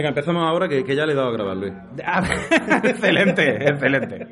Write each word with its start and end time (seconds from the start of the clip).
Venga, 0.00 0.08
empezamos 0.08 0.42
ahora 0.48 0.66
que, 0.66 0.82
que 0.82 0.96
ya 0.96 1.04
le 1.04 1.12
he 1.12 1.14
dado 1.14 1.28
a 1.28 1.32
grabar, 1.32 1.56
Luis. 1.58 1.74
Ah, 2.06 2.22
excelente, 2.82 3.68
excelente. 3.68 4.28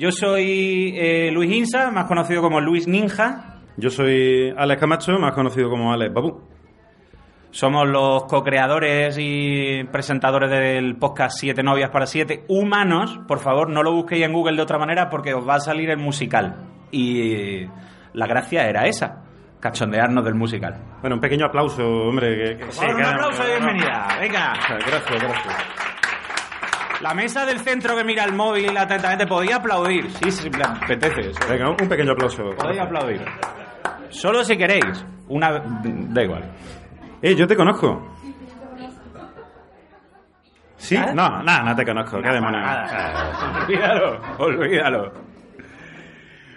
Yo 0.00 0.10
soy 0.12 0.94
eh, 0.96 1.30
Luis 1.30 1.52
Insa, 1.54 1.90
más 1.90 2.06
conocido 2.06 2.40
como 2.40 2.58
Luis 2.58 2.88
Ninja. 2.88 3.56
Yo 3.76 3.90
soy 3.90 4.50
Alex 4.56 4.80
Camacho, 4.80 5.18
más 5.18 5.32
conocido 5.34 5.68
como 5.68 5.92
Alex 5.92 6.14
Babu. 6.14 6.40
Somos 7.50 7.86
los 7.86 8.24
co-creadores 8.24 9.18
y 9.20 9.84
presentadores 9.92 10.48
del 10.50 10.96
podcast 10.96 11.36
Siete 11.38 11.62
Novias 11.62 11.90
para 11.90 12.06
Siete 12.06 12.44
Humanos. 12.48 13.20
Por 13.28 13.40
favor, 13.40 13.68
no 13.68 13.82
lo 13.82 13.92
busquéis 13.92 14.24
en 14.24 14.32
Google 14.32 14.56
de 14.56 14.62
otra 14.62 14.78
manera 14.78 15.10
porque 15.10 15.34
os 15.34 15.46
va 15.46 15.56
a 15.56 15.60
salir 15.60 15.90
el 15.90 15.98
musical. 15.98 16.56
Y 16.90 17.66
la 18.14 18.26
gracia 18.26 18.70
era 18.70 18.86
esa, 18.86 19.24
cachondearnos 19.60 20.24
del 20.24 20.34
musical. 20.34 20.78
Bueno, 21.02 21.16
un 21.16 21.20
pequeño 21.20 21.44
aplauso, 21.44 21.86
hombre. 21.86 22.56
que- 22.56 22.64
que- 22.64 22.72
sí, 22.72 22.86
un 22.86 23.04
aplauso 23.04 23.42
y 23.46 23.50
bienvenida. 23.50 24.16
Venga. 24.18 24.54
Gracias, 24.86 25.20
gracias. 25.20 25.89
La 27.00 27.14
mesa 27.14 27.46
del 27.46 27.60
centro 27.60 27.96
que 27.96 28.04
mira 28.04 28.24
el 28.24 28.32
móvil 28.34 28.76
atentamente 28.76 29.26
podía 29.26 29.56
aplaudir. 29.56 30.10
Sí, 30.10 30.30
sí, 30.30 30.50
me 30.50 30.62
apetece. 30.62 31.30
eso. 31.30 31.40
Venga, 31.48 31.70
un 31.70 31.76
pequeño 31.88 32.12
aplauso. 32.12 32.50
Podéis 32.56 32.80
aplaudir. 32.80 33.24
Solo 34.10 34.44
si 34.44 34.56
queréis. 34.56 35.04
Una. 35.28 35.60
Da 35.82 36.22
igual. 36.22 36.50
Eh, 37.22 37.34
yo 37.34 37.46
te 37.46 37.56
conozco. 37.56 38.16
¿Sí? 40.76 40.96
¿Eh? 40.96 41.06
No, 41.14 41.42
nada, 41.42 41.62
no 41.62 41.76
te 41.76 41.84
conozco. 41.84 42.20
¿Qué 42.20 42.28
demonios? 42.30 42.64
Olvídalo, 43.62 44.20
olvídalo. 44.38 45.12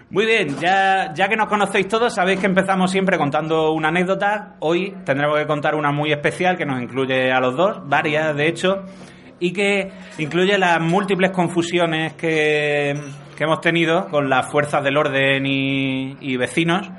Muy 0.09 0.25
bien, 0.25 0.55
ya, 0.59 1.11
ya 1.13 1.27
que 1.27 1.35
nos 1.35 1.47
conocéis 1.47 1.87
todos, 1.87 2.13
sabéis 2.13 2.39
que 2.39 2.45
empezamos 2.45 2.91
siempre 2.91 3.17
contando 3.17 3.71
una 3.71 3.87
anécdota. 3.87 4.55
Hoy 4.59 4.95
tendremos 5.03 5.39
que 5.39 5.47
contar 5.47 5.73
una 5.75 5.91
muy 5.91 6.11
especial 6.11 6.55
que 6.55 6.65
nos 6.65 6.81
incluye 6.81 7.31
a 7.31 7.39
los 7.39 7.55
dos, 7.55 7.81
varias 7.89 8.35
de 8.35 8.47
hecho, 8.47 8.83
y 9.43 9.51
que 9.51 9.91
incluye 10.19 10.57
las 10.57 10.79
múltiples 10.79 11.31
confusiones 11.31 12.13
que, 12.13 12.93
que 13.35 13.43
hemos 13.43 13.59
tenido 13.59 14.07
con 14.07 14.29
las 14.29 14.49
fuerzas 14.49 14.81
del 14.83 14.95
orden 14.95 15.45
y, 15.45 16.15
y 16.21 16.37
vecinos 16.37 16.89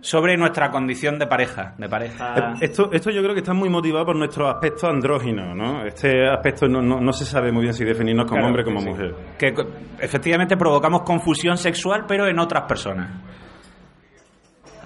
sobre 0.00 0.36
nuestra 0.36 0.70
condición 0.70 1.18
de 1.18 1.26
pareja. 1.26 1.74
De 1.78 1.88
pareja. 1.88 2.34
Eh, 2.36 2.54
Esto, 2.62 2.90
esto 2.92 3.10
yo 3.10 3.22
creo 3.22 3.34
que 3.34 3.40
está 3.40 3.52
muy 3.54 3.68
motivado 3.68 4.06
por 4.06 4.16
nuestro 4.16 4.48
aspecto 4.48 4.86
andrógino, 4.88 5.54
¿no? 5.54 5.84
Este 5.84 6.26
aspecto 6.26 6.66
no, 6.68 6.80
no, 6.80 7.00
no 7.00 7.12
se 7.12 7.24
sabe 7.24 7.52
muy 7.52 7.62
bien 7.62 7.74
si 7.74 7.84
definirnos 7.84 8.24
como 8.24 8.36
Claro, 8.40 8.46
hombre 8.48 8.62
o 8.62 8.64
como 8.64 8.80
sí, 8.80 8.88
mujer. 8.88 9.14
Que 9.38 9.54
efectivamente 10.00 10.56
provocamos 10.56 11.02
confusión 11.02 11.56
sexual, 11.58 12.04
pero 12.08 12.26
en 12.26 12.38
otras 12.38 12.64
personas. 12.64 13.10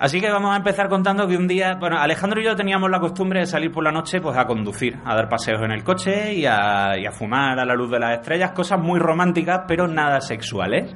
Así 0.01 0.21
que 0.21 0.31
vamos 0.31 0.53
a 0.55 0.57
empezar 0.57 0.89
contando 0.89 1.27
que 1.27 1.37
un 1.37 1.49
día, 1.49 1.75
bueno, 1.75 1.99
Alejandro 1.99 2.41
y 2.41 2.45
yo 2.45 2.55
teníamos 2.55 2.89
la 2.89 3.01
costumbre 3.01 3.41
de 3.41 3.47
salir 3.47 3.73
por 3.73 3.83
la 3.83 3.91
noche 3.91 4.21
pues 4.21 4.37
a 4.37 4.47
conducir, 4.47 4.97
a 5.05 5.15
dar 5.17 5.29
paseos 5.29 5.61
en 5.63 5.73
el 5.73 5.83
coche 5.83 6.35
y 6.35 6.47
a, 6.47 6.97
y 6.97 7.05
a 7.05 7.11
fumar 7.11 7.59
a 7.59 7.65
la 7.65 7.75
luz 7.75 7.91
de 7.91 7.99
las 7.99 8.19
estrellas, 8.19 8.53
cosas 8.53 8.79
muy 8.81 9.01
románticas, 9.01 9.63
pero 9.67 9.89
nada 9.89 10.21
sexuales. 10.21 10.95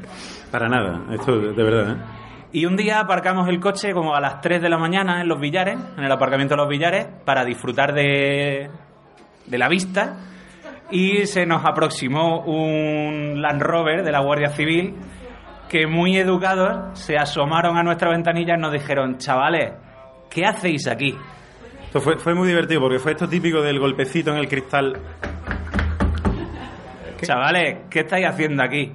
Para 0.53 0.69
nada, 0.69 1.03
esto 1.13 1.37
de, 1.37 1.63
verdad, 1.63 1.97
¿eh? 1.97 2.23
Y 2.53 2.67
un 2.67 2.77
día 2.77 3.01
aparcamos 3.01 3.49
el 3.49 3.59
coche 3.59 3.93
como 3.93 4.15
a 4.15 4.21
las 4.21 4.41
3 4.41 4.63
de 4.63 4.69
la 4.69 4.79
mañana 4.79 5.21
en 5.21 5.27
los 5.27 5.41
billares, 5.41 5.79
en 5.97 6.05
el 6.05 6.13
aparcamiento 6.13 6.55
de 6.55 6.61
los 6.61 6.69
billares, 6.69 7.07
para 7.25 7.45
disfrutar 7.45 7.95
de, 7.95 8.71
de 9.47 9.59
la 9.59 9.69
vista. 9.69 10.19
Y 10.91 11.25
se 11.25 11.47
nos 11.47 11.65
aproximó 11.65 12.41
un 12.45 13.41
Land 13.41 13.63
Rover 13.63 14.05
de 14.05 14.13
la 14.13 14.21
Guardia 14.21 14.51
Civil 14.51 14.95
que 15.73 15.87
muy 15.87 16.19
educados 16.19 16.99
se 17.01 17.17
asomaron 17.17 17.79
a 17.79 17.83
nuestra 17.83 18.11
ventanilla 18.11 18.57
y 18.59 18.61
nos 18.61 18.73
dijeron, 18.73 19.17
chavales, 19.17 19.73
¿qué 20.29 20.45
hacéis 20.45 20.87
aquí? 20.87 21.17
Esto 21.85 21.99
fue, 21.99 22.19
fue 22.19 22.35
muy 22.35 22.47
divertido 22.47 22.83
porque 22.83 22.99
fue 22.99 23.13
esto 23.13 23.27
típico 23.27 23.63
del 23.63 23.81
golpecito 23.81 24.33
en 24.33 24.37
el 24.37 24.49
cristal. 24.49 25.01
Chavales, 27.23 27.87
¿qué 27.89 28.01
estáis 28.01 28.27
haciendo 28.27 28.63
aquí? 28.63 28.93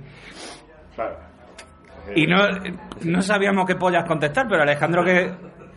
Y 2.15 2.27
no, 2.27 2.47
no 3.05 3.21
sabíamos 3.23 3.65
qué 3.65 3.73
pollas 3.73 4.05
contestar, 4.05 4.45
pero 4.47 4.61
Alejandro 4.61 5.03
que 5.03 5.33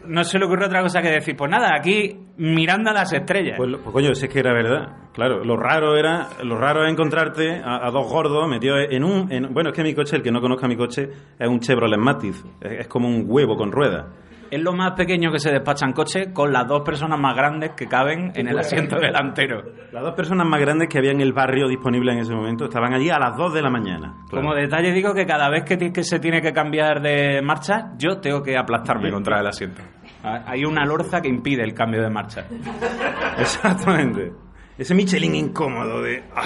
no 0.06 0.24
se 0.24 0.38
le 0.38 0.44
ocurrió 0.46 0.66
otra 0.66 0.82
cosa 0.82 1.02
que 1.02 1.10
decir, 1.10 1.36
pues 1.36 1.50
nada, 1.50 1.70
aquí 1.76 2.16
mirando 2.36 2.90
a 2.90 2.92
las 2.92 3.12
estrellas. 3.12 3.54
Pues, 3.56 3.70
pues, 3.82 3.92
coño, 3.92 4.14
si 4.14 4.26
es 4.26 4.32
que 4.32 4.40
era 4.40 4.52
verdad. 4.52 4.88
Claro, 5.12 5.44
lo 5.44 5.56
raro 5.56 5.96
era, 5.96 6.28
lo 6.42 6.56
raro 6.56 6.84
es 6.84 6.92
encontrarte 6.92 7.60
a, 7.62 7.86
a 7.86 7.90
dos 7.90 8.10
gordos 8.10 8.48
metidos 8.48 8.78
en 8.90 9.04
un, 9.04 9.30
en- 9.32 9.52
bueno, 9.52 9.70
es 9.70 9.76
que 9.76 9.82
mi 9.82 9.94
coche, 9.94 10.16
el 10.16 10.22
que 10.22 10.30
no 10.30 10.40
conozca 10.40 10.66
mi 10.68 10.76
coche, 10.76 11.08
es 11.38 11.48
un 11.48 11.60
Chevrolet 11.60 11.98
Matiz. 11.98 12.42
Es, 12.60 12.80
es 12.80 12.88
como 12.88 13.08
un 13.08 13.24
huevo 13.26 13.56
con 13.56 13.70
ruedas. 13.72 14.06
Es 14.50 14.60
lo 14.60 14.72
más 14.72 14.92
pequeño 14.92 15.30
que 15.30 15.38
se 15.38 15.50
despacha 15.52 15.86
en 15.86 15.92
coche 15.92 16.32
con 16.32 16.52
las 16.52 16.66
dos 16.66 16.82
personas 16.82 17.20
más 17.20 17.36
grandes 17.36 17.70
que 17.76 17.86
caben 17.86 18.32
en 18.34 18.48
el 18.48 18.58
asiento 18.58 18.96
delantero. 18.98 19.62
Las 19.92 20.02
dos 20.02 20.14
personas 20.14 20.46
más 20.46 20.60
grandes 20.60 20.88
que 20.88 20.98
había 20.98 21.12
en 21.12 21.20
el 21.20 21.32
barrio 21.32 21.68
disponible 21.68 22.12
en 22.12 22.18
ese 22.18 22.34
momento 22.34 22.64
estaban 22.64 22.92
allí 22.92 23.10
a 23.10 23.18
las 23.18 23.36
2 23.36 23.54
de 23.54 23.62
la 23.62 23.70
mañana. 23.70 24.12
Claro. 24.28 24.42
Como 24.46 24.54
detalle 24.56 24.92
digo 24.92 25.14
que 25.14 25.24
cada 25.24 25.48
vez 25.50 25.62
que, 25.64 25.92
que 25.92 26.02
se 26.02 26.18
tiene 26.18 26.42
que 26.42 26.52
cambiar 26.52 27.00
de 27.00 27.40
marcha, 27.42 27.92
yo 27.96 28.18
tengo 28.18 28.42
que 28.42 28.56
aplastarme 28.58 29.10
contra 29.12 29.38
el 29.40 29.46
asiento. 29.46 29.82
Ah, 30.24 30.42
Hay 30.46 30.64
una 30.64 30.84
lorza 30.84 31.20
que 31.20 31.28
impide 31.28 31.62
el 31.62 31.72
cambio 31.72 32.02
de 32.02 32.10
marcha. 32.10 32.44
Exactamente. 33.38 34.32
Ese 34.76 34.94
Michelin 34.94 35.34
incómodo 35.34 36.02
de... 36.02 36.24
ah, 36.34 36.42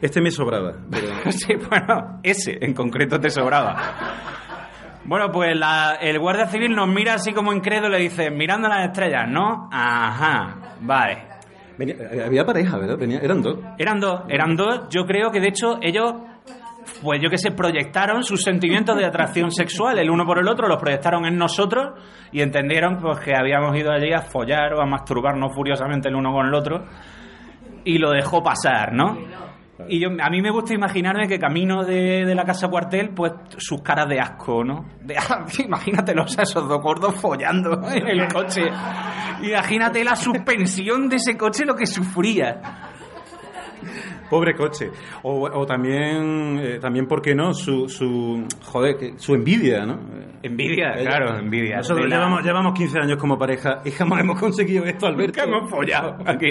este 0.00 0.20
me 0.20 0.30
sobraba. 0.30 0.72
pero- 0.90 1.08
Sí, 1.32 1.52
bueno, 1.68 2.20
ese 2.22 2.58
en 2.60 2.74
concreto 2.74 3.18
te 3.18 3.28
sobraba. 3.30 3.76
Bueno, 5.10 5.32
pues 5.32 5.58
la- 5.58 5.96
el 6.00 6.20
guardia 6.20 6.46
civil 6.46 6.72
nos 6.72 6.86
mira 6.86 7.14
así 7.14 7.32
como 7.32 7.52
incrédulo 7.52 7.88
y 7.96 7.98
le 7.98 7.98
dice, 8.04 8.30
mirando 8.30 8.68
las 8.68 8.86
estrellas, 8.86 9.28
¿no? 9.28 9.68
Ajá, 9.72 10.54
vale. 10.82 11.24
Venía- 11.76 11.96
había 12.24 12.44
pareja, 12.46 12.78
¿verdad? 12.78 12.96
Venía- 12.96 13.18
eran 13.18 13.42
dos. 13.42 13.58
Eran 13.76 13.98
dos, 13.98 14.20
eran 14.28 14.54
dos. 14.54 14.82
Yo 14.88 15.04
creo 15.06 15.32
que 15.32 15.40
de 15.40 15.48
hecho 15.48 15.78
ellos, 15.82 16.14
pues 17.02 17.20
yo 17.20 17.28
que 17.28 17.38
sé, 17.38 17.50
proyectaron 17.50 18.22
sus 18.22 18.40
sentimientos 18.44 18.96
de 18.96 19.04
atracción 19.04 19.50
sexual 19.50 19.98
el 19.98 20.08
uno 20.10 20.24
por 20.24 20.38
el 20.38 20.46
otro, 20.46 20.68
los 20.68 20.78
proyectaron 20.80 21.26
en 21.26 21.36
nosotros 21.36 21.88
y 22.30 22.40
entendieron 22.42 22.98
pues 22.98 23.18
que 23.18 23.34
habíamos 23.34 23.76
ido 23.76 23.90
allí 23.90 24.12
a 24.12 24.20
follar 24.22 24.74
o 24.74 24.80
a 24.80 24.86
masturbarnos 24.86 25.52
furiosamente 25.52 26.08
el 26.08 26.14
uno 26.14 26.32
con 26.32 26.46
el 26.46 26.54
otro 26.54 26.84
y 27.84 27.98
lo 27.98 28.10
dejó 28.12 28.44
pasar, 28.44 28.92
¿no? 28.92 29.18
Y 29.88 30.00
yo, 30.00 30.08
a 30.20 30.30
mí 30.30 30.40
me 30.42 30.50
gusta 30.50 30.74
imaginarme 30.74 31.26
que 31.28 31.38
camino 31.38 31.84
de, 31.84 32.24
de 32.24 32.34
la 32.34 32.44
casa 32.44 32.68
cuartel, 32.68 33.10
pues 33.14 33.32
sus 33.56 33.82
caras 33.82 34.08
de 34.08 34.20
asco, 34.20 34.62
¿no? 34.64 34.86
De, 35.02 35.16
ah, 35.18 35.44
imagínatelos 35.64 36.38
a 36.38 36.42
esos 36.42 36.68
dos 36.68 36.80
gordos 36.82 37.14
follando 37.16 37.80
en 37.92 38.06
el 38.08 38.28
coche. 38.28 38.62
Imagínate 39.42 40.04
la 40.04 40.14
suspensión 40.16 41.08
de 41.08 41.16
ese 41.16 41.36
coche, 41.36 41.64
lo 41.64 41.74
que 41.74 41.86
sufría. 41.86 42.60
Pobre 44.28 44.54
coche. 44.54 44.90
O, 45.22 45.42
o 45.48 45.66
también, 45.66 46.58
eh, 46.62 46.78
también, 46.80 47.06
¿por 47.08 47.20
qué 47.20 47.34
no? 47.34 47.52
Su, 47.52 47.88
su, 47.88 48.46
joder, 48.64 48.96
que- 48.96 49.18
su 49.18 49.34
envidia, 49.34 49.84
¿no? 49.84 49.98
Envidia, 50.42 50.92
Ella- 50.92 51.10
claro, 51.10 51.38
envidia. 51.38 51.78
Nosotros 51.78 52.04
De 52.04 52.08
la- 52.10 52.16
llevamos, 52.16 52.42
llevamos 52.44 52.72
15 52.78 52.98
años 53.00 53.18
como 53.18 53.36
pareja 53.36 53.80
y 53.84 53.90
jamás 53.90 54.20
hemos 54.20 54.38
conseguido 54.38 54.84
esto, 54.84 55.06
Alberto. 55.06 55.32
que 55.32 55.48
hemos 55.48 55.68
follado 55.68 56.16
aquí. 56.26 56.46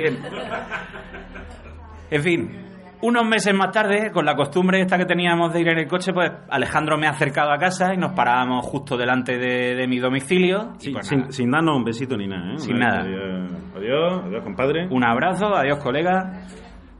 En 2.12 2.24
fin, 2.24 2.52
unos 3.02 3.26
meses 3.26 3.54
más 3.54 3.72
tarde, 3.72 4.12
con 4.12 4.26
la 4.26 4.36
costumbre 4.36 4.82
esta 4.82 4.98
que 4.98 5.06
teníamos 5.06 5.54
de 5.54 5.62
ir 5.62 5.70
en 5.70 5.78
el 5.80 5.88
coche, 5.88 6.12
pues 6.14 6.32
Alejandro 6.50 6.98
me 6.98 7.08
ha 7.08 7.12
acercado 7.12 7.52
a 7.52 7.58
casa 7.58 7.94
y 7.94 7.98
nos 7.98 8.12
parábamos 8.14 8.66
justo 8.66 8.98
delante 8.98 9.38
de, 9.38 9.76
de 9.76 9.88
mi 9.88 10.00
domicilio. 10.00 10.74
y 10.82 10.92
pues 10.92 11.08
sin, 11.08 11.32
sin 11.32 11.50
darnos 11.52 11.78
un 11.78 11.84
besito 11.84 12.18
ni 12.18 12.28
nada, 12.28 12.54
¿eh? 12.54 12.58
Sin 12.60 12.78
nada. 12.78 13.02
adiós, 13.02 14.24
adiós, 14.26 14.44
compadre. 14.44 14.88
un 14.90 15.04
abrazo, 15.04 15.56
adiós 15.56 15.80
colega. 15.80 16.32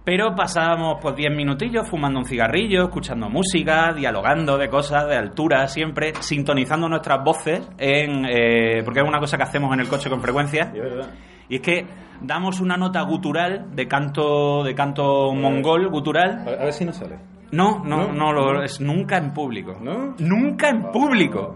Pero 0.10 0.34
pasábamos 0.34 0.98
pues 1.00 1.16
10 1.16 1.36
minutillos 1.36 1.88
fumando 1.88 2.18
un 2.18 2.26
cigarrillo, 2.26 2.86
escuchando 2.86 3.30
música, 3.30 3.94
dialogando 3.94 4.58
de 4.58 4.68
cosas 4.68 5.08
de 5.08 5.16
altura, 5.16 5.68
siempre 5.68 6.14
sintonizando 6.20 6.90
nuestras 6.90 7.24
voces, 7.24 7.62
en, 7.78 8.26
eh, 8.26 8.82
porque 8.84 9.02
es 9.02 9.08
una 9.08 9.20
cosa 9.20 9.38
que 9.38 9.44
hacemos 9.44 9.72
en 9.72 9.82
el 9.82 9.88
coche 9.88 10.10
con 10.10 10.20
frecuencia. 10.20 10.72
Y 10.74 10.78
es 10.80 10.84
verdad. 10.84 11.12
Y 11.48 11.56
es 11.58 11.62
que 11.62 11.86
damos 12.22 12.60
una 12.60 12.76
nota 12.76 13.04
gutural 13.04 13.68
de 13.76 13.88
canto 13.88 14.64
de 14.64 14.74
canto 14.74 15.32
mongol 15.36 15.90
gutural. 15.90 16.40
A, 16.40 16.60
a 16.60 16.64
ver 16.64 16.74
si 16.74 16.86
nos 16.86 16.96
sale. 16.96 17.20
No, 17.52 17.84
no, 17.84 18.08
¿No? 18.08 18.14
no, 18.14 18.34
lo 18.34 18.64
es 18.64 18.80
nunca 18.80 19.18
en 19.18 19.32
público. 19.34 19.76
¿No? 19.82 20.16
Nunca 20.20 20.70
en 20.70 20.84
público. 20.92 21.56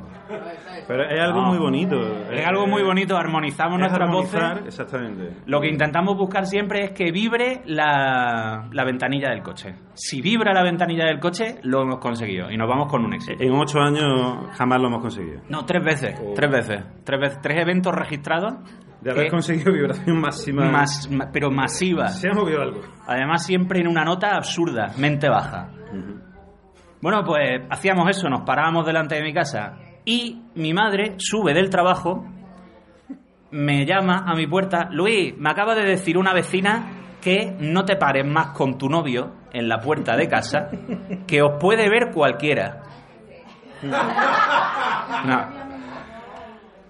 Pero 0.88 1.04
es 1.04 1.20
algo 1.22 1.42
No. 1.42 1.48
muy 1.50 1.58
bonito. 1.60 1.96
Es 2.32 2.46
algo 2.46 2.66
muy 2.66 2.82
bonito, 2.82 3.16
armonizamos 3.16 3.76
Es 3.76 3.80
nuestras 3.82 4.10
voces. 4.10 4.42
Exactamente. 4.66 5.30
Lo 5.46 5.62
que 5.62 5.68
intentamos 5.68 6.18
buscar 6.18 6.46
siempre 6.48 6.86
es 6.86 6.92
que 6.92 7.12
vibre 7.12 7.62
la, 7.66 8.68
la 8.72 8.84
ventanilla 8.84 9.30
del 9.30 9.44
coche. 9.44 9.76
Si 9.94 10.22
vibra 10.22 10.54
la 10.54 10.64
ventanilla 10.64 11.06
del 11.06 11.20
coche, 11.20 11.58
lo 11.64 11.84
hemos 11.84 12.00
conseguido 12.00 12.50
y 12.50 12.58
nos 12.58 12.68
vamos 12.68 12.90
con 12.90 13.06
un 13.06 13.14
éxito. 13.14 13.44
En 13.44 13.54
ocho 13.54 13.80
años 13.80 14.48
jamás 14.58 14.82
lo 14.82 14.88
hemos 14.88 15.02
conseguido. 15.02 15.42
No, 15.50 15.66
tres 15.66 15.84
veces, 15.84 16.20
Oh. 16.20 16.34
tres 16.36 16.50
veces, 16.50 16.84
tres 17.04 17.20
veces, 17.20 17.40
tres 17.42 17.62
eventos 17.62 17.94
registrados. 17.94 18.56
De 19.04 19.12
haber 19.12 19.26
que- 19.26 19.32
conseguido 19.32 19.74
vibración 19.74 20.20
máxima. 20.22 21.30
pero 21.32 21.52
masiva. 21.52 22.08
Se 22.10 22.30
ha 22.30 22.34
movido 22.34 22.62
algo. 22.62 22.82
Además, 23.08 23.46
siempre 23.46 23.82
en 23.82 23.88
una 23.88 24.04
nota 24.04 24.36
absurda, 24.36 24.92
mente 24.98 25.28
baja. 25.30 25.70
Bueno, 27.02 27.24
pues 27.26 27.62
hacíamos 27.70 28.10
eso, 28.10 28.30
nos 28.30 28.42
parábamos 28.42 28.86
delante 28.86 29.16
de 29.16 29.24
mi 29.24 29.34
casa 29.34 29.78
y 30.06 30.42
mi 30.56 30.74
madre 30.74 31.16
sube 31.18 31.54
del 31.54 31.70
trabajo, 31.70 32.26
me 33.52 33.86
llama 33.86 34.24
a 34.26 34.34
mi 34.36 34.48
puerta, 34.48 34.88
Luis, 34.90 35.38
me 35.38 35.50
acaba 35.50 35.76
de 35.76 35.84
decir 35.84 36.18
una 36.18 36.34
vecina 36.34 37.18
que 37.22 37.56
no 37.60 37.84
te 37.86 37.98
pares 37.98 38.26
más 38.26 38.48
con 38.48 38.78
tu 38.78 38.90
novio 38.90 39.34
en 39.52 39.68
la 39.70 39.80
puerta 39.80 40.16
de 40.16 40.28
casa, 40.28 40.70
que 41.28 41.42
os 41.42 41.60
puede 41.60 41.90
ver 41.90 42.12
cualquiera. 42.14 42.84
No. 45.26 45.46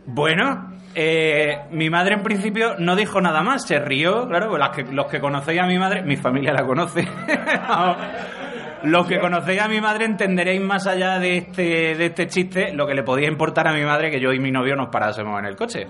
Bueno, 0.05 0.72
eh, 0.95 1.61
mi 1.71 1.89
madre 1.89 2.15
en 2.15 2.23
principio 2.23 2.75
no 2.77 2.95
dijo 2.95 3.19
nada 3.21 3.41
más, 3.41 3.65
se 3.67 3.79
rió, 3.79 4.27
claro, 4.27 4.49
pues 4.49 4.59
las 4.59 4.69
que- 4.69 4.91
los 4.93 5.07
que 5.07 5.19
conocéis 5.19 5.61
a 5.61 5.65
mi 5.67 5.77
madre, 5.79 6.03
mi 6.03 6.15
familia 6.17 6.53
la 6.53 6.65
conoce. 6.65 7.01
los 8.83 9.07
que 9.07 9.19
conocéis 9.19 9.61
a 9.61 9.67
mi 9.67 9.79
madre 9.81 10.05
entenderéis 10.05 10.61
más 10.61 10.85
allá 10.87 11.17
de 11.19 11.37
este, 11.37 11.95
de 11.95 12.05
este 12.05 12.27
chiste 12.27 12.73
lo 12.73 12.85
que 12.85 12.93
le 12.93 13.03
podía 13.03 13.27
importar 13.27 13.67
a 13.67 13.73
mi 13.73 13.83
madre 13.83 14.11
que 14.11 14.19
yo 14.19 14.31
y 14.33 14.39
mi 14.39 14.51
novio 14.51 14.75
nos 14.75 14.89
parásemos 14.89 15.39
en 15.39 15.45
el 15.45 15.55
coche. 15.55 15.85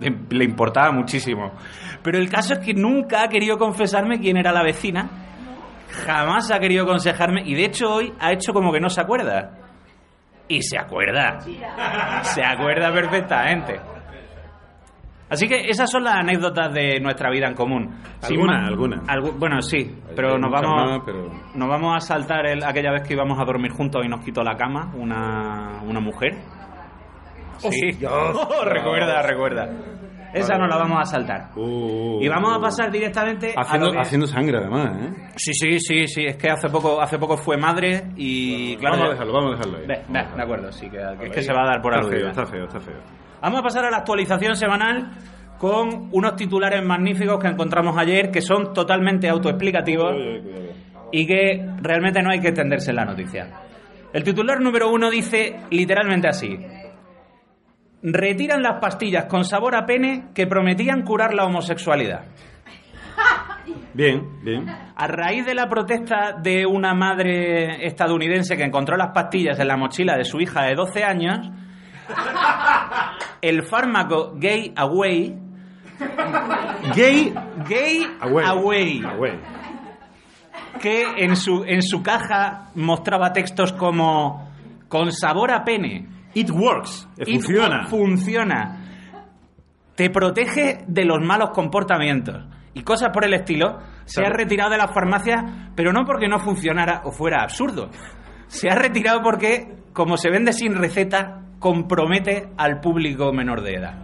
Le, 0.00 0.12
le 0.30 0.44
importaba 0.44 0.90
muchísimo. 0.90 1.52
Pero 2.02 2.18
el 2.18 2.28
caso 2.28 2.54
es 2.54 2.58
que 2.58 2.74
nunca 2.74 3.22
ha 3.22 3.28
querido 3.28 3.56
confesarme 3.56 4.18
quién 4.18 4.36
era 4.36 4.50
la 4.52 4.64
vecina, 4.64 5.08
jamás 6.04 6.50
ha 6.50 6.58
querido 6.58 6.82
aconsejarme 6.84 7.42
y 7.44 7.54
de 7.54 7.64
hecho 7.66 7.88
hoy 7.94 8.12
ha 8.18 8.32
hecho 8.32 8.52
como 8.52 8.72
que 8.72 8.80
no 8.80 8.88
se 8.90 9.00
acuerda. 9.00 9.58
Y 10.48 10.60
se 10.62 10.76
acuerda. 10.76 11.38
Se 12.22 12.42
acuerda 12.44 12.92
perfectamente. 12.92 13.80
Así 15.32 15.48
que 15.48 15.68
esas 15.70 15.90
son 15.90 16.04
las 16.04 16.14
anécdotas 16.16 16.72
de 16.74 17.00
nuestra 17.00 17.30
vida 17.30 17.48
en 17.48 17.54
común. 17.54 17.90
Sin 18.20 18.36
Algunas, 18.38 18.60
más- 18.60 18.68
algunas. 18.68 19.00
algu- 19.08 19.38
bueno, 19.38 19.62
sí, 19.62 19.90
pero 20.14 20.38
nos 20.38 20.50
vamos, 20.50 20.70
más, 20.90 21.00
pero- 21.06 21.30
nos 21.54 21.68
vamos 21.68 21.96
a 21.96 22.00
saltar 22.00 22.46
el- 22.46 22.62
aquella 22.62 22.92
vez 22.92 23.02
que 23.08 23.14
íbamos 23.14 23.40
a 23.40 23.44
dormir 23.44 23.72
juntos 23.72 24.02
y 24.04 24.08
nos 24.08 24.24
quitó 24.24 24.42
la 24.42 24.56
cama 24.56 24.92
una, 24.94 25.80
una 25.84 26.00
mujer. 26.00 26.36
Sí, 27.58 27.98
Oh, 28.08 28.64
recuerda, 28.64 29.22
recuerda. 29.22 29.68
Esa 30.34 30.56
no 30.56 30.66
la 30.66 30.78
vamos 30.78 30.98
a 31.00 31.04
saltar. 31.04 31.50
Uh, 31.56 32.18
Y 32.22 32.26
vamos 32.28 32.56
a 32.56 32.58
pasar 32.58 32.90
directamente 32.90 33.52
a 33.54 33.60
Haciendo, 33.60 33.86
lo 33.88 33.92
que- 33.92 33.98
haciendo 33.98 34.26
sangre, 34.26 34.56
además, 34.58 34.96
¿eh? 34.98 35.12
Sí, 35.36 35.52
sí, 35.52 35.78
sí, 35.78 36.06
sí. 36.08 36.24
Es 36.24 36.36
que 36.36 36.48
hace 36.50 36.70
poco, 36.70 37.00
hace 37.02 37.18
poco 37.18 37.36
fue 37.36 37.58
madre 37.58 38.04
y 38.16 38.74
claro. 38.76 38.96
vamos 38.96 39.08
a 39.08 39.12
dejarlo, 39.12 39.32
vamos 39.34 39.50
a 39.52 39.56
dejarlo 39.56 39.78
ahí. 39.78 39.86
Ve, 39.86 40.02
ve, 40.08 40.24
de 40.36 40.42
acuerdo, 40.42 40.72
sí, 40.72 40.88
que, 40.88 40.96
que 41.20 41.26
es 41.26 41.32
que 41.32 41.42
se 41.42 41.52
va 41.52 41.62
a 41.64 41.66
dar 41.66 41.82
por 41.82 41.94
está 41.94 42.08
feo, 42.08 42.28
está 42.28 42.46
feo, 42.46 42.64
está 42.64 42.80
feo. 42.80 42.96
Vamos 43.42 43.58
a 43.58 43.62
pasar 43.64 43.84
a 43.86 43.90
la 43.90 43.96
actualización 43.98 44.54
semanal 44.54 45.10
con 45.58 46.10
unos 46.12 46.36
titulares 46.36 46.80
magníficos 46.84 47.40
que 47.40 47.48
encontramos 47.48 47.98
ayer 47.98 48.30
que 48.30 48.40
son 48.40 48.72
totalmente 48.72 49.28
autoexplicativos 49.28 50.14
y 51.10 51.26
que 51.26 51.66
realmente 51.82 52.22
no 52.22 52.30
hay 52.30 52.38
que 52.38 52.48
extenderse 52.48 52.90
en 52.90 52.96
la 52.96 53.04
noticia. 53.04 53.48
El 54.12 54.22
titular 54.22 54.60
número 54.60 54.92
uno 54.92 55.10
dice 55.10 55.56
literalmente 55.70 56.28
así. 56.28 56.56
Retiran 58.00 58.62
las 58.62 58.78
pastillas 58.80 59.24
con 59.24 59.44
sabor 59.44 59.74
a 59.74 59.86
pene 59.86 60.28
que 60.32 60.46
prometían 60.46 61.02
curar 61.02 61.34
la 61.34 61.44
homosexualidad. 61.44 62.26
Bien, 63.92 64.40
bien. 64.44 64.66
A 64.68 65.06
raíz 65.08 65.44
de 65.44 65.56
la 65.56 65.68
protesta 65.68 66.36
de 66.40 66.64
una 66.64 66.94
madre 66.94 67.84
estadounidense 67.86 68.56
que 68.56 68.62
encontró 68.62 68.96
las 68.96 69.10
pastillas 69.12 69.58
en 69.58 69.66
la 69.66 69.76
mochila 69.76 70.16
de 70.16 70.24
su 70.24 70.40
hija 70.40 70.62
de 70.62 70.76
12 70.76 71.02
años, 71.02 71.50
el 73.40 73.64
fármaco 73.64 74.32
Gay 74.36 74.72
Away, 74.76 75.38
Gay 76.96 77.34
Gay 77.68 78.06
away. 78.20 78.44
Away, 78.46 79.02
Away. 79.04 79.40
que 80.80 81.04
en 81.24 81.36
su, 81.36 81.64
en 81.64 81.82
su 81.82 82.02
caja 82.02 82.70
mostraba 82.74 83.32
textos 83.32 83.72
como 83.72 84.50
con 84.88 85.12
sabor 85.12 85.52
a 85.52 85.64
pene. 85.64 86.08
It 86.34 86.50
works. 86.50 87.08
Funciona. 87.24 87.86
Funciona. 87.86 88.78
Te 89.94 90.08
protege 90.10 90.84
de 90.86 91.04
los 91.04 91.20
malos 91.20 91.50
comportamientos. 91.50 92.46
Y 92.74 92.82
cosas 92.82 93.10
por 93.12 93.24
el 93.26 93.34
estilo. 93.34 93.78
Se 94.06 94.22
Claro. 94.22 94.34
ha 94.34 94.38
retirado 94.38 94.70
de 94.70 94.78
las 94.78 94.92
farmacias, 94.94 95.42
pero 95.76 95.92
no 95.92 96.04
porque 96.06 96.26
no 96.28 96.38
funcionara 96.38 97.02
o 97.04 97.12
fuera 97.12 97.42
absurdo. 97.42 97.90
Se 98.46 98.70
ha 98.70 98.74
retirado 98.74 99.20
porque, 99.22 99.76
como 99.92 100.16
se 100.16 100.30
vende 100.30 100.52
sin 100.54 100.74
receta, 100.74 101.42
compromete 101.62 102.48
al 102.58 102.80
público 102.80 103.32
menor 103.32 103.62
de 103.62 103.74
edad. 103.76 103.94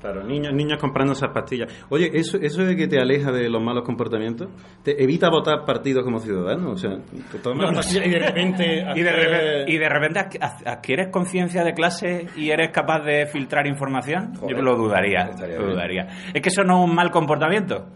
Claro, 0.00 0.24
niños, 0.24 0.52
niños 0.52 0.78
comprando 0.80 1.12
esas 1.12 1.28
pastillas. 1.30 1.72
Oye, 1.88 2.10
eso, 2.12 2.36
eso 2.36 2.64
de 2.64 2.74
que 2.74 2.88
te 2.88 2.98
aleja 2.98 3.30
de 3.30 3.48
los 3.48 3.62
malos 3.62 3.84
comportamientos, 3.84 4.48
te 4.82 5.00
evita 5.00 5.30
votar 5.30 5.64
partidos 5.64 6.02
como 6.02 6.18
ciudadano. 6.18 6.72
O 6.72 6.76
sea, 6.76 6.96
te 7.30 7.38
tomas 7.38 7.94
y 7.94 8.00
de 8.10 8.18
repente. 8.18 8.84
Y 8.96 9.00
de, 9.02 9.12
repente, 9.12 9.72
y 9.72 9.78
de 9.78 9.88
repente 9.88 10.18
adqu- 10.18 10.38
ad- 10.42 10.66
adquieres 10.66 11.06
conciencia 11.12 11.62
de 11.62 11.72
clase 11.72 12.26
y 12.36 12.50
eres 12.50 12.70
capaz 12.72 13.04
de 13.04 13.26
filtrar 13.26 13.68
información. 13.68 14.34
Joder, 14.34 14.56
Yo 14.56 14.62
lo 14.64 14.74
dudaría. 14.74 15.30
Lo 15.38 15.46
bien. 15.46 15.60
dudaría. 15.70 16.08
Es 16.34 16.42
que 16.42 16.48
eso 16.48 16.64
no 16.64 16.82
es 16.82 16.88
un 16.90 16.96
mal 16.96 17.12
comportamiento. 17.12 17.86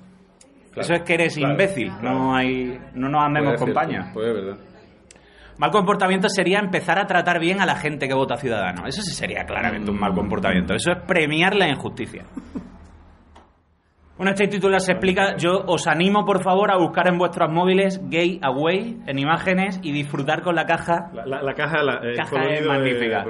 Claro, 0.73 0.83
eso 0.83 0.95
es 0.95 1.03
que 1.03 1.15
eres 1.15 1.35
claro, 1.35 1.53
imbécil. 1.55 1.89
claro. 1.89 2.19
No 2.19 2.37
hay, 2.37 2.79
no 2.95 3.09
nos 3.09 3.25
andemos 3.25 3.55
Puede 3.55 3.59
con 3.59 3.67
ser, 3.67 3.75
paños. 3.75 4.07
Pues 4.15 4.29
es 4.29 4.35
verdad. 4.35 4.57
Mal 5.59 5.71
comportamiento 5.71 6.29
sería 6.29 6.59
empezar 6.59 6.99
a 6.99 7.07
tratar 7.07 7.41
bien 7.41 7.61
a 7.61 7.67
la 7.67 7.77
gente 7.77 8.07
que 8.09 8.15
vota 8.15 8.37
ciudadano. 8.37 8.87
Eso 8.87 9.01
sí 9.03 9.13
sería 9.15 9.45
claramente 9.45 9.91
un 9.91 9.99
mal 9.99 10.13
comportamiento. 10.15 10.75
Eso 10.75 10.93
es 10.93 10.99
premiar 11.07 11.55
la 11.55 11.69
injusticia. 11.69 12.25
Bueno, 14.19 14.33
este 14.33 14.49
título 14.49 14.79
se 14.81 14.93
explica. 14.93 15.37
Yo 15.37 15.63
os 15.67 15.87
animo, 15.87 16.25
por 16.25 16.43
favor, 16.43 16.71
a 16.71 16.77
buscar 16.79 17.07
en 17.09 17.19
vuestros 17.19 17.51
móviles 17.53 18.01
Gay 18.09 18.39
Away 18.43 19.01
en 19.07 19.19
imágenes 19.19 19.79
y 19.83 19.93
disfrutar 19.93 20.43
con 20.43 20.55
la 20.55 20.65
caja. 20.65 21.11
La, 21.15 21.27
la- 21.27 21.43
la 21.43 21.55
caja, 21.55 21.83
la, 21.83 22.01
Caja 22.17 22.45
es 22.51 22.67
magnífica. 22.67 23.25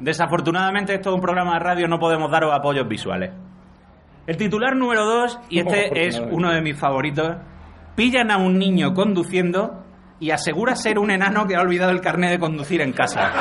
Desafortunadamente, 0.00 0.94
esto 0.94 1.10
es 1.10 1.14
un 1.16 1.20
programa 1.20 1.54
de 1.54 1.60
radio, 1.60 1.88
no 1.88 1.98
podemos 1.98 2.30
daros 2.30 2.52
apoyos 2.54 2.88
visuales. 2.88 3.30
El 4.26 4.36
titular 4.38 4.74
número 4.76 5.04
2, 5.04 5.40
y 5.50 5.58
este 5.58 6.06
es 6.06 6.18
uno 6.30 6.50
de 6.50 6.62
mis 6.62 6.78
favoritos: 6.78 7.36
pillan 7.94 8.30
a 8.30 8.38
un 8.38 8.58
niño 8.58 8.94
conduciendo 8.94 9.84
y 10.20 10.30
asegura 10.30 10.76
ser 10.76 10.98
un 10.98 11.10
enano 11.10 11.46
que 11.46 11.56
ha 11.56 11.60
olvidado 11.60 11.90
el 11.90 12.00
carnet 12.00 12.30
de 12.30 12.38
conducir 12.38 12.80
en 12.80 12.92
casa. 12.92 13.32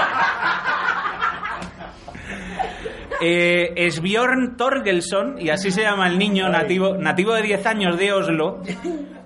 Eh, 3.22 3.74
es 3.76 4.02
Bjorn 4.02 4.56
Torgelsson, 4.56 5.42
y 5.42 5.50
así 5.50 5.72
se 5.72 5.82
llama 5.82 6.08
el 6.08 6.18
niño 6.18 6.48
nativo, 6.48 6.96
nativo 6.96 7.34
de 7.34 7.42
10 7.42 7.66
años 7.66 7.98
de 7.98 8.14
Oslo, 8.14 8.62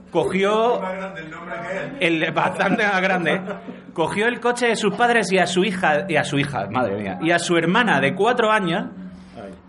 cogió 0.10 0.82
el 2.00 2.32
bastante 2.32 2.88
más 2.88 3.02
grande 3.04 3.40
cogió 3.94 4.28
el 4.28 4.40
coche 4.40 4.68
de 4.68 4.76
sus 4.76 4.96
padres 4.96 5.32
y 5.32 5.38
a 5.38 5.48
su 5.48 5.64
hija 5.64 6.06
y 6.08 6.16
a 6.16 6.24
su 6.24 6.38
hija 6.38 6.68
madre 6.70 6.98
mía 6.98 7.20
y 7.22 7.32
a 7.32 7.40
su 7.40 7.56
hermana 7.56 8.00
de 8.00 8.16
cuatro 8.16 8.52
años 8.52 8.90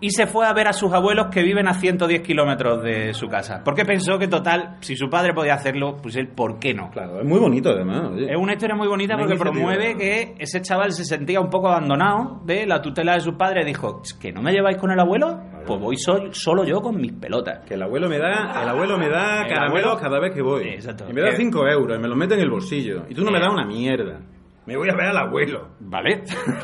y 0.01 0.09
se 0.09 0.27
fue 0.27 0.45
a 0.45 0.53
ver 0.53 0.67
a 0.67 0.73
sus 0.73 0.91
abuelos 0.93 1.27
que 1.31 1.41
viven 1.41 1.67
a 1.67 1.73
110 1.73 2.21
kilómetros 2.21 2.83
de 2.83 3.13
su 3.13 3.27
casa. 3.27 3.61
Porque 3.63 3.85
pensó 3.85 4.19
que, 4.19 4.27
total, 4.27 4.77
si 4.81 4.95
su 4.95 5.09
padre 5.09 5.33
podía 5.33 5.53
hacerlo, 5.55 5.97
pues 6.01 6.15
él, 6.17 6.27
¿por 6.27 6.59
qué 6.59 6.73
no? 6.73 6.89
Claro, 6.91 7.19
es 7.21 7.25
muy 7.25 7.39
bonito 7.39 7.69
además. 7.69 8.11
oye. 8.13 8.25
Es 8.31 8.37
una 8.37 8.53
historia 8.53 8.75
muy 8.75 8.87
bonita 8.87 9.15
Una 9.15 9.23
porque 9.23 9.37
promueve 9.39 9.95
que 9.97 10.35
ese 10.37 10.61
chaval 10.61 10.91
se 10.91 11.05
sentía 11.05 11.39
un 11.39 11.49
poco 11.49 11.69
abandonado 11.69 12.41
de 12.45 12.65
la 12.67 12.81
tutela 12.81 13.13
de 13.13 13.21
sus 13.21 13.35
padres. 13.35 13.65
Dijo, 13.65 14.01
"¿Es 14.03 14.13
¿que 14.13 14.31
no 14.31 14.41
me 14.41 14.51
lleváis 14.51 14.77
con 14.77 14.91
el 14.91 14.99
abuelo? 14.99 15.39
Pues 15.65 15.79
voy 15.79 15.97
sol- 15.97 16.29
solo 16.33 16.63
yo 16.63 16.81
con 16.81 16.97
mis 16.97 17.13
pelotas. 17.13 17.65
Que 17.65 17.73
el 17.73 17.81
abuelo 17.81 18.07
me 18.07 18.19
da, 18.19 18.61
el 18.61 18.69
abuelo 18.69 18.97
me 18.99 19.09
da 19.09 19.41
El 19.41 19.47
caramelos 19.53 19.85
abuelo- 19.93 19.97
cada 20.01 20.19
vez 20.19 20.33
que 20.35 20.41
voy. 20.43 20.67
Exacto. 20.69 21.05
Y 21.09 21.13
me 21.13 21.21
da 21.21 21.29
Eh. 21.29 21.35
5 21.37 21.67
euros 21.67 21.97
y 21.97 22.01
me 22.01 22.07
los 22.07 22.17
mete 22.17 22.35
en 22.35 22.41
el 22.41 22.49
bolsillo. 22.51 23.05
Y 23.09 23.15
tú 23.15 23.23
no 23.23 23.31
me 23.31 23.37
Eh. 23.39 23.41
das 23.41 23.51
una 23.51 23.65
mierda. 23.65 24.19
Me 24.65 24.75
voy 24.75 24.89
a 24.89 24.95
ver 24.95 25.07
al 25.07 25.17
abuelo. 25.17 25.69
¿Vale? 25.79 26.23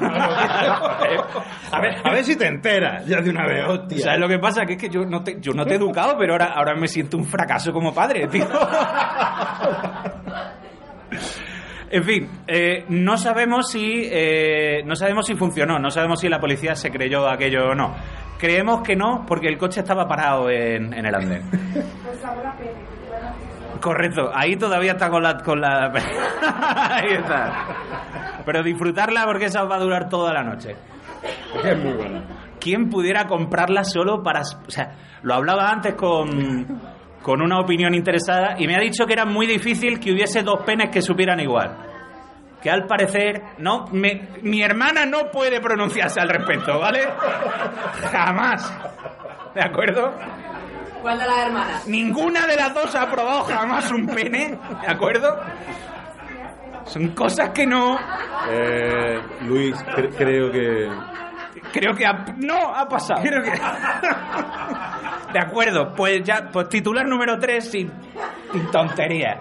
A 1.71 1.79
ver, 1.79 1.95
a 2.03 2.11
ver 2.11 2.23
si 2.25 2.35
te 2.35 2.47
enteras 2.47 3.05
ya 3.05 3.21
de 3.21 3.29
una 3.29 3.47
vez, 3.47 3.65
hostia. 3.65 4.03
¿Sabes 4.03 4.19
lo 4.19 4.27
que 4.27 4.39
pasa? 4.39 4.65
Que 4.65 4.73
es 4.73 4.79
que 4.79 4.89
yo 4.89 5.05
no 5.05 5.23
te, 5.23 5.39
yo 5.39 5.53
no 5.53 5.65
te 5.65 5.73
he 5.73 5.77
educado, 5.77 6.17
pero 6.17 6.33
ahora, 6.33 6.53
ahora 6.53 6.75
me 6.75 6.87
siento 6.87 7.15
un 7.17 7.25
fracaso 7.25 7.71
como 7.71 7.93
padre, 7.93 8.27
tío. 8.27 8.45
En 11.93 12.05
fin, 12.05 12.29
eh, 12.47 12.85
no 12.87 13.17
sabemos 13.17 13.69
si 13.69 14.07
eh, 14.09 14.81
no 14.85 14.95
sabemos 14.95 15.25
si 15.25 15.35
funcionó, 15.35 15.77
no 15.77 15.89
sabemos 15.89 16.21
si 16.21 16.29
la 16.29 16.39
policía 16.39 16.73
se 16.73 16.89
creyó 16.89 17.27
aquello 17.27 17.71
o 17.71 17.75
no. 17.75 17.93
Creemos 18.39 18.81
que 18.81 18.95
no, 18.95 19.25
porque 19.27 19.49
el 19.49 19.57
coche 19.57 19.81
estaba 19.81 20.07
parado 20.07 20.49
en, 20.49 20.93
en 20.93 21.05
el 21.05 21.13
andén. 21.13 21.43
Correcto, 23.81 24.29
ahí 24.33 24.55
todavía 24.55 24.91
está 24.93 25.09
con 25.09 25.23
la... 25.23 25.37
Con 25.37 25.59
la... 25.59 25.91
ahí 26.91 27.13
está. 27.13 27.65
Pero 28.45 28.63
disfrutarla 28.63 29.25
porque 29.25 29.45
esa 29.45 29.63
os 29.63 29.69
va 29.71 29.75
a 29.75 29.79
durar 29.79 30.07
toda 30.09 30.33
la 30.33 30.43
noche. 30.43 30.75
Es 31.63 31.77
muy 31.77 31.93
bueno. 31.93 32.21
¿Quién 32.59 32.89
pudiera 32.89 33.25
comprarla 33.25 33.83
solo 33.83 34.21
para... 34.21 34.41
O 34.41 34.69
sea, 34.71 34.91
lo 35.23 35.33
hablaba 35.33 35.69
antes 35.71 35.95
con, 35.95 36.79
con 37.21 37.41
una 37.41 37.59
opinión 37.59 37.93
interesada 37.95 38.55
y 38.59 38.67
me 38.67 38.75
ha 38.75 38.79
dicho 38.79 39.05
que 39.05 39.13
era 39.13 39.25
muy 39.25 39.47
difícil 39.47 39.99
que 39.99 40.11
hubiese 40.11 40.43
dos 40.43 40.61
penes 40.63 40.89
que 40.91 41.01
supieran 41.01 41.39
igual. 41.39 41.75
Que 42.61 42.69
al 42.69 42.85
parecer, 42.85 43.41
no, 43.57 43.85
me- 43.91 44.27
mi 44.43 44.61
hermana 44.61 45.07
no 45.07 45.31
puede 45.31 45.59
pronunciarse 45.59 46.19
al 46.21 46.29
respecto, 46.29 46.77
¿vale? 46.79 46.99
Jamás. 48.11 48.71
¿De 49.55 49.61
acuerdo? 49.63 50.13
¿Cuál 51.01 51.19
de 51.19 51.25
las 51.25 51.37
hermanas? 51.39 51.87
Ninguna 51.87 52.45
de 52.47 52.55
las 52.55 52.73
dos 52.73 52.93
ha 52.95 53.09
probado 53.09 53.43
jamás 53.43 53.91
un 53.91 54.05
pene, 54.07 54.57
¿de 54.81 54.87
acuerdo? 54.87 55.39
Son 56.85 57.09
cosas 57.09 57.49
que 57.49 57.65
no... 57.65 57.97
Eh, 58.49 59.19
Luis, 59.41 59.75
cre- 59.85 60.13
creo 60.17 60.51
que... 60.51 60.89
Creo 61.73 61.93
que 61.95 62.05
ha- 62.05 62.25
no 62.37 62.75
ha 62.75 62.87
pasado. 62.87 63.21
Creo 63.21 63.41
que 63.43 63.51
De 65.33 65.39
acuerdo, 65.39 65.93
pues 65.95 66.23
ya 66.23 66.49
pues 66.51 66.69
titular 66.69 67.05
número 67.07 67.39
3 67.39 67.69
sin, 67.71 67.91
sin 68.51 68.71
tonterías. 68.71 69.37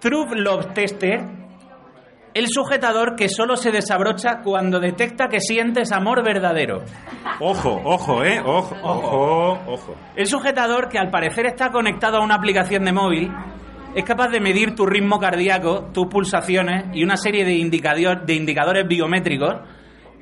True 0.00 0.26
Love 0.40 0.72
Tester, 0.74 1.20
el 2.34 2.46
sujetador 2.48 3.14
que 3.16 3.28
solo 3.28 3.56
se 3.56 3.70
desabrocha 3.70 4.40
cuando 4.42 4.80
detecta 4.80 5.28
que 5.28 5.40
sientes 5.40 5.92
amor 5.92 6.24
verdadero. 6.24 6.82
Ojo, 7.40 7.80
ojo, 7.84 8.24
eh. 8.24 8.40
Ojo, 8.44 8.74
ojo, 8.82 9.58
ojo. 9.66 9.94
El 10.16 10.26
sujetador 10.26 10.88
que 10.88 10.98
al 10.98 11.10
parecer 11.10 11.46
está 11.46 11.70
conectado 11.70 12.18
a 12.18 12.24
una 12.24 12.36
aplicación 12.36 12.84
de 12.84 12.92
móvil 12.92 13.30
es 13.94 14.04
capaz 14.04 14.28
de 14.28 14.40
medir 14.40 14.74
tu 14.74 14.86
ritmo 14.86 15.18
cardíaco, 15.18 15.90
tus 15.92 16.06
pulsaciones 16.06 16.84
y 16.94 17.04
una 17.04 17.16
serie 17.18 17.44
de, 17.44 17.52
indicador- 17.54 18.24
de 18.24 18.34
indicadores 18.34 18.88
biométricos 18.88 19.56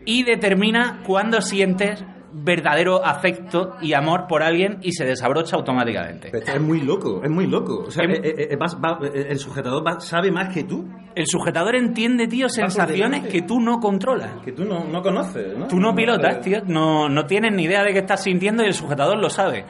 y 0.04 0.24
determina 0.24 1.02
cuándo 1.06 1.40
sientes 1.40 2.04
verdadero 2.32 3.04
afecto 3.04 3.74
y 3.80 3.92
amor 3.92 4.26
por 4.28 4.42
alguien 4.42 4.78
y 4.82 4.92
se 4.92 5.04
desabrocha 5.04 5.56
automáticamente. 5.56 6.28
Pero 6.30 6.46
es 6.46 6.60
muy 6.60 6.80
loco, 6.80 7.20
es 7.24 7.30
muy 7.30 7.46
loco. 7.46 7.84
O 7.86 7.90
sea, 7.90 8.04
Em- 8.04 8.12
eh, 8.12 8.20
eh, 8.24 8.48
eh, 8.52 8.56
vas- 8.56 8.76
va- 8.76 8.98
eh, 9.02 9.26
el 9.30 9.38
sujetador 9.38 9.84
va- 9.86 10.00
sabe 10.00 10.30
más 10.30 10.52
que 10.54 10.64
tú, 10.64 10.88
El 11.16 11.26
sujetador 11.26 11.74
entiende, 11.74 12.28
tío, 12.28 12.48
sensaciones 12.48 13.26
que 13.26 13.42
tú 13.42 13.58
no 13.60 13.80
controlas. 13.80 14.30
que 14.44 14.52
tú 14.52 14.64
no, 14.64 14.84
no 14.84 15.02
conoces, 15.02 15.58
¿no? 15.58 15.66
Tú 15.66 15.80
no 15.80 15.92
pilotas, 15.94 16.40
tío, 16.40 16.60
no, 16.66 17.08
no 17.08 17.26
tienes 17.26 17.52
ni 17.52 17.64
idea 17.64 17.82
de 17.82 17.92
qué 17.92 17.98
estás 17.98 18.22
sintiendo 18.22 18.62
y 18.62 18.66
el 18.66 18.74
sujetador 18.74 19.18
lo 19.18 19.28
sabe. 19.28 19.64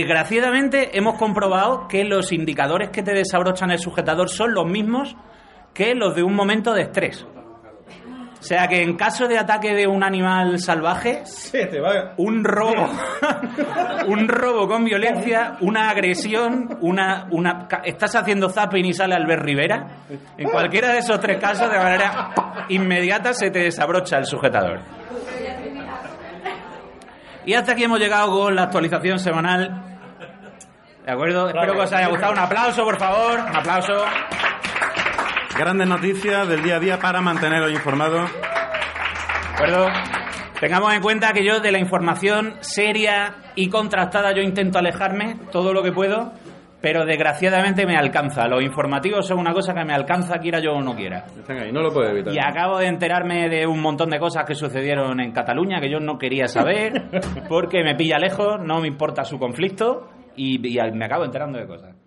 Desgraciadamente 0.00 0.96
hemos 0.96 1.18
comprobado 1.18 1.88
que 1.88 2.04
los 2.04 2.30
indicadores 2.32 2.90
que 2.90 3.02
te 3.02 3.12
desabrochan 3.12 3.70
el 3.70 3.78
sujetador 3.78 4.28
son 4.28 4.54
los 4.54 4.66
mismos 4.66 5.16
que 5.74 5.94
los 5.94 6.14
de 6.14 6.22
un 6.22 6.34
momento 6.34 6.72
de 6.72 6.82
estrés. 6.82 7.26
O 8.38 8.42
sea 8.42 8.68
que 8.68 8.82
en 8.82 8.96
caso 8.96 9.26
de 9.26 9.38
ataque 9.38 9.74
de 9.74 9.86
un 9.86 10.04
animal 10.04 10.58
salvaje, 10.60 11.22
Se 11.24 11.66
te 11.66 11.80
va... 11.80 12.12
un 12.18 12.44
robo, 12.44 12.88
un 14.06 14.28
robo 14.28 14.68
con 14.68 14.84
violencia, 14.84 15.56
una 15.60 15.90
agresión, 15.90 16.78
una, 16.80 17.26
una, 17.30 17.66
estás 17.84 18.14
haciendo 18.14 18.48
zapping 18.50 18.84
y 18.84 18.92
sale 18.92 19.14
Albert 19.14 19.42
Rivera. 19.42 19.86
En 20.36 20.48
cualquiera 20.50 20.92
de 20.92 20.98
esos 20.98 21.18
tres 21.18 21.38
casos, 21.40 21.70
de 21.70 21.78
manera 21.78 22.30
inmediata, 22.68 23.32
se 23.32 23.50
te 23.50 23.60
desabrocha 23.60 24.18
el 24.18 24.26
sujetador. 24.26 24.80
Y 27.46 27.54
hasta 27.54 27.72
aquí 27.72 27.84
hemos 27.84 27.98
llegado 27.98 28.30
con 28.30 28.54
la 28.54 28.64
actualización 28.64 29.18
semanal. 29.18 29.82
¿De 31.04 31.12
acuerdo? 31.12 31.48
Espero 31.48 31.74
que 31.74 31.80
os 31.80 31.92
haya 31.92 32.08
gustado. 32.08 32.32
Un 32.32 32.38
aplauso, 32.40 32.84
por 32.84 32.98
favor. 32.98 33.38
Un 33.38 33.56
aplauso. 33.56 34.04
Grandes 35.58 35.88
noticias 35.88 36.46
del 36.48 36.62
día 36.62 36.76
a 36.76 36.80
día 36.80 36.98
para 36.98 37.22
manteneros 37.22 37.72
informados. 37.72 38.30
¿De 38.30 39.54
acuerdo? 39.54 39.88
Tengamos 40.60 40.92
en 40.92 41.00
cuenta 41.00 41.32
que 41.32 41.46
yo 41.46 41.60
de 41.60 41.72
la 41.72 41.78
información 41.78 42.56
seria 42.60 43.36
y 43.54 43.70
contrastada 43.70 44.34
yo 44.34 44.42
intento 44.42 44.78
alejarme 44.78 45.36
todo 45.50 45.72
lo 45.72 45.82
que 45.82 45.92
puedo, 45.92 46.32
pero 46.82 47.06
desgraciadamente 47.06 47.86
me 47.86 47.96
alcanza. 47.96 48.46
Los 48.48 48.62
informativos 48.62 49.26
son 49.26 49.38
una 49.38 49.54
cosa 49.54 49.72
que 49.72 49.82
me 49.84 49.94
alcanza 49.94 50.38
quiera 50.40 50.60
yo 50.60 50.72
o 50.72 50.82
no 50.82 50.94
quiera. 50.94 51.24
Están 51.38 51.58
ahí, 51.58 51.72
no 51.72 51.80
lo 51.80 51.90
puedes 51.90 52.10
evitar. 52.10 52.34
Y 52.34 52.38
acabo 52.38 52.76
de 52.78 52.88
enterarme 52.88 53.48
de 53.48 53.66
un 53.66 53.80
montón 53.80 54.10
de 54.10 54.18
cosas 54.18 54.44
que 54.44 54.54
sucedieron 54.54 55.20
en 55.20 55.32
Cataluña 55.32 55.80
que 55.80 55.90
yo 55.90 56.00
no 56.00 56.18
quería 56.18 56.48
saber, 56.48 57.04
porque 57.48 57.82
me 57.82 57.94
pilla 57.94 58.18
lejos, 58.18 58.60
no 58.62 58.82
me 58.82 58.88
importa 58.88 59.24
su 59.24 59.38
conflicto 59.38 60.10
y, 60.36 60.56
y 60.56 60.92
me 60.92 61.06
acabo 61.06 61.24
enterando 61.24 61.58
de 61.58 61.66
cosas. 61.66 62.05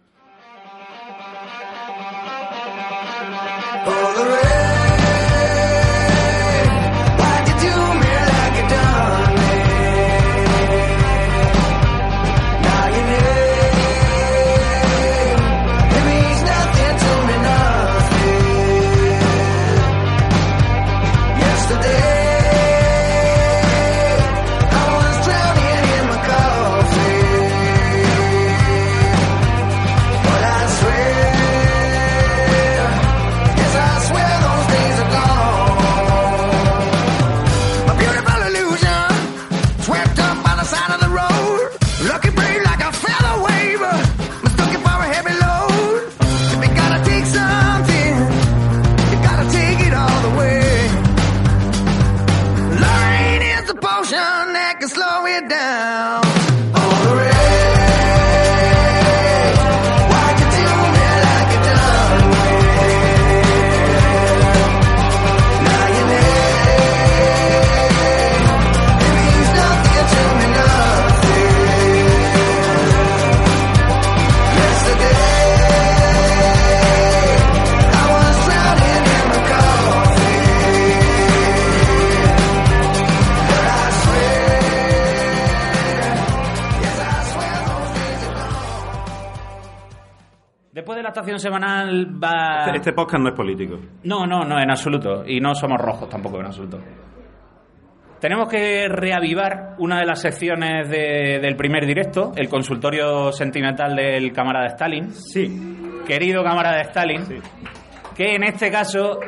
For 3.90 4.14
the 4.14 4.30
rain, 4.30 4.49
down. 55.50 56.29
Estación 91.10 91.38
semanal 91.40 92.08
va... 92.24 92.66
Este, 92.66 92.78
este 92.78 92.94
podcast 92.94 93.22
no 93.22 93.30
es 93.30 93.36
político. 93.36 93.78
No, 94.04 94.26
no, 94.26 94.44
no, 94.44 94.60
en 94.60 94.70
absoluto. 94.72 95.24
Y 95.28 95.40
no 95.40 95.54
somos 95.54 95.80
rojos 95.80 96.10
tampoco, 96.10 96.40
en 96.40 96.46
absoluto. 96.48 96.80
Tenemos 98.20 98.50
que 98.50 98.88
reavivar 98.90 99.76
una 99.78 100.00
de 100.00 100.06
las 100.06 100.22
secciones 100.22 100.90
de- 100.90 101.40
del 101.42 101.56
primer 101.56 101.86
directo, 101.86 102.34
el 102.36 102.50
consultorio 102.50 103.32
sentimental 103.32 103.96
del 103.96 104.34
camarada 104.34 104.68
Stalin. 104.68 105.12
Sí. 105.12 105.48
Querido 106.06 106.44
camarada 106.44 106.82
Stalin, 106.82 107.22
que 108.16 108.36
en 108.36 108.44
este 108.44 108.70
caso, 108.70 109.20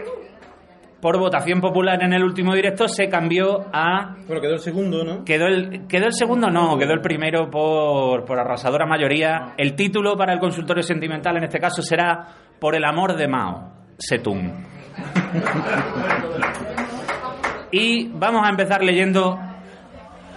por 1.02 1.18
votación 1.18 1.60
popular 1.60 2.02
en 2.04 2.14
el 2.14 2.24
último 2.24 2.54
directo, 2.54 2.88
se 2.88 3.10
cambió 3.10 3.66
a 3.74 4.16
Bueno, 4.28 4.42
quedó 4.42 4.54
el 4.54 4.60
segundo, 4.60 5.04
¿no? 5.04 5.26
Quedó 5.26 5.48
el, 5.48 5.88
quedó 5.88 6.06
el 6.06 6.14
segundo, 6.14 6.50
no, 6.50 6.78
quedó 6.78 6.94
el 6.94 7.02
primero 7.02 7.50
por, 7.50 8.24
por 8.24 8.40
arrasadora 8.40 8.86
mayoría. 8.86 9.54
El 9.58 9.76
título 9.76 10.16
para 10.16 10.34
el 10.34 10.40
consultorio 10.40 10.84
sentimental 10.84 11.36
en 11.38 11.44
este 11.46 11.60
caso 11.60 11.82
será 11.82 12.28
Por 12.60 12.76
el 12.76 12.86
amor 12.86 13.16
de 13.16 13.28
Mao, 13.28 13.72
Setung. 13.98 14.52
y 17.72 18.08
vamos 18.10 18.46
a 18.46 18.50
empezar 18.50 18.84
leyendo. 18.84 19.40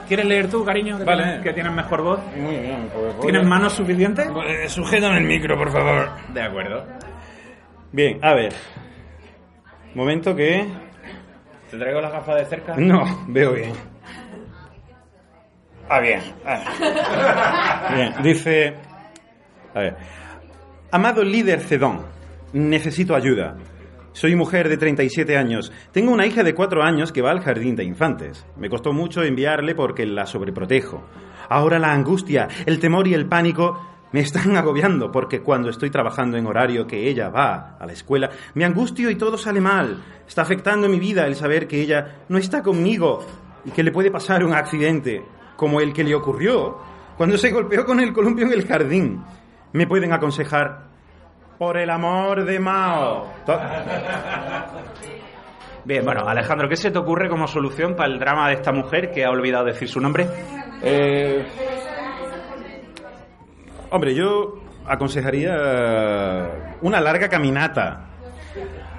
¿Quieres 0.09 0.27
leer 0.27 0.51
tú, 0.51 0.65
cariño? 0.65 0.99
Que, 0.99 1.05
Vale. 1.05 1.23
tienes, 1.23 1.43
que 1.43 1.53
tienes 1.53 1.73
mejor 1.73 2.03
voz. 2.03 2.21
Muy 2.37 2.57
bien, 2.57 2.91
pues. 2.95 3.21
¿Tienes 3.21 3.47
manos 3.47 3.73
suficientes? 3.73 4.27
Eh, 4.47 4.69
sujétame 4.69 5.19
el 5.19 5.25
micro, 5.25 5.57
por 5.57 5.71
favor. 5.71 6.11
De 6.33 6.43
acuerdo. 6.43 6.85
Bien, 7.93 8.19
a 8.23 8.35
ver. 8.35 8.53
Momento 9.95 10.35
que. 10.35 10.67
¿Te 11.71 11.79
traigo 11.79 12.01
las 12.01 12.13
gafas 12.13 12.37
de 12.37 12.45
cerca? 12.47 12.75
No, 12.77 13.25
veo 13.29 13.53
bien. 13.53 13.73
Ah, 15.89 16.01
bien. 16.01 16.21
ah. 16.45 17.91
Bien, 17.95 18.15
dice. 18.23 18.75
A 19.75 19.81
ver. 19.81 19.97
Amado 20.91 21.23
líder 21.25 21.61
Cedón, 21.61 22.03
necesito 22.53 23.15
ayuda. 23.15 23.57
Soy 24.13 24.37
mujer 24.37 24.69
de 24.69 24.77
37 24.77 25.37
años. 25.37 25.73
Tengo 25.91 26.13
una 26.13 26.25
hija 26.25 26.45
de 26.45 26.55
4 26.55 26.83
años 26.85 27.11
que 27.11 27.21
va 27.21 27.33
al 27.33 27.41
jardín 27.41 27.75
de 27.75 27.83
infantes. 27.83 28.47
Me 28.57 28.69
costó 28.71 28.93
mucho 28.93 29.25
enviarle 29.25 29.75
porque 29.75 30.07
la 30.07 30.25
sobreprotejo. 30.25 31.05
Ahora 31.49 31.81
la 31.81 31.93
angustia, 31.93 32.47
el 32.65 32.79
temor 32.79 33.09
y 33.09 33.15
el 33.15 33.27
pánico 33.27 33.94
me 34.15 34.21
están 34.21 34.57
agobiando 34.63 35.11
porque 35.11 35.43
cuando 35.43 35.71
estoy 35.71 35.91
trabajando 35.91 36.37
en 36.37 36.47
horario 36.47 36.87
que 36.87 37.09
ella 37.09 37.31
va 37.31 37.77
a 37.81 37.85
la 37.85 37.93
escuela, 37.93 38.31
me 38.55 38.65
angustio 38.65 39.11
y 39.11 39.17
todo 39.17 39.37
sale 39.37 39.61
mal. 39.61 40.05
Está 40.29 40.43
afectando 40.43 40.89
mi 40.89 41.01
vida 41.01 41.27
el 41.27 41.35
saber 41.35 41.67
que 41.67 41.81
ella 41.81 42.19
no 42.29 42.39
está 42.39 42.63
conmigo 42.63 43.27
y 43.65 43.73
que 43.73 43.83
le 43.83 43.91
puede 43.91 44.13
pasar 44.13 44.45
un 44.45 44.55
accidente 44.55 45.21
como 45.57 45.81
el 45.81 45.93
que 45.93 46.05
le 46.05 46.15
ocurrió 46.15 46.79
cuando 47.17 47.37
se 47.37 47.51
golpeó 47.51 47.85
con 47.85 47.99
el 47.99 48.13
columpio 48.13 48.47
en 48.47 48.53
el 48.53 48.65
jardín. 48.69 49.21
¿Me 49.73 49.89
pueden 49.89 50.13
aconsejar? 50.13 50.85
Por 51.59 51.77
el 51.77 51.91
amor 51.91 52.45
de 52.45 52.61
Mao. 52.61 53.33
To- 53.45 53.59
Bien, 55.85 56.05
bueno, 56.05 56.27
Alejandro, 56.27 56.69
¿qué 56.69 56.77
se 56.77 56.91
te 56.93 56.99
ocurre 56.99 57.29
como 57.29 57.47
solución 57.49 57.95
para 57.97 58.11
el 58.13 58.19
drama 58.21 58.47
de 58.49 58.55
esta 58.55 58.71
mujer 58.73 59.11
que 59.11 59.25
ha 59.25 59.31
olvidado 59.31 59.65
decir 59.67 59.89
su 59.89 60.01
nombre? 60.01 60.27
Eh, 60.83 61.45
hombre, 63.95 64.15
yo 64.15 64.61
aconsejaría 64.87 65.55
una 66.83 67.01
larga 67.01 67.29
caminata. 67.29 68.11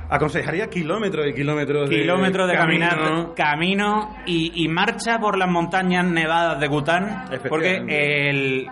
Aconsejaría 0.07 0.67
kilómetros 0.67 1.27
y 1.27 1.33
kilómetros 1.33 1.89
de 1.89 1.95
kilómetros 1.95 2.47
de 2.47 2.55
camino. 2.55 2.87
caminata, 2.87 3.33
camino 3.35 4.15
y, 4.27 4.63
y 4.63 4.67
marcha 4.67 5.17
por 5.17 5.37
las 5.37 5.49
montañas 5.49 6.05
nevadas 6.05 6.59
de 6.59 6.67
Bután, 6.67 7.25
porque 7.49 7.77
el, 7.87 8.67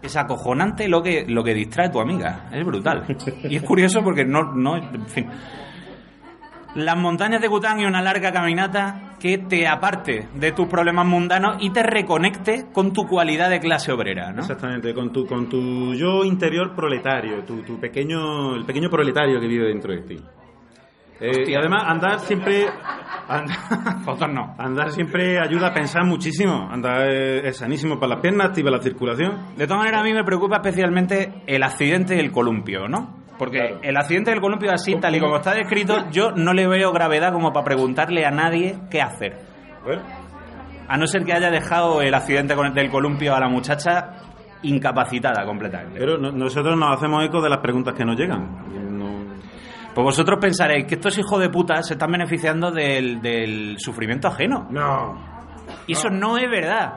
es 0.00 0.16
acojonante 0.16 0.86
lo 0.88 1.02
que 1.02 1.26
lo 1.26 1.42
que 1.42 1.54
distrae 1.54 1.88
a 1.88 1.90
tu 1.90 2.00
amiga, 2.00 2.48
es 2.52 2.64
brutal. 2.64 3.04
Y 3.42 3.56
es 3.56 3.62
curioso 3.64 4.00
porque 4.04 4.24
no 4.24 4.54
no, 4.54 4.76
en 4.76 5.06
fin. 5.08 5.28
Las 6.76 6.96
montañas 6.96 7.40
de 7.40 7.48
Bután 7.48 7.80
y 7.80 7.84
una 7.84 8.00
larga 8.00 8.30
caminata 8.30 9.07
que 9.18 9.38
te 9.38 9.66
aparte 9.66 10.28
de 10.34 10.52
tus 10.52 10.66
problemas 10.68 11.06
mundanos 11.06 11.56
y 11.60 11.70
te 11.70 11.82
reconecte 11.82 12.66
con 12.72 12.92
tu 12.92 13.06
cualidad 13.06 13.50
de 13.50 13.60
clase 13.60 13.92
obrera, 13.92 14.32
¿no? 14.32 14.40
Exactamente, 14.40 14.94
con 14.94 15.12
tu, 15.12 15.26
con 15.26 15.48
tu 15.48 15.94
yo 15.94 16.24
interior 16.24 16.74
proletario, 16.74 17.44
tu, 17.44 17.62
tu 17.62 17.78
pequeño, 17.78 18.54
el 18.54 18.64
pequeño 18.64 18.88
proletario 18.88 19.40
que 19.40 19.46
vive 19.46 19.68
dentro 19.68 19.92
de 19.92 20.02
ti. 20.02 20.18
Eh, 21.20 21.50
y 21.50 21.54
además 21.54 21.82
andar 21.84 22.20
siempre, 22.20 22.66
andar, 23.28 23.56
Fotos 24.04 24.28
no. 24.32 24.54
andar 24.56 24.92
siempre 24.92 25.40
ayuda 25.40 25.68
a 25.68 25.74
pensar 25.74 26.04
muchísimo. 26.04 26.68
Andar 26.70 27.08
es, 27.10 27.44
es 27.44 27.56
sanísimo 27.56 27.98
para 27.98 28.14
las 28.14 28.20
piernas, 28.20 28.48
activa 28.48 28.70
la 28.70 28.80
circulación. 28.80 29.56
De 29.56 29.66
todas 29.66 29.80
maneras, 29.80 30.02
a 30.02 30.04
mí 30.04 30.12
me 30.12 30.22
preocupa 30.22 30.56
especialmente 30.56 31.42
el 31.46 31.62
accidente 31.64 32.14
del 32.14 32.30
columpio, 32.30 32.86
¿no? 32.88 33.17
Porque 33.38 33.58
Claro. 33.58 33.78
el 33.82 33.96
accidente 33.96 34.30
del 34.32 34.40
columpio 34.40 34.72
así, 34.72 34.96
tal 34.96 35.14
y 35.14 35.20
como 35.20 35.36
está 35.36 35.54
descrito, 35.54 36.10
yo 36.10 36.32
no 36.32 36.52
le 36.52 36.66
veo 36.66 36.92
gravedad 36.92 37.32
como 37.32 37.52
para 37.52 37.64
preguntarle 37.64 38.26
a 38.26 38.30
nadie 38.30 38.78
qué 38.90 39.00
hacer. 39.00 39.38
Bueno, 39.84 40.02
A 40.90 40.96
no 40.96 41.06
ser 41.06 41.22
que 41.24 41.34
haya 41.34 41.50
dejado 41.50 42.00
el 42.00 42.14
accidente 42.14 42.54
del 42.74 42.90
columpio 42.90 43.34
a 43.34 43.40
la 43.40 43.48
muchacha 43.48 44.14
incapacitada 44.62 45.44
completamente. 45.44 45.98
pero 45.98 46.18
no- 46.18 46.32
nosotros 46.32 46.76
nos 46.76 46.96
hacemos 46.96 47.24
eco 47.24 47.40
de 47.40 47.48
las 47.50 47.58
preguntas 47.58 47.94
que 47.94 48.04
nos 48.04 48.16
llegan. 48.16 48.98
No- 48.98 49.18
Pues 49.94 50.04
vosotros 50.04 50.38
pensaréis 50.40 50.86
que 50.86 50.94
estos 50.94 51.18
hijos 51.18 51.40
de 51.40 51.48
puta 51.50 51.82
se 51.82 51.94
están 51.94 52.10
beneficiando 52.12 52.70
del, 52.70 53.20
del 53.20 53.76
sufrimiento 53.78 54.28
ajeno. 54.28 54.66
No. 54.70 55.14
Y 55.86 55.92
eso 55.92 56.08
no 56.08 56.36
es 56.38 56.48
verdad. 56.50 56.92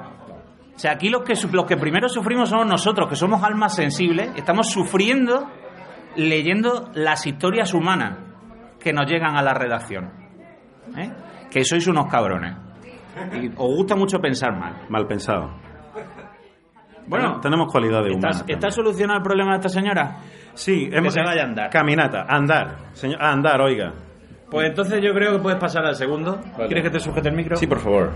O 0.75 0.79
sea, 0.79 0.91
aquí 0.93 1.09
los 1.09 1.23
que, 1.23 1.33
los 1.51 1.65
que 1.65 1.77
primero 1.77 2.07
sufrimos 2.09 2.49
somos 2.49 2.65
nosotros, 2.67 3.09
que 3.09 3.15
somos 3.15 3.43
almas 3.43 3.75
sensibles, 3.75 4.31
estamos 4.35 4.69
sufriendo 4.69 5.47
leyendo 6.15 6.89
las 6.93 7.25
historias 7.25 7.73
humanas 7.73 8.17
que 8.79 8.93
nos 8.93 9.09
llegan 9.09 9.35
a 9.37 9.41
la 9.41 9.53
redacción. 9.53 10.11
¿Eh? 10.97 11.11
Que 11.49 11.63
sois 11.63 11.85
unos 11.87 12.07
cabrones. 12.07 12.55
Y 13.33 13.47
os 13.49 13.75
gusta 13.75 13.95
mucho 13.95 14.19
pensar 14.19 14.57
mal. 14.57 14.85
Mal 14.89 15.05
pensado. 15.07 15.51
Bueno, 17.07 17.39
tenemos 17.41 17.71
cualidades 17.71 18.13
¿Está, 18.13 18.27
humanas. 18.27 18.45
¿está 18.47 18.71
solucionado 18.71 19.17
el 19.17 19.23
problema 19.23 19.51
de 19.51 19.57
esta 19.57 19.69
señora? 19.69 20.17
Sí, 20.53 20.89
hemos, 20.91 21.13
se 21.13 21.21
vaya 21.21 21.41
a 21.41 21.45
andar. 21.45 21.69
Caminata, 21.69 22.25
andar. 22.27 22.77
Señor, 22.93 23.21
a 23.21 23.31
andar, 23.31 23.59
oiga. 23.61 23.91
Pues 24.49 24.69
entonces 24.69 25.01
yo 25.01 25.13
creo 25.13 25.33
que 25.33 25.39
puedes 25.39 25.59
pasar 25.59 25.85
al 25.85 25.95
segundo. 25.95 26.39
Vale. 26.57 26.67
¿Quieres 26.67 26.83
que 26.83 26.89
te 26.89 26.99
sujete 26.99 27.29
el 27.29 27.35
micro? 27.35 27.55
Sí, 27.55 27.67
por 27.67 27.79
favor. 27.79 28.11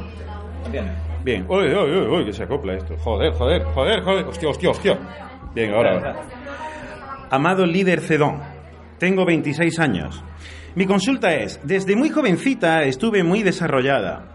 Bien. 0.72 0.92
Bien. 1.24 1.46
Uy, 1.50 1.66
uy, 1.74 1.98
uy, 1.98 2.08
uy, 2.08 2.26
que 2.26 2.34
se 2.34 2.44
acopla 2.44 2.74
esto. 2.74 2.96
Joder, 2.98 3.34
joder, 3.34 3.64
joder, 3.64 4.02
joder. 4.04 4.26
Hostia, 4.28 4.50
hostia, 4.50 4.70
hostia. 4.70 5.00
Bien, 5.54 5.74
ahora. 5.74 6.16
Amado 7.30 7.66
líder 7.66 8.02
Cedón, 8.02 8.40
tengo 9.00 9.26
26 9.26 9.80
años. 9.80 10.24
Mi 10.76 10.86
consulta 10.86 11.34
es, 11.34 11.60
desde 11.64 11.96
muy 11.96 12.10
jovencita 12.10 12.84
estuve 12.84 13.24
muy 13.24 13.44
desarrollada. 13.44 14.32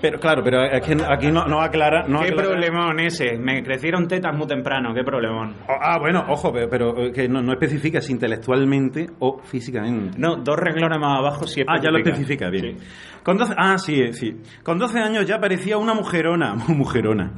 Pero 0.00 0.20
claro, 0.20 0.42
pero 0.44 0.60
aquí, 0.62 0.92
aquí 1.08 1.26
no, 1.32 1.44
no 1.46 1.60
aclara... 1.60 2.06
No 2.06 2.20
¿Qué 2.20 2.28
aclara- 2.28 2.50
problemón 2.50 3.00
ese? 3.00 3.36
Me 3.36 3.64
crecieron 3.64 4.06
tetas 4.06 4.32
muy 4.36 4.46
temprano, 4.46 4.94
qué 4.94 5.02
problemón. 5.02 5.56
Ah, 5.68 5.98
bueno, 5.98 6.24
ojo, 6.28 6.52
pero, 6.52 6.68
pero, 6.70 6.98
eh, 7.06 7.12
que 7.12 7.28
no, 7.28 7.42
no 7.42 7.52
especifica 7.52 8.00
si 8.00 8.12
intelectualmente 8.12 9.08
o 9.18 9.40
físicamente. 9.42 10.16
No, 10.16 10.36
dos 10.36 10.56
renglones 10.56 11.00
más 11.00 11.18
abajo 11.18 11.48
sí 11.48 11.62
Ah, 11.66 11.80
ya 11.82 11.90
lo 11.90 11.98
especifica, 11.98 12.48
bien. 12.48 12.76
Con 13.24 13.36
12, 13.38 13.54
ah, 13.56 13.76
sí, 13.76 14.00
eh, 14.00 14.12
sí. 14.12 14.36
Con 14.62 14.78
12 14.78 15.00
años 15.00 15.26
ya 15.26 15.40
parecía 15.40 15.78
una 15.78 15.94
mujerona, 15.94 16.54
mujerona. 16.68 17.32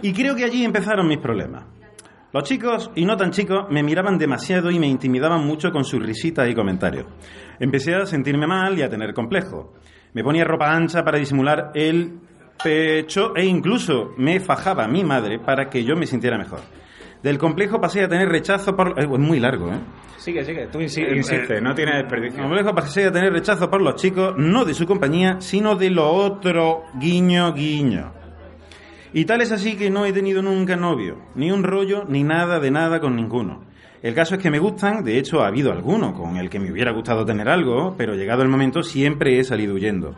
Y 0.00 0.14
creo 0.14 0.34
que 0.34 0.44
allí 0.44 0.64
empezaron 0.64 1.06
mis 1.06 1.18
problemas. 1.18 1.64
Los 2.34 2.42
chicos, 2.42 2.90
y 2.96 3.04
no 3.04 3.16
tan 3.16 3.30
chicos, 3.30 3.66
me 3.70 3.84
miraban 3.84 4.18
demasiado 4.18 4.68
y 4.72 4.80
me 4.80 4.88
intimidaban 4.88 5.46
mucho 5.46 5.70
con 5.70 5.84
sus 5.84 6.04
risitas 6.04 6.48
y 6.50 6.54
comentarios. 6.54 7.06
Empecé 7.60 7.94
a 7.94 8.06
sentirme 8.06 8.44
mal 8.48 8.76
y 8.76 8.82
a 8.82 8.88
tener 8.90 9.14
complejo. 9.14 9.74
Me 10.14 10.24
ponía 10.24 10.42
ropa 10.42 10.74
ancha 10.74 11.04
para 11.04 11.16
disimular 11.18 11.70
el 11.76 12.18
pecho 12.60 13.36
e 13.36 13.44
incluso 13.44 14.14
me 14.18 14.40
fajaba 14.40 14.88
mi 14.88 15.04
madre 15.04 15.38
para 15.38 15.70
que 15.70 15.84
yo 15.84 15.94
me 15.94 16.08
sintiera 16.08 16.36
mejor. 16.36 16.58
Del 17.22 17.38
complejo 17.38 17.80
pasé 17.80 18.02
a 18.02 18.08
tener 18.08 18.28
rechazo 18.28 18.74
por... 18.74 18.98
Es 18.98 19.06
muy 19.08 19.38
largo, 19.38 19.68
¿eh? 19.72 19.78
Sigue, 20.16 20.44
sigue, 20.44 20.66
tú 20.66 20.80
insi- 20.80 21.06
insiste, 21.16 21.60
no 21.60 21.72
tiene 21.72 21.98
desperdicio. 21.98 22.42
Complejo 22.42 22.74
pasé 22.74 23.06
a 23.06 23.12
tener 23.12 23.32
rechazo 23.32 23.70
por 23.70 23.80
los 23.80 23.94
chicos, 23.94 24.34
no 24.36 24.64
de 24.64 24.74
su 24.74 24.86
compañía, 24.86 25.36
sino 25.40 25.76
de 25.76 25.90
lo 25.90 26.10
otro, 26.10 26.82
guiño, 26.98 27.52
guiño. 27.52 28.12
Y 29.16 29.26
tal 29.26 29.42
es 29.42 29.52
así 29.52 29.76
que 29.76 29.90
no 29.90 30.04
he 30.04 30.12
tenido 30.12 30.42
nunca 30.42 30.74
novio, 30.74 31.18
ni 31.36 31.52
un 31.52 31.62
rollo, 31.62 32.04
ni 32.08 32.24
nada 32.24 32.58
de 32.58 32.72
nada 32.72 32.98
con 32.98 33.14
ninguno. 33.14 33.62
El 34.02 34.12
caso 34.12 34.34
es 34.34 34.42
que 34.42 34.50
me 34.50 34.58
gustan, 34.58 35.04
de 35.04 35.18
hecho 35.18 35.40
ha 35.40 35.46
habido 35.46 35.70
alguno 35.70 36.12
con 36.12 36.36
el 36.36 36.50
que 36.50 36.58
me 36.58 36.72
hubiera 36.72 36.90
gustado 36.90 37.24
tener 37.24 37.48
algo, 37.48 37.94
pero 37.96 38.16
llegado 38.16 38.42
el 38.42 38.48
momento 38.48 38.82
siempre 38.82 39.38
he 39.38 39.44
salido 39.44 39.74
huyendo. 39.74 40.16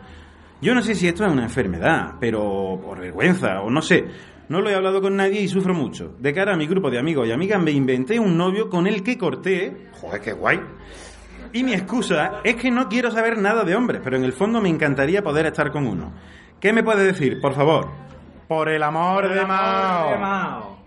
Yo 0.63 0.73
no 0.73 0.81
sé 0.81 0.95
si 0.95 1.07
esto 1.07 1.23
es 1.23 1.31
una 1.31 1.43
enfermedad, 1.43 2.15
pero 2.19 2.81
por 2.83 2.99
vergüenza, 2.99 3.61
o 3.61 3.69
no 3.69 3.83
sé. 3.83 4.03
No 4.49 4.61
lo 4.61 4.69
he 4.71 4.73
hablado 4.73 4.99
con 4.99 5.15
nadie 5.15 5.41
y 5.41 5.47
sufro 5.47 5.75
mucho. 5.75 6.15
De 6.17 6.33
cara 6.33 6.55
a 6.55 6.57
mi 6.57 6.65
grupo 6.65 6.89
de 6.89 6.97
amigos 6.97 7.27
y 7.27 7.31
amigas 7.31 7.61
me 7.61 7.69
inventé 7.69 8.19
un 8.19 8.35
novio 8.35 8.67
con 8.67 8.87
el 8.87 9.03
que 9.03 9.15
corté. 9.15 9.89
Joder, 10.01 10.21
qué 10.21 10.33
guay. 10.33 10.59
Y 11.53 11.63
mi 11.63 11.73
excusa 11.73 12.41
es 12.43 12.55
que 12.55 12.71
no 12.71 12.89
quiero 12.89 13.11
saber 13.11 13.37
nada 13.37 13.63
de 13.63 13.75
hombres, 13.75 14.01
pero 14.03 14.17
en 14.17 14.23
el 14.23 14.33
fondo 14.33 14.59
me 14.59 14.69
encantaría 14.69 15.21
poder 15.21 15.45
estar 15.45 15.71
con 15.71 15.85
uno. 15.85 16.13
¿Qué 16.59 16.73
me 16.73 16.83
puede 16.83 17.05
decir, 17.05 17.39
por 17.39 17.53
favor? 17.53 18.07
Por 18.47 18.69
el 18.69 18.81
amor 18.83 19.33
de 19.33 19.45
Mao. 19.45 20.77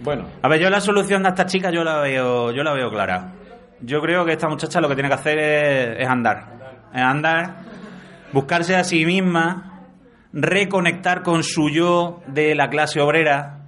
Bueno, 0.00 0.26
A 0.42 0.48
ver, 0.48 0.60
yo 0.60 0.68
la 0.70 0.80
solución 0.80 1.22
de 1.22 1.30
esta 1.30 1.46
chica 1.46 1.70
yo 1.70 1.82
la 1.82 2.00
veo, 2.00 2.52
yo 2.52 2.62
la 2.62 2.72
veo 2.74 2.90
clara. 2.90 3.32
Yo 3.80 4.00
creo 4.00 4.24
que 4.24 4.32
esta 4.32 4.48
muchacha 4.48 4.80
lo 4.80 4.88
que 4.88 4.94
tiene 4.94 5.08
que 5.08 5.14
hacer 5.14 5.38
es, 5.38 6.00
es 6.00 6.08
andar. 6.08 6.88
Es 6.94 7.02
andar 7.02 7.66
buscarse 8.32 8.76
a 8.76 8.84
sí 8.84 9.06
misma, 9.06 9.80
reconectar 10.32 11.22
con 11.22 11.42
su 11.42 11.70
yo 11.70 12.20
de 12.26 12.54
la 12.54 12.68
clase 12.68 13.00
obrera, 13.00 13.60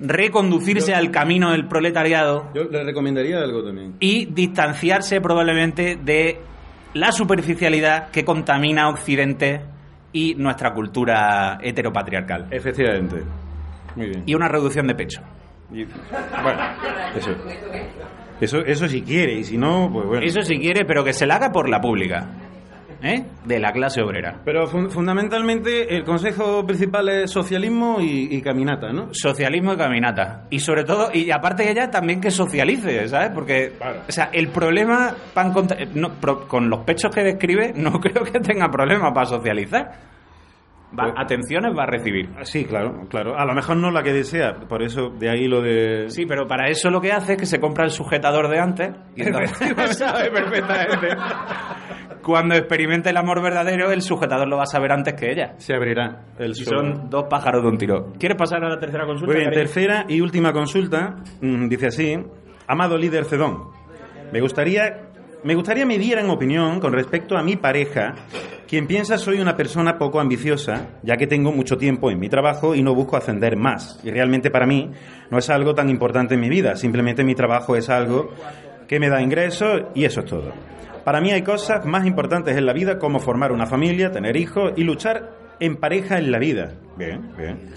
reconducirse 0.00 0.94
al 0.94 1.10
camino 1.10 1.52
del 1.52 1.68
proletariado 1.68 2.50
Yo 2.54 2.64
le 2.64 2.82
recomendaría 2.84 3.38
algo 3.38 3.62
también. 3.64 3.94
y 4.00 4.26
distanciarse 4.26 5.20
probablemente 5.20 5.96
de 6.02 6.40
la 6.94 7.12
superficialidad 7.12 8.10
que 8.10 8.24
contamina 8.24 8.88
Occidente 8.88 9.62
y 10.16 10.34
nuestra 10.34 10.72
cultura 10.72 11.58
heteropatriarcal. 11.60 12.46
Efectivamente. 12.50 13.16
Muy 13.94 14.06
bien. 14.08 14.22
Y 14.24 14.34
una 14.34 14.48
reducción 14.48 14.86
de 14.86 14.94
pecho. 14.94 15.20
Y- 15.70 15.84
bueno, 15.84 16.60
eso. 17.14 17.30
Eso, 18.40 18.58
eso 18.58 18.88
si 18.88 19.02
quiere, 19.02 19.34
y 19.34 19.44
si 19.44 19.58
no, 19.58 19.90
pues 19.92 20.06
bueno. 20.06 20.24
Eso 20.26 20.40
si 20.42 20.58
quiere, 20.58 20.84
pero 20.86 21.04
que 21.04 21.12
se 21.12 21.26
la 21.26 21.36
haga 21.36 21.52
por 21.52 21.68
la 21.68 21.80
pública. 21.80 22.26
¿Eh? 23.02 23.24
De 23.44 23.58
la 23.60 23.72
clase 23.72 24.00
obrera. 24.02 24.40
Pero 24.44 24.66
fun- 24.66 24.90
fundamentalmente 24.90 25.94
el 25.94 26.04
consejo 26.04 26.64
principal 26.66 27.08
es 27.08 27.30
socialismo 27.30 27.98
y, 28.00 28.34
y 28.34 28.40
caminata, 28.42 28.92
¿no? 28.92 29.08
Socialismo 29.12 29.74
y 29.74 29.76
caminata. 29.76 30.44
Y 30.50 30.60
sobre 30.60 30.84
todo, 30.84 31.10
y 31.12 31.30
aparte 31.30 31.70
ella 31.70 31.90
también 31.90 32.20
que 32.20 32.30
socialice, 32.30 33.06
¿sabes? 33.08 33.30
Porque, 33.34 33.72
Claro. 33.78 34.00
o 34.08 34.12
sea, 34.12 34.30
el 34.32 34.48
problema 34.48 35.14
pan 35.34 35.52
contra- 35.52 35.78
no, 35.94 36.14
pro- 36.20 36.48
con 36.48 36.70
los 36.70 36.84
pechos 36.84 37.14
que 37.14 37.22
describe, 37.22 37.72
no 37.76 37.92
creo 38.00 38.24
que 38.24 38.40
tenga 38.40 38.68
problema 38.70 39.12
para 39.12 39.26
socializar. 39.26 40.16
Va- 40.98 41.02
Pues- 41.02 41.14
atenciones 41.18 41.72
va 41.76 41.82
a 41.82 41.86
recibir. 41.86 42.30
Ah, 42.38 42.44
Sí, 42.44 42.64
claro, 42.64 43.06
claro. 43.10 43.36
A 43.38 43.44
lo 43.44 43.52
mejor 43.54 43.76
no 43.76 43.90
la 43.90 44.02
que 44.02 44.12
desea, 44.12 44.54
por 44.68 44.82
eso 44.82 45.10
de 45.10 45.28
ahí 45.28 45.48
lo 45.48 45.60
de... 45.60 46.06
Sí, 46.08 46.24
pero 46.26 46.46
para 46.46 46.68
eso 46.68 46.90
lo 46.90 47.00
que 47.00 47.12
hace 47.12 47.32
es 47.34 47.38
que 47.38 47.46
se 47.46 47.58
compra 47.60 47.84
el 47.84 47.90
sujetador 47.90 48.48
de 48.48 48.58
antes 48.60 48.90
y 49.16 49.22
entonces 49.26 49.98
sabe 49.98 50.30
perfectamente. 50.30 51.08
Cuando 52.26 52.56
experimente 52.56 53.10
el 53.10 53.16
amor 53.18 53.40
verdadero, 53.40 53.92
el 53.92 54.02
sujetador 54.02 54.48
lo 54.48 54.56
va 54.56 54.64
a 54.64 54.66
saber 54.66 54.90
antes 54.90 55.14
que 55.14 55.30
ella. 55.30 55.54
Se 55.58 55.72
abrirá 55.72 56.24
el 56.40 56.56
sol. 56.56 56.66
son 56.66 57.08
dos 57.08 57.26
pájaros 57.30 57.62
de 57.62 57.68
un 57.68 57.78
tiro. 57.78 58.12
¿Quieres 58.18 58.36
pasar 58.36 58.64
a 58.64 58.68
la 58.68 58.80
tercera 58.80 59.06
consulta? 59.06 59.26
Muy 59.32 59.36
bien, 59.36 59.50
cariño? 59.50 59.62
tercera 59.62 60.06
y 60.08 60.20
última 60.20 60.52
consulta. 60.52 61.18
mm, 61.40 61.68
dice 61.68 61.86
así: 61.86 62.18
Amado 62.66 62.98
líder 62.98 63.26
Cedón, 63.26 63.68
me 64.32 64.40
gustaría, 64.40 65.02
me 65.44 65.54
gustaría 65.54 65.86
me 65.86 65.98
dieran 65.98 66.28
opinión 66.28 66.80
con 66.80 66.92
respecto 66.92 67.36
a 67.36 67.44
mi 67.44 67.54
pareja, 67.54 68.16
quien 68.66 68.88
piensa 68.88 69.18
soy 69.18 69.38
una 69.38 69.56
persona 69.56 69.96
poco 69.96 70.18
ambiciosa, 70.18 70.98
ya 71.04 71.16
que 71.16 71.28
tengo 71.28 71.52
mucho 71.52 71.76
tiempo 71.76 72.10
en 72.10 72.18
mi 72.18 72.28
trabajo 72.28 72.74
y 72.74 72.82
no 72.82 72.92
busco 72.92 73.16
ascender 73.16 73.56
más. 73.56 74.00
Y 74.02 74.10
realmente 74.10 74.50
para 74.50 74.66
mí 74.66 74.90
no 75.30 75.38
es 75.38 75.48
algo 75.48 75.76
tan 75.76 75.88
importante 75.90 76.34
en 76.34 76.40
mi 76.40 76.48
vida, 76.48 76.74
simplemente 76.74 77.22
mi 77.22 77.36
trabajo 77.36 77.76
es 77.76 77.88
algo 77.88 78.30
que 78.88 78.98
me 78.98 79.08
da 79.10 79.22
ingresos 79.22 79.82
y 79.94 80.06
eso 80.06 80.22
es 80.22 80.26
todo. 80.26 80.52
Para 81.06 81.20
mí 81.20 81.30
hay 81.30 81.42
cosas 81.42 81.86
más 81.86 82.04
importantes 82.04 82.56
en 82.56 82.66
la 82.66 82.72
vida 82.72 82.98
como 82.98 83.20
formar 83.20 83.52
una 83.52 83.66
familia, 83.66 84.10
tener 84.10 84.36
hijos 84.36 84.72
y 84.74 84.82
luchar 84.82 85.54
en 85.60 85.76
pareja 85.76 86.18
en 86.18 86.32
la 86.32 86.40
vida. 86.40 86.80
Bien, 86.96 87.32
bien. 87.38 87.70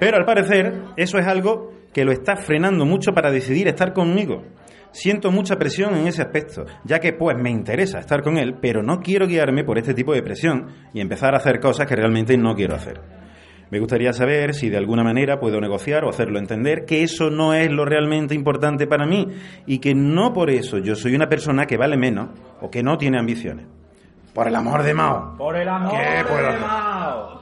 Pero 0.00 0.16
al 0.16 0.24
parecer, 0.24 0.80
eso 0.96 1.18
es 1.18 1.26
algo 1.26 1.70
que 1.92 2.06
lo 2.06 2.12
está 2.12 2.34
frenando 2.34 2.86
mucho 2.86 3.12
para 3.12 3.30
decidir 3.30 3.68
estar 3.68 3.92
conmigo. 3.92 4.44
Siento 4.90 5.30
mucha 5.30 5.56
presión 5.56 5.94
en 5.96 6.06
ese 6.06 6.22
aspecto, 6.22 6.64
ya 6.84 6.98
que 6.98 7.12
pues 7.12 7.36
me 7.36 7.50
interesa 7.50 7.98
estar 7.98 8.22
con 8.22 8.38
él, 8.38 8.54
pero 8.58 8.82
no 8.82 9.00
quiero 9.00 9.26
guiarme 9.26 9.64
por 9.64 9.76
este 9.76 9.92
tipo 9.92 10.14
de 10.14 10.22
presión 10.22 10.68
y 10.94 11.02
empezar 11.02 11.34
a 11.34 11.40
hacer 11.40 11.60
cosas 11.60 11.86
que 11.86 11.94
realmente 11.94 12.38
no 12.38 12.54
quiero 12.54 12.76
hacer. 12.76 13.21
Me 13.72 13.78
gustaría 13.80 14.12
saber 14.12 14.52
si 14.54 14.68
de 14.68 14.76
alguna 14.76 15.02
manera 15.02 15.40
puedo 15.40 15.58
negociar 15.58 16.04
o 16.04 16.10
hacerlo 16.10 16.38
entender 16.38 16.84
que 16.84 17.02
eso 17.02 17.30
no 17.30 17.54
es 17.54 17.70
lo 17.72 17.86
realmente 17.86 18.34
importante 18.34 18.86
para 18.86 19.06
mí 19.06 19.26
y 19.66 19.78
que 19.78 19.94
no 19.94 20.34
por 20.34 20.50
eso 20.50 20.76
yo 20.76 20.94
soy 20.94 21.14
una 21.14 21.26
persona 21.26 21.64
que 21.64 21.78
vale 21.78 21.96
menos 21.96 22.28
o 22.60 22.68
que 22.70 22.82
no 22.82 22.98
tiene 22.98 23.18
ambiciones. 23.18 23.64
Por 24.34 24.46
el 24.46 24.56
amor 24.56 24.82
de 24.82 24.92
Mao. 24.92 25.38
Por 25.38 25.56
el 25.56 25.66
amor 25.68 25.90
¿Qué 25.92 26.22
puedo 26.28 26.42
de 26.42 26.48
hacer? 26.48 26.60
Mao. 26.60 27.40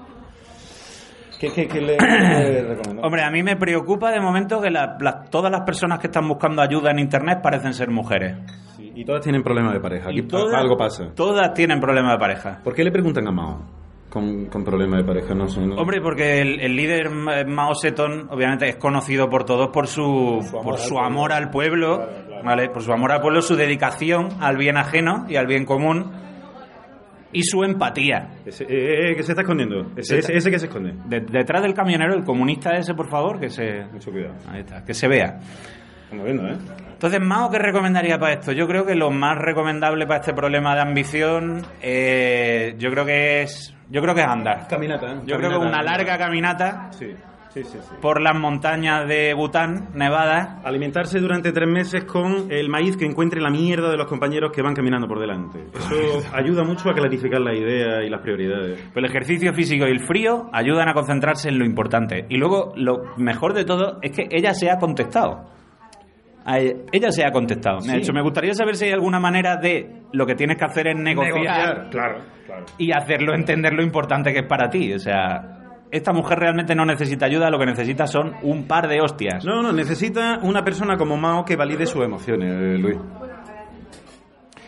¿Qué, 1.41 1.51
qué- 1.53 1.67
qué 1.67 1.81
le, 1.81 1.97
le 1.97 2.63
recomiendo? 2.63 3.03
Hombre, 3.03 3.23
a 3.25 3.31
mí 3.33 3.43
me 3.43 3.57
preocupa 3.57 4.13
de 4.13 4.21
momento 4.21 4.61
que 4.61 4.71
la- 4.71 4.97
la- 5.01 5.25
todas 5.25 5.51
las 5.51 5.63
personas 5.63 5.99
que 5.99 6.07
están 6.07 6.29
buscando 6.29 6.63
ayuda 6.63 6.93
en 6.93 7.01
Internet 7.01 7.41
parecen 7.43 7.75
ser 7.75 7.91
mujeres. 7.91 8.37
Sí, 8.77 8.93
y 8.95 9.05
todas 9.05 9.23
tienen 9.23 9.43
problemas 9.43 9.73
de 9.73 9.81
pareja. 9.81 10.11
Aquí 10.11 10.21
Y 10.21 10.23
todas- 10.23 10.55
algo 10.55 10.77
pasa. 10.77 11.09
Todas 11.17 11.53
tienen 11.55 11.81
problemas 11.81 12.13
de 12.13 12.19
pareja. 12.19 12.61
¿Por 12.63 12.73
qué 12.75 12.85
le 12.85 12.93
preguntan 12.93 13.27
a 13.27 13.33
Mao 13.33 13.80
con, 14.11 14.47
con 14.47 14.65
problemas 14.65 14.99
de 15.01 15.05
pareja? 15.07 15.35
No 15.35 15.49
sé. 15.49 15.61
no- 15.61 15.77
Hombre, 15.77 16.01
porque 16.03 16.41
el, 16.43 16.61
el 16.61 16.77
líder 16.77 17.09
Ma- 17.11 17.45
Mao 17.45 17.75
Zedong 17.75 18.29
obviamente 18.31 18.69
es 18.69 18.77
conocido 18.77 19.31
por 19.31 19.45
todos 19.45 19.69
por 19.69 19.87
su, 19.87 20.41
por 20.63 20.79
su 20.79 20.99
amor 20.99 21.33
al 21.33 21.51
pueblo, 21.51 22.07
¿vale? 22.45 22.69
Por 22.69 22.83
su 22.83 22.93
amor 22.93 23.13
al 23.13 23.21
pueblo, 23.23 23.41
su 23.41 23.57
dedicación 23.57 24.29
al 24.41 24.57
bien 24.57 24.77
ajeno 24.77 25.25
y 25.29 25.37
al 25.37 25.47
bien 25.47 25.65
común 25.65 26.11
y 27.33 27.45
su 27.45 27.63
empatía. 27.63 28.29
Ese, 28.45 28.65
eh, 28.65 29.13
eh, 29.13 29.17
que 29.17 29.23
se 29.23 29.33
está 29.33 29.43
escondiendo. 29.43 29.93
Ese, 29.97 30.19
ese, 30.19 30.37
ese 30.37 30.51
que 30.51 30.59
se 30.59 30.67
esconde. 30.67 30.95
De- 31.07 31.21
detrás 31.21 31.63
del 31.63 31.75
camionero, 31.75 32.13
el 32.15 32.25
comunista 32.25 32.71
ese, 32.77 32.93
por 32.95 33.09
favor, 33.09 33.39
que 33.39 33.49
se... 33.49 33.85
Mucho 33.93 34.11
cuidado. 34.11 34.35
Ahí 34.49 34.61
está, 34.61 34.85
que 34.85 34.93
se 34.95 35.07
vea. 35.07 35.39
Estamos 36.11 36.25
viendo, 36.25 36.49
¿eh? 36.49 36.57
Entonces, 36.93 37.21
Mao, 37.21 37.49
¿qué 37.51 37.59
recomendaría 37.61 38.19
para 38.19 38.33
esto? 38.35 38.51
Yo 38.51 38.67
creo 38.67 38.85
que 38.85 38.97
lo 38.97 39.13
más 39.13 39.39
recomendable 39.39 40.07
para 40.09 40.19
este 40.19 40.35
problema 40.35 40.75
de 40.75 40.81
ambición, 40.81 41.63
eh, 41.81 42.75
yo 42.79 42.91
creo 42.91 43.07
que 43.07 43.43
es, 43.43 43.73
yo 43.89 44.03
creo 44.03 44.13
que 44.17 44.23
es 44.23 44.27
andar. 44.27 44.67
Caminata. 44.69 45.13
¿eh? 45.13 45.21
Yo 45.25 45.37
creo 45.37 45.51
que 45.51 45.57
una 45.57 45.83
larga 45.85 46.19
caminata 46.19 46.91
Sí, 46.91 47.15
sí, 47.55 47.63
sí. 47.63 47.79
sí. 47.81 47.95
por 48.03 48.21
las 48.21 48.37
montañas 48.37 49.07
de 49.07 49.33
Bután, 49.35 49.91
Nevada. 49.95 50.61
Alimentarse 50.65 51.21
durante 51.21 51.53
tres 51.53 51.69
meses 51.69 52.05
con 52.05 52.51
el 52.51 52.69
maíz 52.69 52.97
que 52.97 53.07
encuentre 53.07 53.41
la 53.41 53.51
mierda 53.51 53.89
de 53.89 53.97
los 53.97 54.09
compañeros 54.09 54.51
que 54.53 54.61
van 54.61 54.75
caminando 54.75 55.07
por 55.07 55.21
delante. 55.21 55.69
Eso 55.73 56.23
ayuda 56.35 56.65
mucho 56.65 56.91
a 56.91 56.93
clarificar 56.93 57.41
la 57.41 57.55
idea 57.55 58.03
y 58.03 58.11
las 58.11 58.21
prioridades. 58.21 58.79
Pero 58.93 59.07
el 59.07 59.11
ejercicio 59.11 59.55
físico 59.55 59.87
y 59.87 59.91
el 59.91 60.01
frío 60.01 60.51
ayudan 60.53 60.89
a 60.89 60.93
concentrarse 60.93 61.49
en 61.49 61.59
lo 61.59 61.65
importante. 61.65 62.27
Y 62.29 62.37
luego, 62.37 62.73
lo 62.77 63.17
mejor 63.17 63.55
de 63.55 63.65
todo 63.65 64.01
es 64.03 64.11
que 64.11 64.27
ella 64.31 64.53
se 64.53 64.71
ha 64.71 64.77
contestado. 64.79 65.59
Ella, 66.47 67.13
se 67.13 67.25
ha 67.25 67.31
contestado. 67.33 67.79
De 67.79 67.85
Sí. 67.91 67.97
hecho, 67.99 68.13
me 68.13 68.23
gustaría 68.23 68.55
saber 68.55 68.77
si 68.77 68.87
hay 68.87 68.93
alguna 68.93 69.21
manera 69.21 69.57
de 69.57 70.03
lo 70.13 70.27
que 70.27 70.35
tienes 70.35 70.57
que 70.57 70.65
hacer 70.65 70.89
es 70.89 70.97
negociar. 70.97 71.91
Claro, 71.91 72.19
claro. 72.47 72.65
y 72.79 72.93
hacerlo 72.93 73.35
entender 73.35 73.73
lo 73.73 73.83
importante 73.83 74.33
que 74.33 74.41
es 74.41 74.47
para 74.47 74.69
ti. 74.69 74.93
O 74.93 74.99
sea, 74.99 75.59
esta 75.91 76.13
mujer 76.13 76.39
realmente 76.39 76.75
no 76.75 76.85
necesita 76.85 77.27
ayuda, 77.27 77.51
lo 77.51 77.59
que 77.59 77.67
necesita 77.67 78.07
son 78.07 78.35
un 78.43 78.67
par 78.67 78.89
de 78.89 79.01
hostias. 79.01 79.45
No, 79.45 79.63
no, 79.63 79.73
necesita 79.73 80.39
una 80.43 80.63
persona 80.65 80.97
como 80.97 81.17
Mao 81.17 81.45
que 81.45 81.57
valide 81.57 81.87
sus 81.87 82.05
emociones, 82.05 82.51
eh, 82.51 82.79
Luis. 82.79 82.99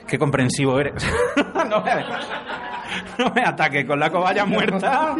Qué 0.07 0.19
comprensivo 0.19 0.79
eres. 0.79 0.95
no, 1.71 1.81
me, 1.83 1.95
no 3.19 3.33
me 3.35 3.43
ataques 3.47 3.87
con 3.87 3.99
la 3.99 4.11
cobaya 4.11 4.45
muerta. 4.45 5.15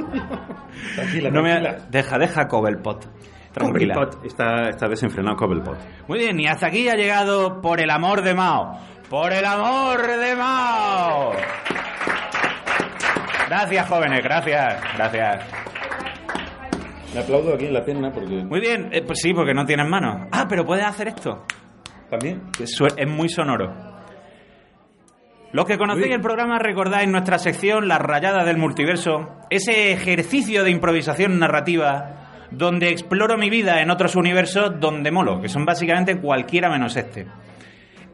Tranquila, 0.95 1.31
No 1.31 1.43
me- 1.43 1.51
tranquila. 1.61 1.87
deja, 1.91 2.19
deja 2.19 2.47
Cobblepot. 2.47 3.09
Tranquila. 3.53 3.95
Cobblepot. 3.95 4.25
Está, 4.25 4.69
está 4.71 4.89
desenfrenado 4.89 5.37
Cobblepot. 5.37 5.77
Muy 6.09 6.19
bien, 6.19 6.41
y 6.41 6.47
hasta 6.47 6.67
aquí 6.69 6.89
ha 6.89 6.95
llegado 6.95 7.61
Por 7.61 7.81
el 7.81 7.91
amor 7.91 8.23
de 8.23 8.35
Mao. 8.35 8.79
Por 9.11 9.33
el 9.33 9.45
amor 9.45 10.07
de 10.07 10.35
Mao. 10.37 11.33
Gracias, 13.49 13.89
jóvenes, 13.89 14.23
gracias, 14.23 14.83
gracias. 14.97 15.45
Le 17.13 17.21
aplaudo 17.21 17.55
aquí 17.55 17.67
en 17.67 17.75
la 17.75 17.85
pierna 17.85 18.11
porque... 18.11 18.43
Muy 18.45 18.61
bien, 18.61 18.89
eh, 18.93 19.03
pues 19.07 19.21
sí, 19.21 19.35
porque 19.35 19.53
no 19.53 19.67
tienes 19.67 19.87
manos. 19.87 20.29
Ah, 20.33 20.47
pero 20.49 20.65
puedes 20.65 20.87
hacer 20.87 21.09
esto. 21.09 21.45
¿También? 22.09 22.43
su- 22.65 22.87
es 22.87 23.07
muy 23.09 23.29
sonoro. 23.29 23.93
Los 25.53 25.67
que 25.67 25.77
conocéis 25.77 26.15
el 26.15 26.23
programa 26.23 26.59
recordáis 26.59 27.11
nuestra 27.11 27.39
sección 27.39 27.87
La 27.87 27.99
Rayada 27.99 28.45
del 28.45 28.57
Multiverso, 28.57 29.37
ese 29.51 29.93
ejercicio 29.93 30.65
de 30.65 30.71
improvisación 30.71 31.39
narrativa 31.39 32.22
donde 32.53 32.91
exploro 32.91 33.37
mi 33.39 33.51
vida 33.51 33.81
en 33.81 33.91
otros 33.91 34.15
universos 34.17 34.79
donde 34.79 35.11
molo, 35.11 35.41
que 35.41 35.49
son 35.49 35.65
básicamente 35.65 36.19
cualquiera 36.19 36.71
menos 36.71 36.97
este. 36.97 37.27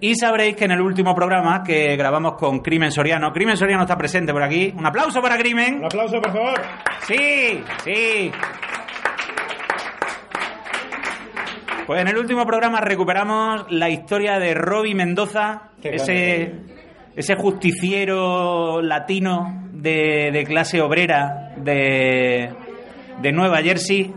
Y 0.01 0.15
sabréis 0.15 0.55
que 0.55 0.65
en 0.65 0.71
el 0.71 0.81
último 0.81 1.13
programa 1.15 1.65
que 1.65 1.97
grabamos 1.97 2.35
con 2.35 2.61
Crimen 2.61 2.93
Soriano, 2.93 3.33
Crimen 3.33 3.57
Soriano 3.57 3.83
está 3.83 3.99
presente 3.99 4.33
por 4.33 4.43
aquí. 4.43 4.73
Un 4.77 4.87
aplauso 4.87 5.21
para 5.21 5.37
Crimen. 5.37 5.79
Un 5.79 5.87
aplauso, 5.87 6.21
por 6.21 6.33
favor. 6.33 6.61
Sí, 7.07 7.65
sí. 7.83 8.31
Pues 11.85 12.01
en 12.01 12.09
el 12.09 12.19
último 12.19 12.47
programa 12.47 12.81
recuperamos 12.81 13.67
la 13.71 13.91
historia 13.91 14.39
de 14.39 14.55
Robbie 14.55 14.95
Mendoza, 14.95 15.71
Qué 15.83 15.97
ese, 15.97 16.53
ese 17.17 17.35
justiciero 17.35 18.81
latino 18.83 19.65
de, 19.73 20.31
de 20.33 20.45
clase 20.45 20.81
obrera 20.81 21.55
de, 21.57 22.55
de 23.21 23.33
Nueva 23.33 23.63
Jersey 23.63 24.13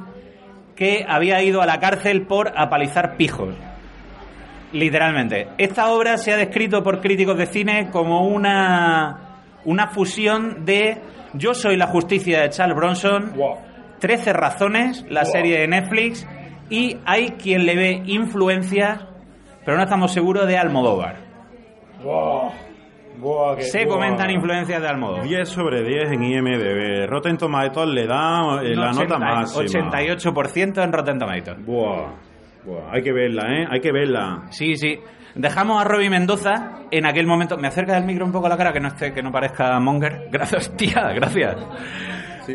que 0.81 1.05
había 1.07 1.43
ido 1.43 1.61
a 1.61 1.67
la 1.67 1.79
cárcel 1.79 2.23
por 2.23 2.53
apalizar 2.57 3.15
pijos. 3.15 3.53
Literalmente. 4.73 5.49
Esta 5.59 5.91
obra 5.91 6.17
se 6.17 6.33
ha 6.33 6.37
descrito 6.37 6.81
por 6.81 7.01
críticos 7.01 7.37
de 7.37 7.45
cine 7.45 7.89
como 7.91 8.25
una, 8.25 9.43
una 9.63 9.89
fusión 9.89 10.65
de 10.65 10.97
Yo 11.33 11.53
soy 11.53 11.77
la 11.77 11.85
justicia 11.85 12.41
de 12.41 12.49
Charles 12.49 12.75
Bronson, 12.75 13.33
Wow. 13.35 13.57
13 13.99 14.33
razones, 14.33 15.05
la 15.07 15.23
serie 15.23 15.59
de 15.59 15.67
Netflix, 15.67 16.27
y 16.71 16.97
hay 17.05 17.33
quien 17.33 17.67
le 17.67 17.75
ve 17.75 18.01
influencia, 18.07 19.07
pero 19.63 19.77
no 19.77 19.83
estamos 19.83 20.11
seguros 20.11 20.47
de 20.47 20.57
Almodóvar. 20.57 21.17
Que- 23.57 23.63
Se 23.63 23.85
comentan 23.87 24.29
influencias 24.31 24.81
de 24.81 24.87
Almodóvar. 24.87 25.23
10 25.23 25.47
sobre 25.49 25.83
10 25.83 26.11
en 26.11 26.23
IMDB. 26.23 27.07
Rotten 27.07 27.37
Tomatoes 27.37 27.89
le 27.89 28.07
da 28.07 28.61
eh, 28.63 28.75
la 28.75 28.91
nota 28.91 29.15
80 29.15 29.17
máxima. 29.19 29.89
88% 29.91 30.83
en 30.83 30.91
Rotten 30.91 31.19
Tomatoes. 31.19 31.65
Buah, 31.65 32.07
buah, 32.65 32.91
hay 32.93 33.01
que 33.03 33.11
verla, 33.11 33.43
¿eh? 33.53 33.67
Hay 33.69 33.79
que 33.79 33.91
verla. 33.91 34.43
Sí, 34.49 34.75
sí. 34.75 34.99
Dejamos 35.35 35.79
a 35.81 35.85
Robbie 35.85 36.09
Mendoza 36.09 36.79
en 36.91 37.05
aquel 37.05 37.25
momento. 37.27 37.57
Me 37.57 37.67
acerca 37.67 37.97
el 37.97 38.03
micro 38.05 38.25
un 38.25 38.31
poco 38.31 38.47
a 38.47 38.49
la 38.49 38.57
cara 38.57 38.73
que 38.73 38.79
no 38.79 38.89
esté, 38.89 39.13
que 39.13 39.21
no 39.23 39.31
parezca 39.31 39.79
Monger. 39.79 40.27
Gracias, 40.31 40.75
tía, 40.75 41.13
gracias. 41.13 41.55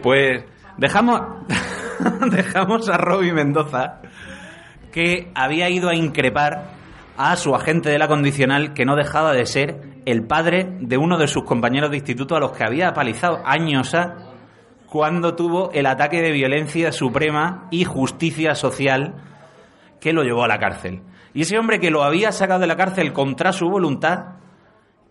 Pues 0.03 0.45
dejamos, 0.77 1.21
dejamos 2.31 2.89
a 2.89 2.97
Robbie 2.99 3.33
Mendoza 3.33 4.01
que 4.93 5.31
había 5.35 5.69
ido 5.71 5.89
a 5.89 5.95
increpar 5.95 6.71
a 7.17 7.37
su 7.37 7.55
agente 7.55 7.89
de 7.91 7.99
la 7.99 8.09
condicional 8.09 8.75
que 8.75 8.85
no 8.85 8.97
dejaba 8.97 9.33
de 9.33 9.47
ser 9.47 9.96
el 10.07 10.27
padre 10.27 10.79
de 10.81 10.97
uno 10.97 11.19
de 11.19 11.27
sus 11.29 11.45
compañeros 11.45 11.91
de 11.91 11.99
instituto 11.99 12.35
a 12.37 12.41
los 12.41 12.53
que 12.53 12.65
había 12.65 12.89
apalizado 12.89 13.41
años 13.45 13.95
a 13.95 14.15
cuando 14.89 15.35
tuvo 15.35 15.71
el 15.73 15.85
ataque 15.85 16.23
de 16.23 16.31
violencia 16.33 16.93
suprema 16.93 17.67
y 17.71 17.85
justicia 17.85 18.55
social 18.55 19.15
que 20.01 20.13
lo 20.15 20.23
llevó 20.23 20.45
a 20.45 20.49
la 20.49 20.59
cárcel. 20.59 21.03
Y 21.35 21.43
ese 21.43 21.59
hombre 21.59 21.79
que 21.81 21.91
lo 21.91 22.03
había 22.03 22.33
sacado 22.33 22.61
de 22.61 22.67
la 22.67 22.77
cárcel 22.77 23.13
contra 23.13 23.53
su 23.53 23.69
voluntad 23.69 24.37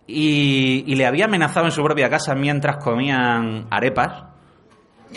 y, 0.06 0.84
y 0.86 0.94
le 0.96 1.06
había 1.06 1.26
amenazado 1.26 1.66
en 1.66 1.72
su 1.72 1.82
propia 1.82 2.08
casa 2.08 2.34
mientras 2.34 2.76
comían 2.82 3.66
arepas, 3.70 4.24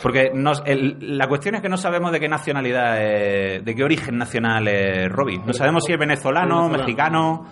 porque 0.01 0.31
nos- 0.33 0.61
el- 0.65 1.17
la 1.17 1.27
cuestión 1.27 1.55
es 1.55 1.61
que 1.61 1.69
no 1.69 1.77
sabemos 1.77 2.11
de 2.11 2.19
qué 2.19 2.27
nacionalidad, 2.27 3.01
es- 3.01 3.63
de 3.65 3.75
qué 3.75 3.83
origen 3.83 4.17
nacional 4.17 4.67
es 4.67 5.09
Robbie. 5.09 5.39
No 5.45 5.53
sabemos 5.53 5.83
si 5.85 5.93
es 5.93 5.99
venezolano, 5.99 6.63
Venezolano. 6.69 6.77
mexicano, 6.83 7.45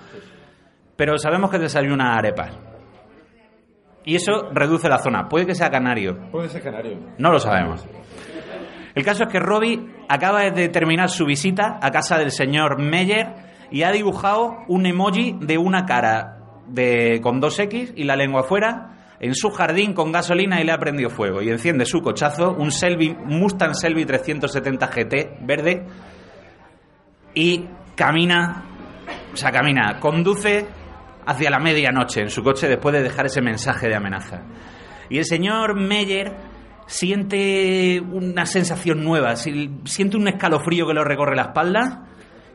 pero 0.98 1.18
sabemos 1.18 1.50
que 1.50 1.60
desayuna 1.60 2.16
arepas. 2.16 2.58
Y 4.04 4.16
eso 4.16 4.50
reduce 4.54 4.90
la 4.90 5.00
zona. 5.00 5.28
Puede 5.28 5.46
que 5.46 5.56
sea 5.56 5.70
canario, 5.70 6.18
Puede 6.32 6.50
ser 6.50 6.62
canario. 6.64 6.98
no 7.18 7.32
lo 7.32 7.40
sabemos. 7.40 7.86
El 8.96 9.04
caso 9.06 9.24
es 9.24 9.30
que 9.30 9.40
Robbie 9.40 9.86
acaba 10.10 10.50
de 10.50 10.70
terminar 10.70 11.10
su 11.10 11.26
visita 11.26 11.78
a 11.82 11.92
casa 11.92 12.18
del 12.18 12.32
señor 12.32 12.82
Meyer 12.82 13.28
y 13.70 13.84
ha 13.84 13.92
dibujado 13.92 14.58
un 14.68 14.86
emoji 14.86 15.38
de 15.40 15.58
una 15.58 15.86
cara 15.86 16.40
de, 16.68 17.20
con 17.22 17.40
dos 17.40 17.60
X 17.60 17.94
y 17.96 18.06
la 18.06 18.16
lengua 18.16 18.42
afuera 18.42 18.94
en 19.20 19.36
su 19.36 19.50
jardín 19.50 19.94
con 19.94 20.12
gasolina 20.12 20.62
y 20.62 20.64
le 20.64 20.72
ha 20.72 20.78
prendido 20.78 21.10
fuego. 21.10 21.42
Y 21.42 21.50
enciende 21.50 21.86
su 21.86 22.02
cochazo, 22.02 22.54
un 22.58 22.72
Selby, 22.72 23.10
un 23.10 23.40
Mustang 23.40 23.76
Selby 23.76 24.06
370 24.06 24.88
GT 24.88 25.46
verde 25.46 25.86
y 27.34 27.66
camina, 27.96 28.64
o 29.34 29.38
sea, 29.38 29.52
camina, 29.52 30.00
conduce 30.00 30.66
hacia 31.28 31.50
la 31.52 31.60
medianoche 31.60 32.22
en 32.22 32.30
su 32.32 32.42
coche 32.42 32.68
después 32.68 32.94
de 32.94 33.04
dejar 33.04 33.28
ese 33.28 33.42
mensaje 33.42 33.88
de 33.88 33.96
amenaza. 33.96 34.42
Y 35.10 35.20
el 35.20 35.26
señor 35.26 35.76
Meyer 35.80 36.34
siente 36.88 38.02
una 38.02 38.46
sensación 38.46 39.04
nueva, 39.04 39.36
si- 39.36 39.70
siente 39.86 40.18
un 40.18 40.28
escalofrío 40.28 40.88
que 40.88 40.94
lo 40.94 41.04
recorre 41.04 41.36
la 41.36 41.44
espalda 41.44 42.06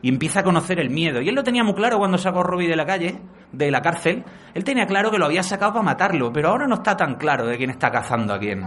y 0.01 0.09
empieza 0.09 0.41
a 0.41 0.43
conocer 0.43 0.79
el 0.79 0.89
miedo. 0.89 1.21
Y 1.21 1.29
él 1.29 1.35
lo 1.35 1.43
tenía 1.43 1.63
muy 1.63 1.75
claro 1.75 1.97
cuando 1.97 2.17
sacó 2.17 2.41
a 2.41 2.43
Robbie 2.43 2.67
de 2.67 2.75
la 2.75 2.85
calle, 2.85 3.21
de 3.53 3.71
la 3.71 3.81
cárcel. 3.81 4.23
Él 4.53 4.63
tenía 4.63 4.85
claro 4.85 5.11
que 5.11 5.17
lo 5.17 5.25
había 5.25 5.43
sacado 5.43 5.71
para 5.73 5.83
matarlo, 5.85 6.33
pero 6.33 6.49
ahora 6.49 6.67
no 6.67 6.75
está 6.75 6.97
tan 6.97 7.15
claro 7.15 7.45
de 7.45 7.57
quién 7.57 7.69
está 7.69 7.89
cazando 7.89 8.33
a 8.33 8.39
quién. 8.39 8.63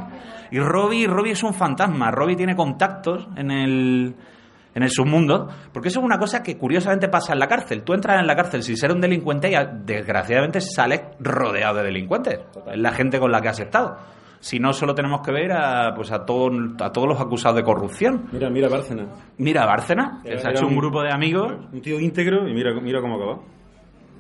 Y 0.51 0.59
Robbie, 0.61 1.07
Robbie 1.07 1.33
es 1.33 1.43
un 1.43 1.53
fantasma. 1.53 2.11
Robbie 2.11 2.37
tiene 2.37 2.57
contactos 2.57 3.29
en 3.37 3.51
el, 3.51 4.15
en 4.77 4.83
el 4.85 4.91
submundo, 4.91 5.49
porque 5.73 5.89
eso 5.89 5.99
es 5.99 6.05
una 6.07 6.19
cosa 6.19 6.43
que 6.43 6.57
curiosamente 6.57 7.09
pasa 7.09 7.33
en 7.33 7.41
la 7.41 7.49
cárcel. 7.49 7.83
Tú 7.83 7.95
entras 7.95 8.21
en 8.21 8.27
la 8.29 8.37
cárcel 8.37 8.63
sin 8.63 8.77
ser 8.77 8.93
un 8.93 9.01
delincuente 9.01 9.51
y 9.51 9.55
a- 9.57 9.65
desgraciadamente 9.65 10.61
sales 10.61 11.01
rodeado 11.19 11.79
de 11.79 11.85
delincuentes. 11.85 12.39
Es 12.71 12.79
la 12.79 12.93
gente 12.93 13.19
con 13.19 13.33
la 13.33 13.41
que 13.41 13.49
has 13.49 13.59
estado. 13.59 13.97
Si 14.39 14.59
no, 14.61 14.73
solo 14.75 14.95
tenemos 14.95 15.23
que 15.23 15.33
ver 15.33 15.51
a, 15.51 15.93
pues 15.97 16.13
a, 16.13 16.25
todo- 16.27 16.51
a 16.81 16.93
todos 16.93 17.09
los 17.09 17.19
acusados 17.21 17.57
de 17.57 17.65
corrupción. 17.65 18.27
Mira, 18.31 18.51
mira 18.51 18.69
Bárcena. 18.69 19.07
Mira 19.39 19.63
a 19.63 19.67
Bárcena, 19.67 20.21
que 20.23 20.39
se 20.39 20.47
ha 20.47 20.51
hecho 20.53 20.67
un 20.67 20.73
un- 20.75 20.79
grupo 20.79 21.03
de 21.03 21.11
amigos. 21.11 21.53
Un 21.73 21.81
tío 21.81 21.99
íntegro 21.99 22.47
y 22.47 22.53
mira, 22.53 22.73
mira 22.81 23.01
cómo 23.01 23.17
acaba. 23.17 23.39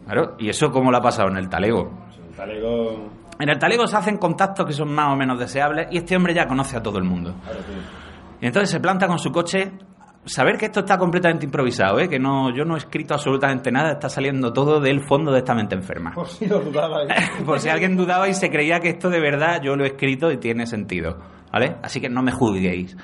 Claro, 0.07 0.37
y 0.39 0.49
eso 0.49 0.71
cómo 0.73 0.91
lo 0.91 0.97
ha 0.97 1.03
pasado 1.03 1.29
en 1.29 1.37
el 1.37 1.49
talego. 1.49 1.93
El 2.31 2.35
talego... 2.35 3.11
En 3.39 3.51
el 3.51 3.59
talego 3.59 3.87
se 3.87 3.95
hacen 3.97 4.17
contactos 4.17 4.65
que 4.65 4.73
son 4.73 4.91
más 4.95 5.13
o 5.13 5.17
menos 5.17 5.39
deseables 5.39 5.89
y 5.91 5.99
este 5.99 6.17
hombre 6.17 6.33
ya 6.33 6.47
conoce 6.47 6.79
a 6.79 6.83
todo 6.83 6.97
el 6.97 7.05
mundo. 7.05 7.35
Y 8.41 8.47
entonces 8.47 8.71
se 8.71 8.81
planta 8.81 9.07
con 9.07 9.19
su 9.19 9.31
coche. 9.31 9.71
Saber 10.27 10.59
que 10.59 10.67
esto 10.67 10.81
está 10.81 10.99
completamente 10.99 11.47
improvisado, 11.47 12.01
¿eh? 12.01 12.09
que 12.09 12.19
no, 12.19 12.53
yo 12.53 12.65
no 12.65 12.75
he 12.75 12.79
escrito 12.79 13.15
absolutamente 13.15 13.71
nada, 13.71 13.93
está 13.93 14.09
saliendo 14.09 14.53
todo 14.53 14.81
del 14.81 15.07
fondo 15.07 15.31
de 15.31 15.39
esta 15.39 15.55
mente 15.55 15.77
enferma. 15.77 16.13
Por 16.13 16.27
si 16.29 16.47
lo 16.47 16.59
dudaba. 16.59 17.07
Por 17.47 17.61
si 17.61 17.69
alguien 17.69 17.97
dudaba 17.97 18.29
y 18.29 18.35
se 18.35 18.51
creía 18.51 18.81
que 18.81 18.89
esto 18.91 19.09
de 19.09 19.21
verdad 19.21 19.63
yo 19.63 19.77
lo 19.77 19.85
he 19.85 19.89
escrito 19.89 20.33
y 20.33 20.39
tiene 20.39 20.67
sentido. 20.67 21.19
¿Vale? 21.53 21.77
Así 21.83 22.01
que 22.01 22.09
no 22.09 22.23
me 22.23 22.33
juzguéis. 22.33 22.97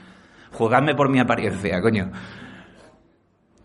Juzgadme 0.51 0.95
por 0.95 1.09
mi 1.11 1.21
apariencia, 1.21 1.81
coño. 1.81 2.11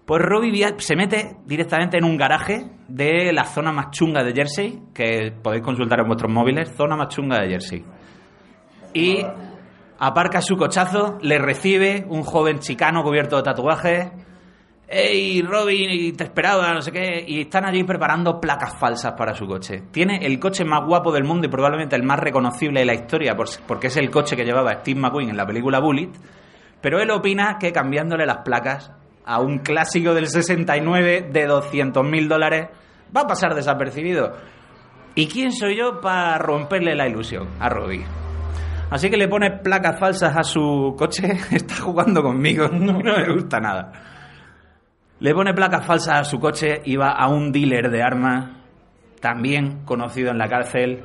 Pues 0.05 0.21
Robbie 0.21 0.75
se 0.77 0.95
mete 0.95 1.35
directamente 1.45 1.97
en 1.97 2.05
un 2.05 2.15
garaje 2.15 2.69
de 2.87 3.33
la 3.33 3.43
zona 3.43 3.73
más 3.73 3.91
chunga 3.91 4.23
de 4.23 4.33
Jersey, 4.33 4.79
que 4.93 5.33
podéis 5.43 5.63
consultar 5.63 5.99
en 5.99 6.07
vuestros 6.07 6.31
móviles, 6.31 6.73
zona 6.77 6.95
más 6.95 7.09
chunga 7.09 7.41
de 7.41 7.49
Jersey. 7.49 7.83
Y 8.93 9.21
aparca 9.99 10.41
su 10.41 10.57
cochazo, 10.57 11.17
le 11.21 11.37
recibe 11.39 12.05
un 12.09 12.23
joven 12.23 12.59
chicano 12.59 13.03
cubierto 13.03 13.37
de 13.37 13.43
tatuajes. 13.43 14.11
¡Ey, 14.89 15.41
Robin! 15.41 16.15
Te 16.15 16.23
esperaba, 16.23 16.73
no 16.73 16.81
sé 16.81 16.91
qué. 16.93 17.23
Y 17.27 17.41
están 17.41 17.65
allí 17.65 17.83
preparando 17.83 18.39
placas 18.39 18.77
falsas 18.79 19.13
para 19.17 19.33
su 19.35 19.45
coche. 19.45 19.83
Tiene 19.91 20.25
el 20.25 20.39
coche 20.39 20.63
más 20.63 20.85
guapo 20.85 21.11
del 21.11 21.25
mundo 21.25 21.45
y 21.47 21.49
probablemente 21.49 21.95
el 21.97 22.03
más 22.03 22.19
reconocible 22.19 22.79
de 22.79 22.85
la 22.85 22.93
historia, 22.93 23.35
por- 23.35 23.49
porque 23.67 23.87
es 23.87 23.97
el 23.97 24.09
coche 24.09 24.37
que 24.37 24.45
llevaba 24.45 24.75
Steve 24.75 24.99
McQueen 24.99 25.29
en 25.29 25.37
la 25.37 25.45
película 25.45 25.79
Bullet. 25.79 26.11
Pero 26.79 27.01
él 27.01 27.11
opina 27.11 27.57
que 27.59 27.73
cambiándole 27.73 28.25
las 28.25 28.37
placas 28.45 28.93
a 29.25 29.41
un 29.41 29.57
clásico 29.59 30.13
del 30.13 30.27
69 30.27 31.27
de 31.33 31.45
200 31.47 32.05
mil 32.05 32.29
dólares 32.29 32.69
va 33.15 33.21
a 33.21 33.27
pasar 33.27 33.55
desapercibido. 33.55 34.35
¿Y 35.15 35.27
quién 35.27 35.51
soy 35.51 35.75
yo 35.75 35.99
para 35.99 36.37
romperle 36.37 36.95
la 36.95 37.09
ilusión 37.09 37.49
a 37.59 37.67
Robbie? 37.67 38.05
Así 38.89 39.09
que 39.09 39.17
le 39.17 39.27
pone 39.27 39.51
placas 39.51 39.99
falsas 39.99 40.35
a 40.35 40.43
su 40.43 40.95
coche. 40.97 41.37
Está 41.51 41.75
jugando 41.75 42.23
conmigo. 42.23 42.67
No, 42.71 42.93
no 42.93 43.17
me 43.17 43.33
gusta 43.33 43.59
nada. 43.59 43.91
Le 45.19 45.33
pone 45.33 45.53
placas 45.53 45.85
falsas 45.85 46.19
a 46.19 46.23
su 46.23 46.39
coche 46.39 46.81
y 46.85 46.95
va 46.95 47.11
a 47.11 47.27
un 47.27 47.51
dealer 47.51 47.89
de 47.89 48.03
armas, 48.03 48.51
también 49.19 49.83
conocido 49.83 50.29
en 50.29 50.37
la 50.37 50.47
cárcel, 50.47 51.03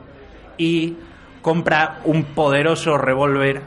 y 0.58 0.96
compra 1.40 2.00
un 2.04 2.24
poderoso 2.34 2.98
revólver 2.98 3.62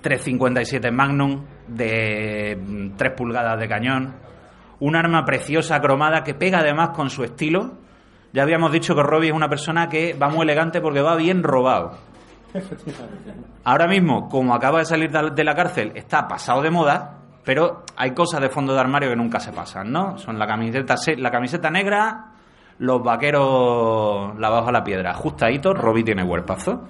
357 0.00 0.90
Magnum 0.90 1.44
de 1.68 2.92
3 2.96 3.12
pulgadas 3.12 3.60
de 3.60 3.68
cañón, 3.68 4.14
un 4.80 4.96
arma 4.96 5.24
preciosa 5.24 5.80
cromada 5.80 6.24
que 6.24 6.34
pega 6.34 6.60
además 6.60 6.90
con 6.90 7.10
su 7.10 7.22
estilo. 7.22 7.74
Ya 8.32 8.42
habíamos 8.42 8.72
dicho 8.72 8.94
que 8.94 9.02
Robbie 9.02 9.28
es 9.28 9.34
una 9.34 9.48
persona 9.48 9.88
que 9.88 10.14
va 10.14 10.28
muy 10.28 10.42
elegante 10.42 10.80
porque 10.80 11.02
va 11.02 11.14
bien 11.14 11.42
robado. 11.42 11.98
Ahora 13.64 13.86
mismo, 13.88 14.28
como 14.28 14.54
acaba 14.54 14.78
de 14.78 14.84
salir 14.84 15.10
de 15.10 15.44
la 15.44 15.54
cárcel, 15.54 15.92
está 15.94 16.26
pasado 16.28 16.62
de 16.62 16.70
moda, 16.70 17.18
pero 17.44 17.82
hay 17.96 18.12
cosas 18.12 18.40
de 18.40 18.48
fondo 18.48 18.72
de 18.74 18.80
armario 18.80 19.10
que 19.10 19.16
nunca 19.16 19.40
se 19.40 19.52
pasan, 19.52 19.90
¿no? 19.92 20.16
Son 20.18 20.38
la 20.38 20.46
camiseta, 20.46 20.96
se- 20.96 21.16
la 21.16 21.30
camiseta 21.30 21.70
negra, 21.70 22.32
los 22.78 23.02
vaqueros 23.02 24.38
lavados 24.38 24.68
a 24.68 24.72
la 24.72 24.84
piedra, 24.84 25.10
ajustaditos, 25.10 25.76
Robbie 25.76 26.04
tiene 26.04 26.26
cuerpazo. 26.26 26.84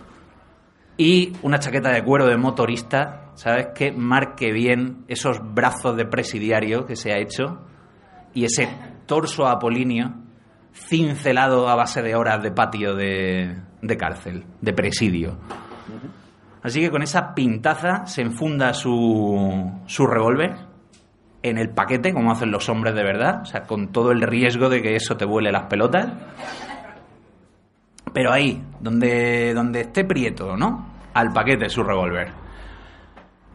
Y 0.97 1.33
una 1.43 1.59
chaqueta 1.59 1.91
de 1.91 2.05
cuero 2.05 2.27
de 2.27 2.37
motorista, 2.37 3.31
¿sabes? 3.35 3.69
Que 3.75 3.91
marque 3.91 4.53
bien 4.53 5.05
esos 5.09 5.41
brazos 5.55 5.97
de 5.97 6.05
presidiario 6.05 6.87
que 6.87 6.95
se 6.95 7.13
ha 7.13 7.19
hecho 7.19 7.63
y 8.33 8.45
ese 8.45 8.69
torso 9.07 9.47
apolíneo 9.49 10.15
cincelado 10.75 11.69
a 11.69 11.77
base 11.77 12.03
de 12.03 12.15
horas 12.15 12.43
de 12.43 12.51
patio 12.51 12.95
de, 12.95 13.57
de 13.81 13.97
cárcel, 13.97 14.45
de 14.61 14.73
presidio. 14.73 15.39
Así 16.63 16.81
que 16.81 16.91
con 16.91 17.03
esa 17.03 17.35
pintaza 17.35 18.07
se 18.07 18.23
enfunda 18.23 18.73
su, 18.75 19.71
su 19.87 20.07
revólver 20.07 20.57
en 21.43 21.59
el 21.59 21.69
paquete, 21.69 22.13
como 22.13 22.33
hacen 22.33 22.51
los 22.51 22.69
hombres 22.71 22.95
de 22.95 23.05
verdad, 23.05 23.43
o 23.43 23.45
sea, 23.45 23.65
con 23.65 23.89
todo 23.89 24.13
el 24.13 24.23
riesgo 24.23 24.71
de 24.71 24.81
que 24.81 24.97
eso 24.97 25.17
te 25.17 25.27
vuele 25.27 25.53
las 25.53 25.65
pelotas. 25.65 26.07
Pero 28.15 28.33
ahí, 28.33 28.63
donde, 28.81 29.53
donde 29.53 29.83
esté 29.83 30.05
Prieto, 30.05 30.57
¿no? 30.57 30.95
Al 31.13 31.33
paquete 31.33 31.69
su 31.69 31.83
revólver. 31.83 32.33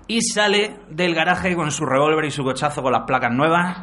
Y 0.08 0.22
sale 0.22 0.78
del 0.90 1.16
garaje 1.16 1.56
con 1.56 1.72
su 1.72 1.86
revólver 1.86 2.26
y 2.26 2.32
su 2.32 2.44
cochazo 2.44 2.84
con 2.84 2.92
las 2.92 3.04
placas 3.08 3.34
nuevas 3.34 3.78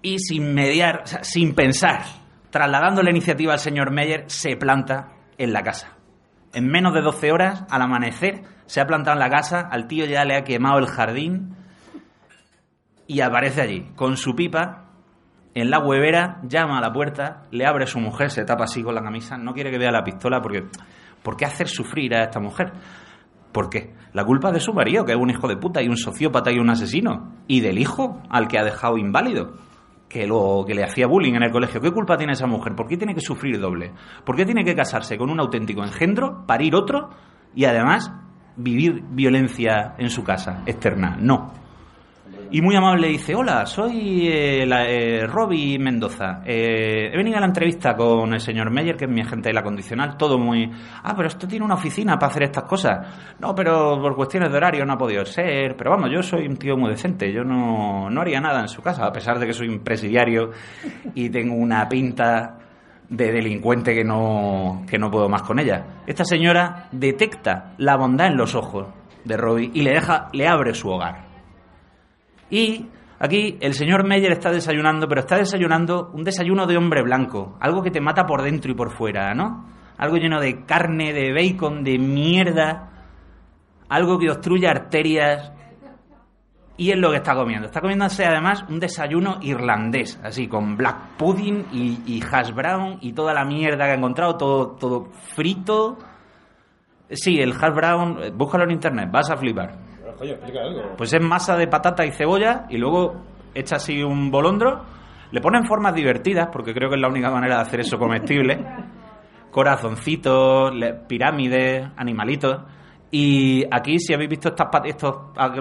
y 0.00 0.18
sin 0.18 0.54
mediar, 0.54 1.02
o 1.04 1.06
sea, 1.06 1.24
sin 1.24 1.54
pensar, 1.54 2.02
trasladando 2.54 3.02
la 3.02 3.10
iniciativa 3.10 3.52
al 3.52 3.58
señor 3.58 3.90
Meyer, 3.90 4.26
se 4.28 4.56
planta 4.56 5.08
en 5.38 5.52
la 5.52 5.64
casa. 5.64 5.96
En 6.52 6.68
menos 6.68 6.94
de 6.94 7.00
12 7.00 7.32
horas, 7.32 7.64
al 7.68 7.82
amanecer, 7.82 8.42
se 8.66 8.80
ha 8.80 8.86
plantado 8.86 9.16
en 9.16 9.18
la 9.18 9.28
casa, 9.28 9.58
al 9.58 9.88
tío 9.88 10.06
ya 10.06 10.24
le 10.24 10.36
ha 10.36 10.44
quemado 10.44 10.78
el 10.78 10.86
jardín 10.86 11.56
y 13.08 13.22
aparece 13.22 13.60
allí, 13.60 13.90
con 13.96 14.16
su 14.16 14.36
pipa 14.36 14.84
en 15.52 15.68
la 15.68 15.80
huevera, 15.80 16.38
llama 16.44 16.78
a 16.78 16.80
la 16.80 16.92
puerta, 16.92 17.42
le 17.50 17.66
abre 17.66 17.88
su 17.88 17.98
mujer, 17.98 18.30
se 18.30 18.44
tapa 18.44 18.62
así 18.62 18.84
con 18.84 18.94
la 18.94 19.02
camisa, 19.02 19.36
no 19.36 19.52
quiere 19.52 19.72
que 19.72 19.78
vea 19.78 19.90
la 19.90 20.04
pistola 20.04 20.40
porque 20.40 20.62
¿por 21.24 21.36
qué 21.36 21.46
hacer 21.46 21.66
sufrir 21.66 22.14
a 22.14 22.22
esta 22.22 22.38
mujer? 22.38 22.72
¿Por 23.50 23.68
qué? 23.68 23.94
La 24.12 24.24
culpa 24.24 24.50
es 24.50 24.54
de 24.54 24.60
su 24.60 24.72
marido, 24.72 25.04
que 25.04 25.10
es 25.10 25.18
un 25.18 25.30
hijo 25.30 25.48
de 25.48 25.56
puta 25.56 25.82
y 25.82 25.88
un 25.88 25.96
sociópata 25.96 26.52
y 26.52 26.60
un 26.60 26.70
asesino. 26.70 27.32
Y 27.48 27.62
del 27.62 27.80
hijo 27.80 28.22
al 28.30 28.46
que 28.46 28.60
ha 28.60 28.64
dejado 28.64 28.96
inválido, 28.96 29.54
que, 30.08 30.26
lo, 30.26 30.64
que 30.66 30.74
le 30.74 30.84
hacía 30.84 31.06
bullying 31.06 31.34
en 31.34 31.42
el 31.42 31.50
colegio. 31.50 31.80
¿Qué 31.80 31.90
culpa 31.90 32.16
tiene 32.16 32.34
esa 32.34 32.46
mujer? 32.46 32.74
¿Por 32.74 32.86
qué 32.86 32.96
tiene 32.96 33.14
que 33.14 33.20
sufrir 33.20 33.60
doble? 33.60 33.92
¿Por 34.24 34.36
qué 34.36 34.44
tiene 34.44 34.64
que 34.64 34.74
casarse 34.74 35.18
con 35.18 35.30
un 35.30 35.40
auténtico 35.40 35.82
engendro, 35.82 36.44
parir 36.46 36.74
otro 36.74 37.10
y 37.54 37.64
además 37.64 38.12
vivir 38.56 39.02
violencia 39.10 39.94
en 39.98 40.10
su 40.10 40.22
casa 40.22 40.62
externa? 40.66 41.16
No. 41.18 41.63
Y 42.54 42.62
muy 42.62 42.76
amable 42.76 43.08
dice, 43.08 43.34
hola, 43.34 43.66
soy 43.66 44.28
eh, 44.28 44.62
eh, 44.62 45.26
Robbie 45.26 45.76
Mendoza. 45.76 46.40
Eh, 46.46 47.10
he 47.12 47.16
venido 47.16 47.36
a 47.36 47.40
la 47.40 47.46
entrevista 47.46 47.96
con 47.96 48.32
el 48.32 48.38
señor 48.38 48.70
Meyer, 48.70 48.96
que 48.96 49.06
es 49.06 49.10
mi 49.10 49.22
agente 49.22 49.48
de 49.48 49.54
la 49.54 49.64
condicional, 49.64 50.16
todo 50.16 50.38
muy... 50.38 50.70
Ah, 51.02 51.14
pero 51.16 51.26
esto 51.26 51.48
tiene 51.48 51.64
una 51.64 51.74
oficina 51.74 52.16
para 52.16 52.30
hacer 52.30 52.44
estas 52.44 52.62
cosas. 52.62 53.34
No, 53.40 53.56
pero 53.56 54.00
por 54.00 54.14
cuestiones 54.14 54.52
de 54.52 54.56
horario 54.56 54.86
no 54.86 54.92
ha 54.92 54.96
podido 54.96 55.24
ser. 55.24 55.74
Pero 55.76 55.90
vamos, 55.90 56.10
yo 56.12 56.22
soy 56.22 56.46
un 56.46 56.56
tío 56.56 56.76
muy 56.76 56.90
decente, 56.90 57.32
yo 57.32 57.42
no, 57.42 58.08
no 58.08 58.20
haría 58.20 58.40
nada 58.40 58.60
en 58.60 58.68
su 58.68 58.80
casa, 58.82 59.04
a 59.04 59.10
pesar 59.10 59.40
de 59.40 59.48
que 59.48 59.52
soy 59.52 59.66
un 59.66 59.80
presidiario 59.80 60.52
y 61.12 61.30
tengo 61.30 61.56
una 61.56 61.88
pinta 61.88 62.56
de 63.08 63.32
delincuente 63.32 63.96
que 63.96 64.04
no, 64.04 64.84
que 64.88 64.96
no 64.96 65.10
puedo 65.10 65.28
más 65.28 65.42
con 65.42 65.58
ella. 65.58 66.02
Esta 66.06 66.24
señora 66.24 66.86
detecta 66.92 67.74
la 67.78 67.96
bondad 67.96 68.28
en 68.28 68.36
los 68.36 68.54
ojos 68.54 68.86
de 69.24 69.36
Robbie 69.36 69.72
y 69.74 69.82
le 69.82 69.90
deja, 69.90 70.28
le 70.32 70.46
abre 70.46 70.72
su 70.72 70.88
hogar. 70.88 71.33
Y 72.50 72.86
aquí 73.18 73.58
el 73.60 73.74
señor 73.74 74.06
Meyer 74.06 74.32
está 74.32 74.50
desayunando, 74.50 75.08
pero 75.08 75.20
está 75.20 75.36
desayunando 75.36 76.10
un 76.12 76.24
desayuno 76.24 76.66
de 76.66 76.76
hombre 76.76 77.02
blanco, 77.02 77.56
algo 77.60 77.82
que 77.82 77.90
te 77.90 78.00
mata 78.00 78.26
por 78.26 78.42
dentro 78.42 78.70
y 78.70 78.74
por 78.74 78.90
fuera, 78.90 79.34
¿no? 79.34 79.66
Algo 79.96 80.16
lleno 80.16 80.40
de 80.40 80.64
carne, 80.64 81.12
de 81.12 81.32
bacon, 81.32 81.84
de 81.84 81.98
mierda, 81.98 82.90
algo 83.88 84.18
que 84.18 84.30
obstruye 84.30 84.66
arterias. 84.66 85.52
Y 86.76 86.90
es 86.90 86.98
lo 86.98 87.10
que 87.12 87.18
está 87.18 87.36
comiendo. 87.36 87.68
Está 87.68 87.80
comiéndose 87.80 88.24
además 88.24 88.64
un 88.68 88.80
desayuno 88.80 89.38
irlandés, 89.40 90.18
así, 90.24 90.48
con 90.48 90.76
black 90.76 91.16
pudding 91.16 91.66
y, 91.72 92.20
hash 92.20 92.52
brown 92.52 92.98
y 93.00 93.12
toda 93.12 93.32
la 93.32 93.44
mierda 93.44 93.84
que 93.84 93.92
ha 93.92 93.94
encontrado, 93.94 94.36
todo, 94.36 94.70
todo 94.72 95.04
frito. 95.34 95.98
Sí, 97.08 97.38
el 97.38 97.52
hash 97.52 97.74
brown, 97.74 98.18
eh, 98.20 98.30
búscalo 98.34 98.64
en 98.64 98.72
internet, 98.72 99.08
vas 99.12 99.30
a 99.30 99.36
flipar. 99.36 99.93
Pues 100.96 101.12
es 101.12 101.22
masa 101.22 101.56
de 101.56 101.66
patata 101.66 102.04
y 102.04 102.12
cebolla 102.12 102.66
y 102.68 102.78
luego 102.78 103.22
echa 103.54 103.76
así 103.76 104.02
un 104.02 104.30
bolondro. 104.30 104.84
Le 105.30 105.40
ponen 105.40 105.64
formas 105.64 105.94
divertidas, 105.94 106.48
porque 106.52 106.72
creo 106.72 106.88
que 106.88 106.96
es 106.96 107.00
la 107.00 107.08
única 107.08 107.30
manera 107.30 107.56
de 107.56 107.62
hacer 107.62 107.80
eso 107.80 107.98
comestible. 107.98 108.64
Corazoncitos, 109.50 110.72
pirámides, 111.08 111.88
animalitos. 111.96 112.62
Y 113.10 113.64
aquí, 113.70 113.98
si 113.98 114.14
habéis 114.14 114.30
visto 114.30 114.48
estas, 114.48 114.68
estos 114.84 115.16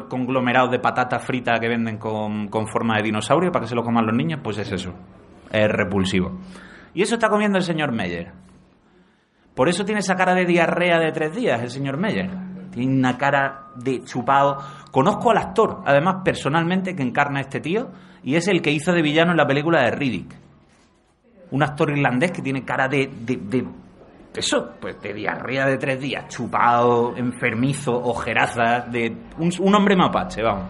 conglomerados 0.09 0.71
de 0.71 0.79
patata 0.79 1.19
frita 1.19 1.59
que 1.59 1.67
venden 1.67 1.97
con, 1.97 2.47
con 2.47 2.67
forma 2.67 2.97
de 2.97 3.03
dinosaurio 3.03 3.51
para 3.51 3.63
que 3.63 3.69
se 3.69 3.75
lo 3.75 3.83
coman 3.83 4.05
los 4.05 4.15
niños, 4.15 4.41
pues 4.43 4.57
es 4.57 4.71
eso. 4.71 4.93
Es 5.51 5.69
repulsivo. 5.69 6.39
Y 6.93 7.01
eso 7.01 7.15
está 7.15 7.29
comiendo 7.29 7.57
el 7.57 7.63
señor 7.63 7.91
Meyer. 7.91 8.31
Por 9.55 9.69
eso 9.69 9.85
tiene 9.85 9.99
esa 9.99 10.15
cara 10.15 10.33
de 10.33 10.45
diarrea 10.45 10.99
de 10.99 11.11
tres 11.11 11.35
días 11.35 11.61
el 11.61 11.69
señor 11.69 11.97
Meyer. 11.97 12.52
Tiene 12.73 12.97
una 12.97 13.17
cara 13.17 13.67
de 13.75 14.03
chupado. 14.03 14.57
Conozco 14.91 15.31
al 15.31 15.37
actor, 15.37 15.81
además 15.85 16.17
personalmente, 16.25 16.95
que 16.95 17.03
encarna 17.03 17.39
a 17.39 17.41
este 17.43 17.59
tío, 17.59 17.91
y 18.23 18.35
es 18.35 18.47
el 18.47 18.61
que 18.61 18.71
hizo 18.71 18.91
de 18.91 19.01
villano 19.01 19.31
en 19.31 19.37
la 19.37 19.45
película 19.45 19.83
de 19.83 19.91
Riddick. 19.91 20.35
Un 21.51 21.63
actor 21.63 21.91
irlandés 21.91 22.31
que 22.31 22.41
tiene 22.41 22.65
cara 22.65 22.87
de, 22.87 23.09
de, 23.21 23.67
eso, 24.35 24.71
pues 24.81 24.99
de 25.01 25.13
diarrea 25.13 25.67
de 25.67 25.77
tres 25.77 25.99
días, 25.99 26.27
chupado, 26.27 27.15
enfermizo, 27.15 27.91
ojerazas, 27.93 28.91
de 28.91 29.15
un, 29.37 29.51
un 29.59 29.75
hombre 29.75 29.95
mapache, 29.95 30.41
vamos. 30.41 30.65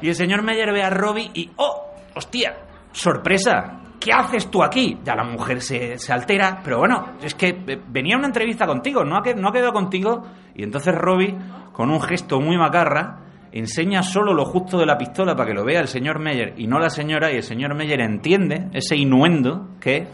Y 0.00 0.08
el 0.08 0.14
señor 0.14 0.42
Meyer 0.42 0.72
ve 0.72 0.82
a 0.82 0.90
Robbie 0.90 1.30
y 1.34 1.50
¡oh! 1.56 1.90
¡Hostia! 2.14 2.56
¡Sorpresa! 2.92 3.85
¿Qué 4.00 4.12
haces 4.12 4.50
tú 4.50 4.62
aquí? 4.62 4.98
Ya 5.04 5.14
la 5.14 5.24
mujer 5.24 5.60
se, 5.62 5.98
se 5.98 6.12
altera, 6.12 6.60
pero 6.62 6.78
bueno, 6.78 7.14
es 7.22 7.34
que 7.34 7.48
eh, 7.66 7.80
venía 7.88 8.16
una 8.16 8.26
entrevista 8.26 8.66
contigo, 8.66 9.04
no 9.04 9.16
ha, 9.16 9.22
que- 9.22 9.34
no 9.34 9.48
ha 9.48 9.52
quedado 9.52 9.72
contigo. 9.72 10.22
Y 10.54 10.62
entonces 10.62 10.94
Robbie, 10.94 11.34
con 11.72 11.90
un 11.90 12.00
gesto 12.00 12.40
muy 12.40 12.56
macarra, 12.56 13.20
enseña 13.52 14.02
solo 14.02 14.34
lo 14.34 14.44
justo 14.44 14.78
de 14.78 14.86
la 14.86 14.98
pistola 14.98 15.34
para 15.34 15.48
que 15.48 15.54
lo 15.54 15.64
vea 15.64 15.80
el 15.80 15.88
señor 15.88 16.18
Meyer 16.18 16.54
y 16.58 16.66
no 16.66 16.78
la 16.78 16.90
señora, 16.90 17.32
y 17.32 17.36
el 17.36 17.42
señor 17.42 17.74
Meyer 17.74 18.00
entiende 18.00 18.68
ese 18.74 18.96
inuendo 18.96 19.70
que, 19.80 20.06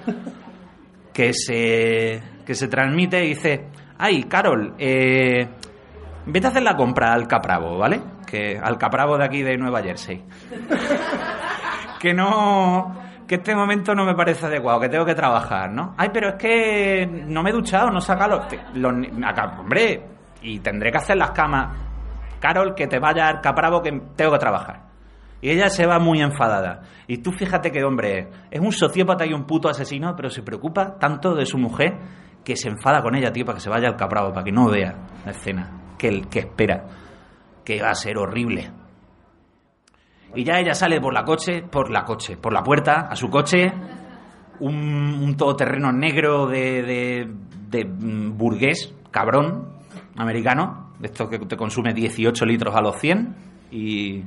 que, 1.13 1.33
se, 1.33 2.23
que 2.47 2.55
se 2.55 2.69
transmite 2.69 3.25
y 3.25 3.29
dice, 3.31 3.67
ay, 3.99 4.23
Carol, 4.25 4.75
eh, 4.79 5.49
vete 6.27 6.47
a 6.47 6.51
hacer 6.51 6.63
la 6.63 6.77
compra 6.77 7.13
al 7.13 7.27
Capravo, 7.27 7.79
¿vale? 7.79 8.01
Que 8.27 8.59
al 8.63 8.79
Capravo 8.79 9.19
de 9.19 9.25
aquí 9.25 9.43
de 9.43 9.57
Nueva 9.59 9.83
Jersey. 9.83 10.23
que 12.01 12.15
no 12.15 12.95
que 13.33 13.37
este 13.37 13.57
momento 13.57 13.95
no 13.95 14.05
me 14.05 14.15
parece 14.15 14.45
adecuado, 14.45 14.79
que 14.79 14.91
tengo 14.91 15.07
que 15.07 15.15
trabajar, 15.15 15.73
¿no? 15.73 15.95
Ay, 15.97 16.11
pero 16.13 16.29
es 16.29 16.35
que 16.35 17.07
no 17.07 17.43
me 17.43 17.49
he 17.49 17.53
duchado, 17.55 17.89
no 17.89 17.99
saca 17.99 18.29
los, 18.29 18.45
hombre, 19.59 20.07
y 20.43 20.59
tendré 20.59 20.91
que 20.91 20.99
hacer 20.99 21.17
las 21.17 21.31
camas. 21.31 21.75
Carol, 22.39 22.75
que 22.75 22.87
te 22.89 22.99
vaya 22.99 23.29
al 23.29 23.41
Capravo 23.41 23.81
que 23.81 23.91
tengo 24.15 24.33
que 24.33 24.39
trabajar. 24.39 24.83
Y 25.41 25.49
ella 25.49 25.71
se 25.71 25.87
va 25.87 25.99
muy 25.99 26.21
enfadada. 26.21 26.83
Y 27.07 27.23
tú 27.23 27.33
fíjate 27.33 27.71
que 27.71 27.83
hombre 27.83 28.19
es. 28.19 28.27
Es 28.51 28.61
un 28.61 28.71
sociópata 28.71 29.25
y 29.25 29.33
un 29.33 29.47
puto 29.47 29.71
asesino, 29.71 30.15
pero 30.15 30.29
se 30.29 30.43
preocupa 30.43 30.99
tanto 30.99 31.35
de 31.35 31.47
su 31.47 31.57
mujer 31.57 32.01
que 32.45 32.55
se 32.55 32.69
enfada 32.69 33.01
con 33.01 33.15
ella, 33.15 33.33
tío, 33.33 33.47
para 33.47 33.57
que 33.57 33.63
se 33.63 33.71
vaya 33.71 33.89
al 33.89 33.97
Capravo, 33.97 34.31
para 34.31 34.45
que 34.45 34.53
no 34.53 34.69
vea 34.69 34.95
la 35.25 35.31
escena 35.31 35.95
que, 35.97 36.21
que 36.31 36.41
espera. 36.41 36.85
Que 37.65 37.81
va 37.81 37.93
a 37.93 37.95
ser 37.95 38.19
horrible. 38.19 38.82
Y 40.35 40.45
ya 40.45 40.59
ella 40.59 40.75
sale 40.75 41.01
por 41.01 41.13
la 41.13 41.25
coche, 41.25 41.63
por 41.63 41.91
la 41.91 42.05
coche, 42.05 42.37
por 42.37 42.53
la 42.53 42.63
puerta, 42.63 43.09
a 43.11 43.17
su 43.17 43.29
coche, 43.29 43.73
un, 44.61 45.21
un 45.23 45.37
todoterreno 45.37 45.93
negro 45.93 46.47
de, 46.47 47.29
de, 47.69 47.85
mm, 47.85 48.37
burgués, 48.37 48.95
cabrón, 49.11 49.69
americano, 50.17 50.93
de 50.99 51.09
esto 51.09 51.29
que 51.29 51.39
te 51.39 51.57
consume 51.57 51.93
18 51.93 52.47
litros 52.47 52.75
a 52.75 52.81
los 52.81 52.97
100 52.97 53.35
y 53.71 54.23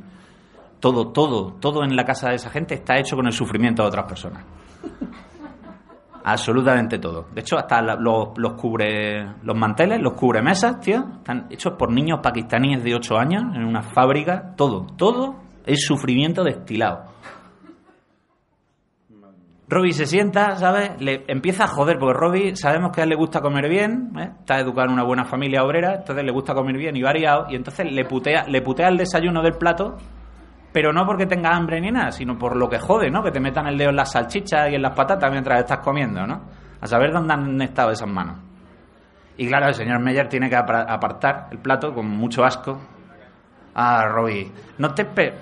todo, 0.80 1.08
todo, 1.08 1.54
todo 1.54 1.84
en 1.84 1.96
la 1.96 2.04
casa 2.04 2.30
de 2.30 2.36
esa 2.36 2.50
gente 2.50 2.76
está 2.76 2.98
hecho 2.98 3.16
con 3.16 3.26
el 3.26 3.34
sufrimiento 3.34 3.82
de 3.82 3.88
otras 3.88 4.06
personas. 4.06 4.44
Absolutamente 6.24 6.98
todo. 6.98 7.28
De 7.34 7.42
hecho, 7.42 7.56
hasta 7.56 7.82
los, 7.82 8.30
los 8.36 8.54
cubre 8.54 9.28
los 9.44 9.56
manteles, 9.56 10.02
los 10.02 10.14
cubre 10.14 10.42
mesas, 10.42 10.80
tío, 10.80 11.06
están 11.18 11.46
hechos 11.52 11.74
por 11.74 11.92
niños 11.92 12.20
pakistaníes 12.22 12.84
de 12.84 12.96
8 12.96 13.18
años 13.18 13.44
en 13.56 13.64
una 13.64 13.84
fábrica. 13.84 14.56
Todo, 14.56 14.88
todo 14.98 15.45
es 15.66 15.86
sufrimiento 15.86 16.44
destilado. 16.44 17.14
Robbie 19.68 19.94
se 19.94 20.06
sienta, 20.06 20.56
¿sabes? 20.58 20.92
Le 21.02 21.24
empieza 21.28 21.64
a 21.64 21.68
joder, 21.68 21.98
porque 21.98 22.14
Robbie 22.20 22.56
sabemos 22.56 22.92
que 22.92 23.02
a 23.02 23.04
él 23.04 23.10
le 23.10 23.16
gusta 23.16 23.42
comer 23.42 23.68
bien, 23.68 24.12
¿eh? 24.18 24.32
está 24.40 24.60
educado 24.60 24.88
en 24.88 24.94
una 24.94 25.04
buena 25.04 25.26
familia 25.26 25.64
obrera, 25.64 25.96
entonces 25.96 26.24
le 26.24 26.32
gusta 26.32 26.54
comer 26.54 26.78
bien 26.78 26.96
y 26.96 27.02
variado, 27.02 27.48
y 27.50 27.56
entonces 27.56 27.92
le 27.92 28.06
putea, 28.06 28.44
le 28.48 28.62
putea 28.62 28.90
el 28.90 28.98
desayuno 28.98 29.42
del 29.42 29.54
plato, 29.58 29.98
pero 30.72 30.94
no 30.94 31.04
porque 31.08 31.26
tenga 31.26 31.50
hambre 31.56 31.82
ni 31.82 31.90
nada, 31.90 32.12
sino 32.12 32.38
por 32.38 32.56
lo 32.56 32.70
que 32.70 32.78
jode, 32.78 33.10
¿no? 33.10 33.24
Que 33.24 33.32
te 33.32 33.40
metan 33.40 33.66
el 33.66 33.76
dedo 33.78 33.90
en 33.90 33.96
las 33.96 34.12
salchichas 34.12 34.70
y 34.72 34.76
en 34.76 34.84
las 34.84 34.96
patatas 34.96 35.32
mientras 35.32 35.60
estás 35.60 35.80
comiendo, 35.80 36.28
¿no? 36.28 36.42
A 36.80 36.86
saber 36.86 37.12
dónde 37.12 37.34
han 37.34 37.60
estado 37.64 37.90
esas 37.90 38.08
manos. 38.10 38.38
Y 39.38 39.48
claro, 39.48 39.68
el 39.68 39.74
señor 39.74 40.00
Meyer 40.00 40.28
tiene 40.30 40.48
que 40.48 40.56
apartar 40.58 41.48
el 41.52 41.58
plato 41.58 41.92
con 41.92 42.08
mucho 42.08 42.44
asco. 42.46 42.80
Ah, 43.74 44.06
Robbie, 44.08 44.52
no 44.78 44.94
te 44.94 45.08
espe- 45.10 45.34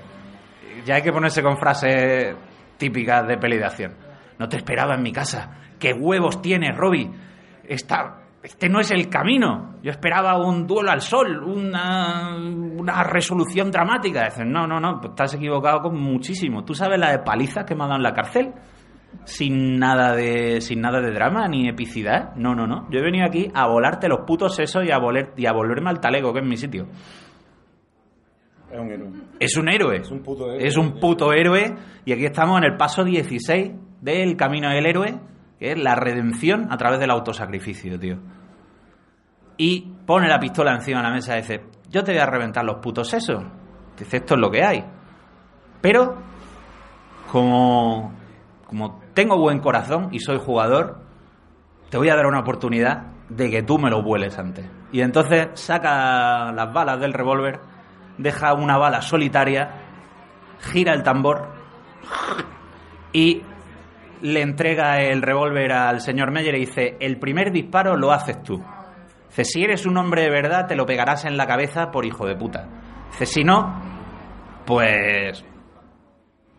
Ya 0.86 0.96
hay 0.96 1.02
que 1.02 1.12
ponerse 1.12 1.42
con 1.42 1.58
frases 1.58 2.36
típicas 2.78 3.28
de 3.28 3.38
peli. 3.38 3.60
No 4.40 4.48
te 4.48 4.58
esperaba 4.58 4.96
en 4.96 5.04
mi 5.04 5.12
casa. 5.12 5.52
¿Qué 5.80 5.94
huevos 5.94 6.42
tienes, 6.42 6.76
Robbie? 6.76 7.10
Esta, 7.68 8.24
este 8.44 8.68
no 8.68 8.80
es 8.80 8.92
el 8.92 9.10
camino. 9.10 9.76
Yo 9.82 9.92
esperaba 9.92 10.38
un 10.38 10.68
duelo 10.68 10.92
al 10.92 11.02
sol, 11.02 11.44
una, 11.44 13.04
resolución 13.04 13.72
dramática. 13.72 14.26
Dicen, 14.26 14.52
no, 14.52 14.68
no, 14.68 14.80
no, 14.80 15.00
pues 15.00 15.12
estás 15.12 15.34
equivocado 15.36 15.82
con 15.82 16.00
muchísimo. 16.00 16.64
¿Tú 16.64 16.74
sabes 16.74 17.00
la 17.00 17.12
de 17.12 17.20
palizas 17.20 17.66
que 17.66 17.76
me 17.76 17.84
ha 17.84 17.88
dado 17.88 17.98
en 17.98 18.04
la 18.04 18.14
cárcel? 18.14 18.54
Sin 19.26 19.78
nada 19.78 20.14
de, 20.16 20.60
sin 20.60 20.82
nada 20.82 21.00
de 21.00 21.12
drama 21.12 21.48
ni 21.48 21.70
epicidad. 21.70 22.36
No, 22.36 22.54
no, 22.54 22.68
no. 22.68 22.90
Yo 22.90 23.00
he 23.00 23.04
venido 23.04 23.26
aquí 23.26 23.50
a 23.54 23.68
volarte 23.68 24.10
los 24.10 24.26
putos 24.26 24.56
sesos 24.56 24.84
y 24.86 24.92
a, 24.92 24.98
voler, 24.98 25.34
y 25.38 25.46
a 25.46 25.54
volverme 25.54 25.90
al 25.90 26.02
talego, 26.02 26.34
que 26.34 26.40
es 26.40 26.46
mi 26.46 26.58
sitio. 26.58 26.88
Es 28.74 28.80
un 28.80 28.92
héroe. 28.92 29.10
Es 29.40 29.58
un 29.58 29.70
héroe. 29.70 29.98
Es 29.98 30.10
un 30.10 30.24
puto 30.24 30.52
héroe. 30.52 30.68
Es 30.68 30.78
un 30.78 31.00
puto 31.00 31.32
héroe. 31.32 31.76
Y 32.06 32.12
aquí 32.12 32.26
estamos 32.26 32.58
en 32.58 32.64
el 32.64 32.76
paso 32.76 33.04
16 33.04 33.72
del 34.02 34.36
camino 34.36 34.70
del 34.70 34.88
héroe, 34.88 35.20
que 35.60 35.74
es 35.74 35.78
la 35.78 35.94
redención 35.94 36.72
a 36.72 36.78
través 36.78 37.00
del 37.00 37.12
autosacrificio, 37.12 38.00
tío. 38.00 38.18
Y 39.58 39.82
pone 40.08 40.28
la 40.28 40.40
pistola 40.40 40.74
encima 40.74 40.98
de 40.98 41.04
la 41.04 41.14
mesa 41.14 41.38
y 41.38 41.42
dice, 41.42 41.62
yo 41.92 42.04
te 42.04 42.14
voy 42.14 42.22
a 42.22 42.26
reventar 42.26 42.66
los 42.66 42.78
putos 42.78 43.10
sesos. 43.10 43.44
Dice, 43.96 44.18
esto 44.18 44.34
es 44.34 44.40
lo 44.40 44.50
que 44.50 44.64
hay. 44.64 44.84
Pero 45.80 46.18
como, 47.32 48.12
como 48.66 49.02
tengo 49.14 49.38
buen 49.38 49.60
corazón 49.60 50.10
y 50.12 50.20
soy 50.20 50.40
jugador, 50.40 51.00
te 51.92 51.98
voy 52.00 52.10
a 52.10 52.16
dar 52.16 52.26
una 52.26 52.40
oportunidad 52.40 53.12
de 53.30 53.52
que 53.52 53.62
tú 53.62 53.78
me 53.78 53.92
lo 53.92 54.02
vueles 54.02 54.40
antes. 54.40 54.66
Y 54.92 55.02
entonces 55.02 55.50
saca 55.54 56.52
las 56.52 56.74
balas 56.74 57.00
del 57.00 57.14
revólver, 57.14 57.60
deja 58.18 58.54
una 58.54 58.78
bala 58.78 59.02
solitaria, 59.02 59.72
gira 60.60 60.94
el 60.94 61.04
tambor 61.04 61.54
y 63.12 63.42
le 64.22 64.42
entrega 64.42 65.02
el 65.02 65.22
revólver 65.22 65.72
al 65.72 66.00
señor 66.00 66.32
Meyer 66.32 66.56
y 66.56 66.62
dice, 66.62 66.98
el 67.00 67.20
primer 67.20 67.52
disparo 67.52 67.98
lo 67.98 68.12
haces 68.12 68.42
tú. 68.42 68.64
Dice, 69.28 69.46
si 69.46 69.64
eres 69.64 69.86
un 69.86 69.98
hombre 69.98 70.24
de 70.24 70.30
verdad, 70.30 70.68
te 70.68 70.76
lo 70.76 70.86
pegarás 70.86 71.26
en 71.26 71.38
la 71.38 71.48
cabeza 71.48 71.92
por 71.92 72.06
hijo 72.06 72.26
de 72.26 72.36
puta. 72.36 72.68
Dice, 73.12 73.26
si 73.26 73.44
no, 73.44 73.82
pues... 74.66 75.44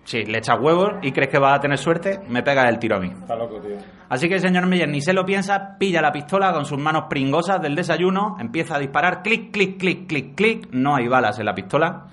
Si 0.05 0.25
le 0.25 0.39
echas 0.39 0.59
huevos 0.61 0.95
y 1.03 1.13
crees 1.13 1.31
que 1.31 1.39
vas 1.39 1.59
a 1.59 1.61
tener 1.61 1.79
suerte, 1.79 2.21
me 2.29 2.43
pega 2.43 2.69
el 2.69 2.79
tiro 2.79 2.97
a 2.97 3.01
mí. 3.01 3.11
Está 3.11 3.37
loco, 3.37 3.59
tío. 3.61 3.77
Así 4.09 4.29
que 4.29 4.35
el 4.35 4.41
señor 4.41 4.67
Meyer 4.67 4.89
ni 4.89 5.01
se 5.01 5.13
lo 5.13 5.25
piensa, 5.25 5.77
pilla 5.79 6.03
la 6.03 6.13
pistola 6.13 6.53
con 6.53 6.67
sus 6.67 6.79
manos 6.79 7.05
pringosas 7.09 7.61
del 7.61 7.75
desayuno, 7.75 8.37
empieza 8.39 8.77
a 8.77 8.79
disparar, 8.79 9.23
clic, 9.23 9.51
clic, 9.51 9.79
clic, 9.79 10.07
clic, 10.07 10.35
clic. 10.35 10.69
No 10.73 10.95
hay 10.95 11.09
balas 11.09 11.39
en 11.39 11.47
la 11.47 11.55
pistola. 11.55 12.07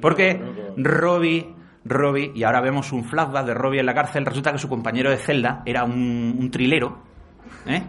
Porque 0.00 0.40
Robbie, 0.76 1.54
Robbie, 1.84 2.32
y 2.34 2.42
ahora 2.42 2.60
vemos 2.60 2.92
un 2.92 3.04
flashback 3.04 3.46
de 3.46 3.54
Robbie 3.54 3.80
en 3.80 3.86
la 3.86 3.94
cárcel, 3.94 4.26
resulta 4.26 4.52
que 4.52 4.58
su 4.58 4.68
compañero 4.68 5.10
de 5.10 5.16
celda 5.16 5.62
era 5.64 5.84
un, 5.84 6.36
un 6.38 6.50
trilero. 6.50 7.02
¿eh? 7.66 7.82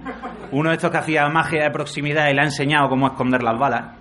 Uno 0.52 0.70
de 0.70 0.76
estos 0.76 0.92
que 0.92 0.98
hacía 0.98 1.28
magia 1.30 1.64
de 1.64 1.72
proximidad 1.72 2.30
y 2.30 2.34
le 2.34 2.42
ha 2.42 2.46
enseñado 2.46 2.90
cómo 2.90 3.08
esconder 3.08 3.44
las 3.44 3.58
balas. 3.58 3.97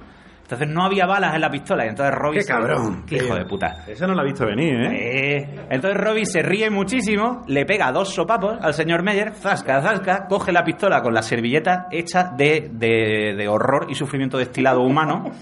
Entonces 0.46 0.68
no 0.68 0.84
había 0.84 1.06
balas 1.06 1.34
en 1.34 1.40
la 1.40 1.50
pistola 1.50 1.84
y 1.84 1.88
entonces 1.88 2.14
Robbie... 2.14 2.38
¡Qué 2.38 2.44
se- 2.44 2.52
cabrón! 2.52 3.04
¡Qué 3.04 3.16
hijo 3.16 3.34
de 3.34 3.44
puta! 3.46 3.84
Eso 3.88 4.06
no 4.06 4.14
lo 4.14 4.20
ha 4.20 4.24
visto 4.24 4.46
venir, 4.46 4.74
¿eh? 4.80 5.38
Eh, 5.38 5.60
Entonces 5.70 6.00
Robbie 6.00 6.24
se 6.24 6.40
ríe 6.40 6.70
muchísimo, 6.70 7.42
le 7.48 7.66
pega 7.66 7.90
dos 7.90 8.14
sopapos 8.14 8.56
al 8.62 8.72
señor 8.72 9.02
Meyer, 9.02 9.32
zasca, 9.32 9.82
zasca, 9.82 10.26
coge 10.28 10.52
la 10.52 10.62
pistola 10.62 11.02
con 11.02 11.12
la 11.14 11.22
servilleta 11.22 11.88
hecha 11.90 12.30
de, 12.36 12.70
de- 12.72 13.34
de 13.36 13.48
horror 13.48 13.86
y 13.88 13.96
sufrimiento 13.96 14.38
destilado 14.38 14.82
humano, 14.82 15.32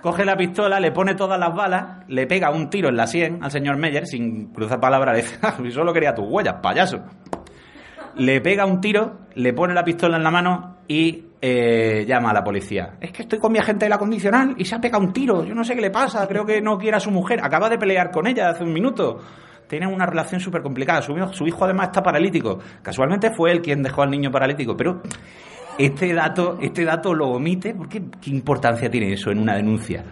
coge 0.00 0.24
la 0.24 0.36
pistola, 0.36 0.80
le 0.80 0.90
pone 0.90 1.14
todas 1.14 1.38
las 1.38 1.54
balas, 1.54 1.98
le 2.08 2.26
pega 2.26 2.50
un 2.50 2.70
tiro 2.70 2.88
en 2.88 2.96
la 2.96 3.06
sien 3.06 3.40
al 3.44 3.50
señor 3.50 3.76
Meyer, 3.76 4.06
sin 4.06 4.54
cruzar 4.54 4.80
palabras, 4.80 5.16
le 5.16 5.22
dice, 5.22 5.38
"Ah, 5.42 5.52
si 5.62 5.70
solo 5.70 5.92
quería 5.92 6.14
tus 6.14 6.24
huellas, 6.26 6.54
payaso. 6.62 7.04
Le 8.16 8.40
pega 8.40 8.64
un 8.64 8.80
tiro, 8.80 9.18
le 9.34 9.52
pone 9.52 9.74
la 9.74 9.84
pistola 9.84 10.16
en 10.16 10.22
la 10.22 10.30
mano 10.30 10.76
y 10.88 11.24
eh, 11.46 12.06
llama 12.06 12.30
a 12.30 12.32
la 12.32 12.42
policía. 12.42 12.94
Es 12.98 13.12
que 13.12 13.22
estoy 13.22 13.38
con 13.38 13.52
mi 13.52 13.58
agente 13.58 13.84
de 13.84 13.90
la 13.90 13.98
condicional 13.98 14.54
y 14.56 14.64
se 14.64 14.74
ha 14.74 14.80
pegado 14.80 15.04
un 15.04 15.12
tiro. 15.12 15.44
Yo 15.44 15.54
no 15.54 15.62
sé 15.62 15.74
qué 15.74 15.82
le 15.82 15.90
pasa, 15.90 16.26
creo 16.26 16.46
que 16.46 16.62
no 16.62 16.78
quiere 16.78 16.96
a 16.96 17.00
su 17.00 17.10
mujer. 17.10 17.40
Acaba 17.42 17.68
de 17.68 17.76
pelear 17.76 18.10
con 18.10 18.26
ella 18.26 18.48
hace 18.48 18.64
un 18.64 18.72
minuto. 18.72 19.18
Tienen 19.68 19.92
una 19.92 20.06
relación 20.06 20.40
súper 20.40 20.62
complicada. 20.62 21.02
Su, 21.02 21.12
hijo- 21.16 21.32
su 21.34 21.46
hijo 21.46 21.64
además 21.66 21.88
está 21.88 22.02
paralítico. 22.02 22.58
Casualmente 22.80 23.30
fue 23.36 23.52
él 23.52 23.60
quien 23.60 23.82
dejó 23.82 24.00
al 24.02 24.10
niño 24.10 24.30
paralítico, 24.30 24.74
pero 24.74 25.02
este 25.78 26.14
dato, 26.14 26.56
este 26.62 26.84
dato 26.84 27.12
lo 27.12 27.28
omite 27.28 27.74
porque 27.74 28.02
¿qué 28.22 28.30
importancia 28.30 28.88
tiene 28.90 29.12
eso 29.12 29.30
en 29.30 29.38
una 29.40 29.54
denuncia? 29.56 30.02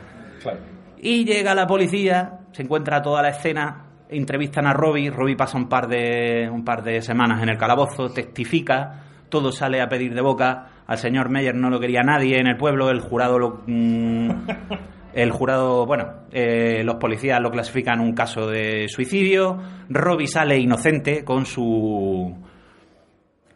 Claro. 0.42 0.58
Y 0.98 1.24
llega 1.24 1.54
la 1.54 1.66
policía, 1.66 2.40
se 2.52 2.62
encuentra 2.62 3.00
toda 3.00 3.22
la 3.22 3.30
escena, 3.30 3.86
entrevistan 4.10 4.66
a 4.66 4.72
Robbie, 4.74 5.10
Robbie 5.10 5.36
pasa 5.36 5.56
un 5.56 5.68
par 5.68 5.88
de 5.88 6.48
un 6.52 6.62
par 6.64 6.82
de 6.82 7.00
semanas 7.00 7.42
en 7.42 7.48
el 7.48 7.56
calabozo, 7.56 8.10
testifica, 8.10 9.02
todo 9.30 9.50
sale 9.50 9.80
a 9.80 9.88
pedir 9.88 10.14
de 10.14 10.20
boca, 10.20 10.66
al 10.92 10.98
señor 10.98 11.28
Meyer 11.30 11.54
no 11.54 11.70
lo 11.70 11.80
quería 11.80 12.02
nadie 12.02 12.38
en 12.38 12.46
el 12.46 12.56
pueblo, 12.56 12.90
el 12.90 13.00
jurado 13.00 13.38
lo 13.38 13.62
mm, 13.66 14.30
el 15.14 15.30
jurado, 15.30 15.84
bueno, 15.86 16.06
eh, 16.32 16.82
los 16.84 16.96
policías 16.96 17.40
lo 17.40 17.50
clasifican 17.50 18.00
un 18.00 18.12
caso 18.14 18.46
de 18.46 18.86
suicidio, 18.88 19.58
Robbie 19.90 20.26
sale 20.26 20.58
inocente 20.58 21.24
con 21.24 21.44
su 21.46 22.34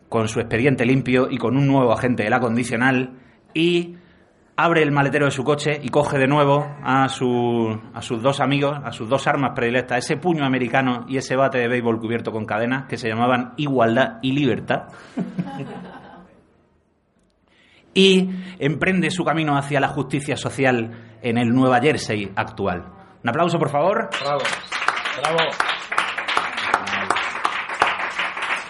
con 0.09 0.29
su 0.29 0.39
expediente 0.41 0.85
limpio 0.85 1.29
y 1.31 1.37
con 1.39 1.57
un 1.57 1.67
nuevo 1.67 1.93
agente 1.93 2.23
de 2.25 2.31
la 2.31 2.39
condicional 2.41 3.11
y 3.55 3.97
abre 4.59 4.83
el 4.83 4.91
maletero 4.93 5.25
de 5.27 5.31
su 5.33 5.43
coche 5.45 5.79
y 5.83 5.89
coge 5.89 6.17
de 6.19 6.27
nuevo 6.29 6.65
a, 6.83 7.09
su- 7.09 7.79
a 7.93 8.01
sus 8.01 8.23
dos 8.23 8.41
amigos, 8.41 8.79
a 8.85 8.93
sus 8.93 9.09
dos 9.09 9.27
armas 9.27 9.51
predilectas, 9.55 9.99
ese 9.99 10.17
puño 10.17 10.45
americano 10.47 11.05
y 11.09 11.17
ese 11.19 11.37
bate 11.37 11.59
de 11.59 11.69
béisbol 11.69 11.99
cubierto 12.01 12.33
con 12.33 12.45
cadenas 12.47 12.87
que 12.87 12.97
se 12.97 13.09
llamaban 13.09 13.53
Igualdad 13.57 14.19
y 14.23 14.33
Libertad. 14.33 14.85
y 17.97 18.29
emprende 18.59 19.11
su 19.11 19.25
camino 19.25 19.57
hacia 19.57 19.81
la 19.81 19.89
justicia 19.89 20.37
social 20.37 21.17
en 21.23 21.39
el 21.39 21.49
Nueva 21.49 21.81
Jersey 21.81 22.31
actual. 22.37 22.85
Un 23.25 23.31
aplauso, 23.31 23.59
por 23.59 23.71
favor. 23.71 24.11
Bravo. 24.21 24.43
Bravo. 25.23 25.39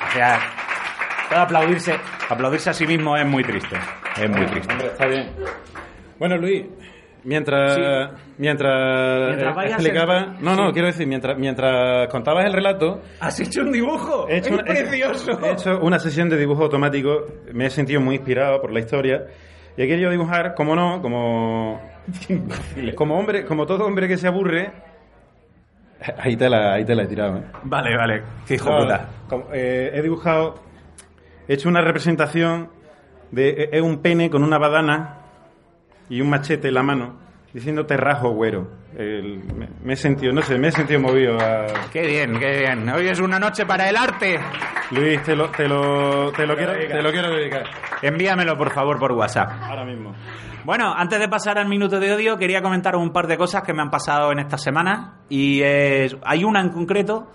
O 0.06 0.12
sea, 0.12 0.38
todo 1.28 1.40
aplaudirse, 1.40 1.98
aplaudirse 2.30 2.70
a 2.70 2.72
sí 2.72 2.86
mismo 2.86 3.16
es 3.16 3.26
muy 3.26 3.42
triste. 3.42 3.76
Es 4.16 4.30
muy 4.30 4.46
triste. 4.46 4.72
Hombre, 4.72 4.86
está 4.86 5.06
bien. 5.06 5.32
Bueno, 6.20 6.36
Luis, 6.36 6.64
mientras 7.26 8.10
mientras, 8.38 9.26
Mientras 9.28 9.52
eh, 9.52 9.54
vayas 9.54 9.72
explicaba, 9.72 10.18
en- 10.38 10.44
no, 10.44 10.56
no, 10.56 10.66
sí. 10.68 10.72
quiero 10.72 10.86
decir, 10.88 11.06
mientras 11.06 11.36
mientras 11.38 12.08
contabas 12.08 12.46
el 12.46 12.52
relato, 12.52 13.02
Has 13.20 13.38
hecho 13.40 13.60
un 13.62 13.72
dibujo. 13.72 14.26
he 14.28 14.38
hecho, 14.38 14.48
es 14.48 14.54
una- 14.54 14.62
he- 14.62 14.84
precioso. 14.84 15.38
he 15.44 15.52
hecho 15.52 15.78
una 15.80 15.98
sesión 15.98 16.28
de 16.28 16.36
dibujo 16.38 16.62
automático, 16.64 17.26
me 17.52 17.66
he 17.66 17.70
sentido 17.70 18.00
muy 18.00 18.16
inspirado 18.16 18.60
por 18.60 18.72
la 18.72 18.80
historia 18.80 19.26
y 19.76 19.82
he 19.82 19.86
querido 19.86 20.10
dibujar, 20.10 20.54
como 20.54 20.74
no, 20.74 21.02
como 21.02 21.80
como 22.94 23.18
hombre, 23.18 23.44
como 23.44 23.66
todo 23.66 23.84
hombre 23.84 24.06
que 24.08 24.16
se 24.16 24.28
aburre. 24.28 24.70
Ahí 26.18 26.36
te 26.36 26.48
la, 26.48 26.74
ahí 26.74 26.84
te 26.84 26.94
la 26.94 27.04
he 27.04 27.06
tirado, 27.06 27.38
¿eh? 27.38 27.42
Vale, 27.64 27.96
vale. 27.96 28.22
Qué 28.46 28.54
hijo 28.54 28.70
No, 28.70 28.78
puta. 28.82 29.08
como- 29.28 29.46
eh, 29.52 29.90
he 29.94 30.02
dibujado, 30.02 30.54
he 31.48 31.54
hecho 31.54 31.68
una 31.68 31.80
representación 31.80 32.68
de 33.30 33.70
es 33.72 33.82
un 33.82 33.98
pene 34.02 34.28
con 34.30 34.44
una 34.44 34.58
badana 34.58 35.20
y 36.08 36.20
un 36.20 36.30
machete 36.30 36.68
en 36.68 36.74
la 36.74 36.82
mano 36.82 37.14
diciendo 37.52 37.86
te 37.86 37.96
rajo, 37.96 38.30
güero. 38.30 38.68
El- 38.98 39.42
me, 39.54 39.68
me 39.82 39.92
he 39.94 39.96
sentido, 39.96 40.32
no 40.32 40.42
sé, 40.42 40.58
me 40.58 40.68
he 40.68 40.72
sentido 40.72 41.00
movido. 41.00 41.38
a- 41.40 41.66
Qué 41.92 42.06
bien, 42.06 42.38
qué 42.38 42.58
bien. 42.58 42.88
Hoy 42.90 43.08
es 43.08 43.18
una 43.20 43.38
noche 43.38 43.64
para 43.64 43.88
el 43.88 43.96
arte. 43.96 44.38
Luis, 44.90 45.22
te 45.22 45.34
lo, 45.34 45.48
te 45.50 45.66
lo, 45.66 46.30
te 46.32 46.46
lo 46.46 46.54
quiero, 46.56 46.72
te 46.74 47.02
lo 47.02 47.10
quiero 47.10 47.30
dedicar. 47.34 47.64
Envíamelo, 48.02 48.56
por 48.58 48.70
favor, 48.72 48.98
por 48.98 49.12
WhatsApp. 49.12 49.50
Ahora 49.62 49.84
mismo. 49.84 50.14
Bueno, 50.64 50.92
antes 50.94 51.18
de 51.18 51.28
pasar 51.28 51.58
al 51.58 51.68
minuto 51.68 51.98
de 52.00 52.12
odio, 52.12 52.36
quería 52.36 52.60
comentaros 52.60 53.00
un 53.00 53.12
par 53.12 53.26
de 53.26 53.36
cosas 53.38 53.62
que 53.62 53.72
me 53.72 53.82
han 53.82 53.90
pasado 53.90 54.32
en 54.32 54.38
estas 54.40 54.62
semanas. 54.62 55.12
Y 55.30 55.62
es- 55.62 56.16
hay 56.24 56.44
una 56.44 56.60
en 56.60 56.68
concreto 56.70 57.32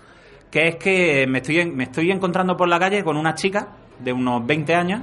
que 0.50 0.68
es 0.68 0.76
que 0.76 1.26
me 1.26 1.38
estoy, 1.38 1.64
me 1.70 1.84
estoy 1.84 2.10
encontrando 2.10 2.56
por 2.56 2.68
la 2.68 2.78
calle 2.78 3.02
con 3.02 3.16
una 3.16 3.34
chica 3.34 3.68
de 3.98 4.12
unos 4.12 4.46
20 4.46 4.74
años. 4.74 5.02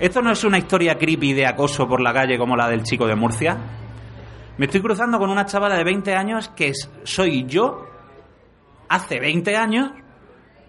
Esto 0.00 0.22
no 0.22 0.30
es 0.30 0.44
una 0.44 0.58
historia 0.58 0.96
creepy 0.96 1.32
de 1.32 1.46
acoso 1.46 1.88
por 1.88 2.00
la 2.00 2.12
calle 2.12 2.38
como 2.38 2.56
la 2.56 2.68
del 2.68 2.82
chico 2.84 3.06
de 3.06 3.16
Murcia. 3.16 3.56
Me 4.56 4.66
estoy 4.66 4.80
cruzando 4.80 5.18
con 5.18 5.30
una 5.30 5.44
chavala 5.46 5.76
de 5.76 5.84
20 5.84 6.14
años 6.14 6.48
que 6.50 6.68
es- 6.68 6.90
soy 7.04 7.44
yo 7.46 7.86
hace 8.88 9.18
20 9.18 9.56
años 9.56 9.90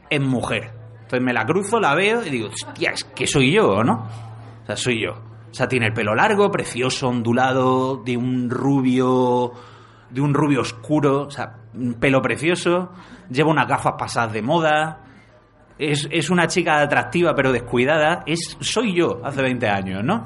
en 0.10 0.28
mujer. 0.28 0.72
Entonces 1.02 1.22
me 1.22 1.34
la 1.34 1.46
cruzo, 1.46 1.80
la 1.80 1.94
veo 1.96 2.24
y 2.26 2.30
digo, 2.30 2.48
hostia, 2.50 2.92
es 2.92 3.04
que 3.04 3.28
soy 3.28 3.54
yo, 3.54 3.70
¿o 3.70 3.84
no? 3.84 4.08
O 4.64 4.66
sea, 4.66 4.76
soy 4.76 5.04
yo. 5.04 5.14
O 5.14 5.54
sea, 5.54 5.68
tiene 5.68 5.88
el 5.88 5.94
pelo 5.94 6.14
largo, 6.16 6.52
precioso, 6.52 7.08
ondulado, 7.10 7.98
de 7.98 8.16
un 8.18 8.50
rubio, 8.50 9.52
de 10.10 10.22
un 10.22 10.34
rubio 10.34 10.62
oscuro, 10.62 11.24
o 11.24 11.32
sea, 11.32 11.56
un 11.74 11.96
pelo 11.96 12.22
precioso, 12.22 12.92
lleva 13.30 13.50
unas 13.50 13.68
gafas 13.68 13.94
pasadas 13.98 14.34
de 14.34 14.42
moda, 14.44 15.00
es, 15.80 16.08
es 16.12 16.30
una 16.30 16.48
chica 16.48 16.82
atractiva 16.82 17.34
pero 17.34 17.52
descuidada, 17.52 18.24
es, 18.26 18.58
soy 18.60 18.96
yo 18.96 19.22
hace 19.24 19.42
20 19.42 19.68
años, 19.68 20.04
¿no? 20.04 20.26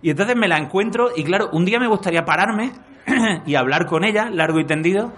Y 0.00 0.10
entonces 0.10 0.36
me 0.36 0.46
la 0.46 0.56
encuentro 0.56 1.10
y 1.14 1.24
claro, 1.24 1.50
un 1.52 1.64
día 1.64 1.80
me 1.80 1.88
gustaría 1.88 2.24
pararme 2.24 2.72
y 3.46 3.56
hablar 3.56 3.86
con 3.86 4.04
ella, 4.04 4.30
largo 4.30 4.60
y 4.60 4.64
tendido. 4.64 5.12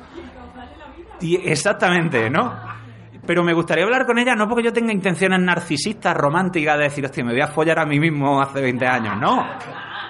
Y 1.20 1.36
exactamente, 1.36 2.30
¿no? 2.30 2.54
Pero 3.26 3.44
me 3.44 3.52
gustaría 3.52 3.84
hablar 3.84 4.06
con 4.06 4.18
ella 4.18 4.34
no 4.34 4.48
porque 4.48 4.64
yo 4.64 4.72
tenga 4.72 4.92
intenciones 4.92 5.40
narcisistas, 5.40 6.16
románticas, 6.16 6.78
de 6.78 6.84
decir, 6.84 7.04
hostia, 7.04 7.22
me 7.22 7.32
voy 7.32 7.42
a 7.42 7.48
follar 7.48 7.78
a 7.78 7.84
mí 7.84 8.00
mismo 8.00 8.40
hace 8.40 8.62
20 8.62 8.86
años. 8.86 9.18
No, 9.20 9.46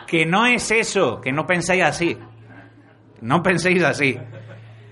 que 0.06 0.24
no 0.24 0.46
es 0.46 0.70
eso, 0.70 1.20
que 1.20 1.32
no 1.32 1.44
penséis 1.44 1.82
así. 1.82 2.16
No 3.20 3.42
penséis 3.42 3.82
así. 3.82 4.16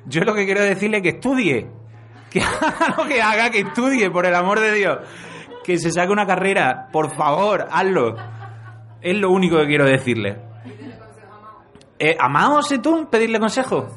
Yo 0.06 0.22
lo 0.22 0.34
que 0.34 0.44
quiero 0.44 0.62
decirle 0.62 0.96
es 0.96 1.02
que 1.04 1.08
estudie. 1.10 1.70
Que 3.08 3.22
haga 3.22 3.50
que 3.50 3.60
estudie, 3.60 4.10
por 4.10 4.26
el 4.26 4.34
amor 4.34 4.60
de 4.60 4.72
Dios. 4.72 4.98
Que 5.64 5.78
se 5.78 5.90
saque 5.90 6.12
una 6.12 6.26
carrera, 6.26 6.88
por 6.92 7.14
favor, 7.14 7.66
hazlo. 7.70 8.16
Es 9.00 9.16
lo 9.16 9.30
único 9.30 9.58
que 9.58 9.66
quiero 9.66 9.84
decirle. 9.84 10.38
Eh, 11.98 12.16
¿Amado 12.18 12.62
sé 12.62 12.78
tú 12.78 13.08
pedirle 13.10 13.40
consejo? 13.40 13.88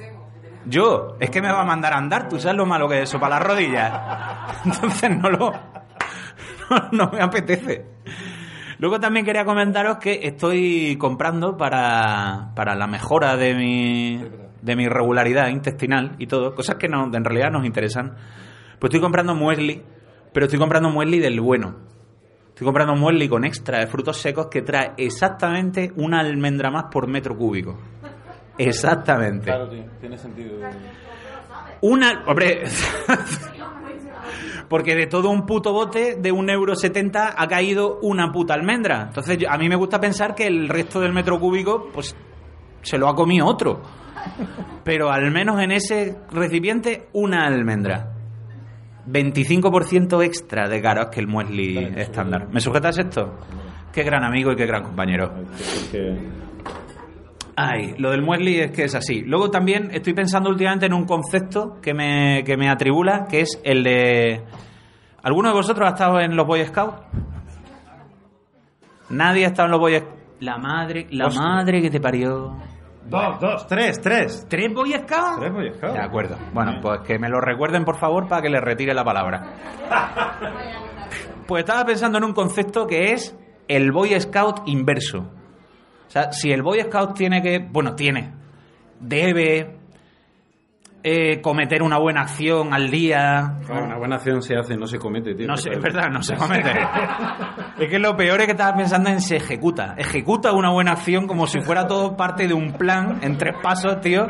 Yo, 0.65 1.15
es 1.19 1.29
que 1.29 1.41
me 1.41 1.51
va 1.51 1.61
a 1.61 1.65
mandar 1.65 1.93
a 1.93 1.97
andar, 1.97 2.29
tú 2.29 2.39
sabes 2.39 2.57
lo 2.57 2.65
malo 2.65 2.87
que 2.87 3.01
es 3.01 3.09
eso 3.09 3.19
para 3.19 3.39
las 3.39 3.47
rodillas. 3.47 3.93
Entonces 4.65 5.09
no 5.17 5.29
lo. 5.29 5.51
No, 6.69 6.89
no 6.91 7.11
me 7.11 7.21
apetece. 7.21 7.85
Luego 8.77 8.99
también 8.99 9.25
quería 9.25 9.43
comentaros 9.43 9.97
que 9.97 10.19
estoy 10.23 10.95
comprando 10.97 11.57
para, 11.57 12.51
para 12.55 12.75
la 12.75 12.87
mejora 12.87 13.35
de 13.35 13.53
mi, 13.53 14.25
de 14.61 14.75
mi 14.75 14.87
regularidad 14.87 15.47
intestinal 15.47 16.15
y 16.19 16.27
todo, 16.27 16.53
cosas 16.55 16.75
que 16.75 16.87
no, 16.87 17.05
en 17.05 17.23
realidad 17.23 17.51
nos 17.51 17.65
interesan. 17.65 18.15
Pues 18.79 18.89
estoy 18.89 19.01
comprando 19.01 19.35
muesli, 19.35 19.83
pero 20.33 20.45
estoy 20.45 20.59
comprando 20.59 20.89
muesli 20.89 21.19
del 21.19 21.39
bueno. 21.41 21.75
Estoy 22.49 22.65
comprando 22.65 22.95
muesli 22.95 23.29
con 23.29 23.45
extra 23.45 23.79
de 23.79 23.87
frutos 23.87 24.17
secos 24.17 24.47
que 24.47 24.61
trae 24.61 24.91
exactamente 24.97 25.93
una 25.95 26.19
almendra 26.19 26.69
más 26.69 26.85
por 26.91 27.07
metro 27.07 27.37
cúbico. 27.37 27.77
Exactamente. 28.57 29.51
tiene 30.01 30.17
sentido. 30.17 30.59
Una. 31.81 32.23
Hombre. 32.27 32.63
Porque 34.67 34.93
de 34.93 35.07
todo 35.07 35.29
un 35.29 35.45
puto 35.45 35.73
bote 35.73 36.15
de 36.15 36.31
un 36.31 36.49
euro 36.49 36.75
setenta 36.75 37.33
ha 37.35 37.47
caído 37.47 37.99
una 38.01 38.31
puta 38.31 38.53
almendra. 38.53 39.05
Entonces 39.07 39.39
a 39.49 39.57
mí 39.57 39.67
me 39.67 39.75
gusta 39.75 39.99
pensar 39.99 40.35
que 40.35 40.45
el 40.45 40.69
resto 40.69 40.99
del 40.99 41.11
metro 41.13 41.39
cúbico, 41.39 41.89
pues 41.91 42.15
se 42.81 42.97
lo 42.97 43.07
ha 43.07 43.15
comido 43.15 43.47
otro. 43.47 43.81
Pero 44.83 45.11
al 45.11 45.31
menos 45.31 45.61
en 45.61 45.71
ese 45.71 46.17
recipiente, 46.31 47.07
una 47.13 47.45
almendra. 47.45 48.13
25% 49.07 50.23
extra 50.23 50.67
de 50.67 50.81
caro 50.81 51.09
que 51.09 51.19
el 51.19 51.27
muesli 51.27 51.77
estándar. 51.97 52.47
¿Me 52.51 52.59
sujetas 52.61 52.97
esto? 52.97 53.37
Qué 53.91 54.03
gran 54.03 54.23
amigo 54.23 54.51
y 54.51 54.55
qué 54.55 54.65
gran 54.65 54.83
compañero. 54.83 55.31
Ay, 57.55 57.95
lo 57.97 58.11
del 58.11 58.21
muesli 58.21 58.59
es 58.59 58.71
que 58.71 58.83
es 58.85 58.95
así. 58.95 59.21
Luego 59.21 59.49
también 59.51 59.89
estoy 59.91 60.13
pensando 60.13 60.49
últimamente 60.49 60.85
en 60.85 60.93
un 60.93 61.05
concepto 61.05 61.79
que 61.81 61.93
me, 61.93 62.43
que 62.45 62.55
me 62.55 62.69
atribula, 62.69 63.25
que 63.29 63.41
es 63.41 63.59
el 63.63 63.83
de... 63.83 64.43
¿Alguno 65.23 65.49
de 65.49 65.55
vosotros 65.55 65.85
ha 65.87 65.91
estado 65.93 66.19
en 66.21 66.35
los 66.37 66.47
Boy 66.47 66.63
Scouts? 66.65 66.95
Nadie 69.09 69.45
ha 69.45 69.47
estado 69.49 69.65
en 69.65 69.71
los 69.71 69.79
Boy 69.81 69.97
Scouts. 69.97 70.15
La 70.39 70.57
madre, 70.57 71.07
la 71.11 71.27
Hostia. 71.27 71.41
madre 71.41 71.81
que 71.81 71.89
te 71.89 71.99
parió. 71.99 72.55
Dos, 73.09 73.39
dos, 73.39 73.67
tres, 73.67 73.99
tres. 74.01 74.45
¿Tres 74.47 74.73
Boy 74.73 74.91
Scouts? 74.93 75.39
Tres 75.39 75.51
Boy 75.51 75.71
Scouts. 75.73 75.93
De 75.93 75.99
acuerdo. 76.01 76.37
Bueno, 76.53 76.71
Bien. 76.71 76.81
pues 76.81 77.01
que 77.01 77.17
me 77.17 77.27
lo 77.29 77.41
recuerden 77.41 77.83
por 77.83 77.97
favor 77.97 78.27
para 78.27 78.41
que 78.41 78.49
le 78.49 78.61
retire 78.61 78.93
la 78.93 79.03
palabra. 79.03 79.43
Pues 81.47 81.63
estaba 81.63 81.83
pensando 81.83 82.19
en 82.19 82.25
un 82.25 82.33
concepto 82.33 82.85
que 82.85 83.11
es 83.13 83.35
el 83.67 83.91
Boy 83.91 84.11
Scout 84.21 84.67
inverso. 84.67 85.21
O 85.21 86.09
sea, 86.09 86.31
si 86.31 86.51
el 86.51 86.61
Boy 86.61 86.79
Scout 86.81 87.15
tiene 87.15 87.41
que, 87.41 87.57
bueno, 87.57 87.95
tiene, 87.95 88.35
debe 88.99 89.78
eh, 91.03 91.41
cometer 91.41 91.81
una 91.81 91.97
buena 91.97 92.21
acción 92.21 92.73
al 92.73 92.89
día. 92.89 93.55
Claro, 93.65 93.85
una 93.85 93.97
buena 93.97 94.15
acción 94.17 94.41
se 94.41 94.55
hace, 94.55 94.75
no 94.75 94.85
se 94.87 94.97
comete, 94.99 95.33
tío. 95.33 95.47
No 95.47 95.55
sé, 95.57 95.71
es 95.71 95.81
verdad, 95.81 96.09
no 96.11 96.21
se 96.21 96.35
comete. 96.37 96.71
es 97.79 97.89
que 97.89 97.99
lo 97.99 98.15
peor 98.15 98.39
es 98.41 98.45
que 98.45 98.51
estaba 98.51 98.75
pensando 98.75 99.09
en 99.09 99.21
se 99.21 99.37
ejecuta. 99.37 99.95
Ejecuta 99.97 100.51
una 100.53 100.71
buena 100.71 100.91
acción 100.91 101.27
como 101.27 101.47
si 101.47 101.61
fuera 101.61 101.87
todo 101.87 102.15
parte 102.17 102.47
de 102.47 102.53
un 102.53 102.73
plan 102.73 103.19
en 103.21 103.37
tres 103.37 103.55
pasos, 103.61 104.01
tío. 104.01 104.27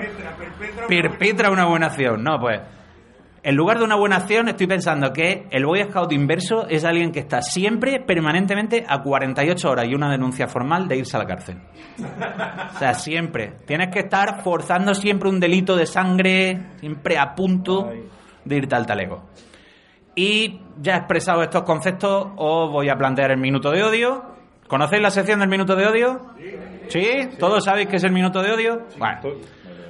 Perpetra 0.88 1.51
una 1.51 1.65
buena 1.65 1.88
acción. 1.88 2.24
No, 2.24 2.39
pues. 2.39 2.61
En 3.41 3.55
lugar 3.55 3.77
de 3.79 3.85
una 3.85 3.95
buena 3.95 4.17
acción, 4.17 4.49
estoy 4.49 4.67
pensando 4.67 5.13
que 5.13 5.47
el 5.51 5.65
Boy 5.65 5.83
Scout 5.83 6.11
inverso 6.11 6.67
es 6.67 6.83
alguien 6.83 7.11
que 7.11 7.19
está 7.19 7.41
siempre, 7.41 8.01
permanentemente, 8.01 8.85
a 8.87 9.01
48 9.01 9.69
horas 9.69 9.85
y 9.87 9.95
una 9.95 10.11
denuncia 10.11 10.47
formal 10.47 10.87
de 10.87 10.97
irse 10.97 11.15
a 11.15 11.19
la 11.19 11.25
cárcel. 11.25 11.57
O 12.75 12.77
sea, 12.77 12.93
siempre. 12.93 13.53
Tienes 13.65 13.89
que 13.93 13.99
estar 13.99 14.43
forzando 14.43 14.93
siempre 14.93 15.29
un 15.29 15.39
delito 15.39 15.75
de 15.77 15.85
sangre, 15.85 16.71
siempre 16.79 17.17
a 17.17 17.33
punto 17.33 17.89
de 18.43 18.55
irte 18.57 18.75
al 18.75 18.85
talego. 18.85 19.29
Y 20.15 20.59
ya 20.81 20.97
expresado 20.97 21.41
estos 21.41 21.63
conceptos, 21.63 22.27
os 22.35 22.69
voy 22.71 22.89
a 22.89 22.95
plantear 22.95 23.31
el 23.31 23.39
minuto 23.39 23.71
de 23.71 23.83
odio. 23.83 24.35
¿Conocéis 24.67 25.01
la 25.01 25.11
sección 25.11 25.39
del 25.39 25.49
minuto 25.49 25.75
de 25.75 25.87
odio? 25.87 26.35
¿Sí? 26.89 27.29
¿Todos 27.39 27.63
sabéis 27.63 27.87
qué 27.87 27.95
es 27.95 28.03
el 28.03 28.11
minuto 28.11 28.41
de 28.41 28.51
odio? 28.51 28.81
Bueno, 28.97 29.19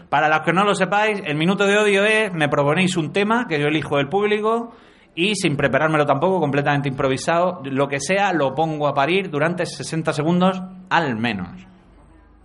para 0.09 0.27
los 0.27 0.41
que 0.41 0.53
no 0.53 0.63
lo 0.63 0.73
sepáis, 0.73 1.21
el 1.25 1.37
minuto 1.37 1.65
de 1.65 1.77
odio 1.77 2.03
es, 2.03 2.33
me 2.33 2.49
proponéis 2.49 2.97
un 2.97 3.13
tema 3.13 3.45
que 3.47 3.59
yo 3.59 3.67
elijo 3.67 3.97
del 3.97 4.09
público 4.09 4.73
y 5.13 5.35
sin 5.35 5.55
preparármelo 5.55 6.05
tampoco, 6.05 6.39
completamente 6.39 6.89
improvisado, 6.89 7.61
lo 7.65 7.87
que 7.87 7.99
sea, 7.99 8.33
lo 8.33 8.55
pongo 8.55 8.87
a 8.87 8.93
parir 8.93 9.29
durante 9.29 9.65
60 9.65 10.13
segundos 10.13 10.61
al 10.89 11.15
menos. 11.15 11.67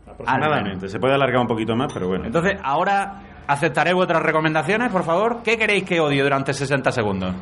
Aproximadamente. 0.06 0.88
Se 0.88 0.98
puede 0.98 1.14
alargar 1.14 1.40
un 1.40 1.46
poquito 1.46 1.74
más, 1.74 1.92
pero 1.92 2.08
bueno. 2.08 2.26
Entonces, 2.26 2.58
ahora 2.62 3.22
aceptaré 3.46 3.94
vuestras 3.94 4.22
recomendaciones, 4.22 4.92
por 4.92 5.02
favor. 5.02 5.42
¿Qué 5.42 5.56
queréis 5.56 5.84
que 5.84 6.00
odie 6.00 6.22
durante 6.22 6.52
60 6.52 6.92
segundos? 6.92 7.34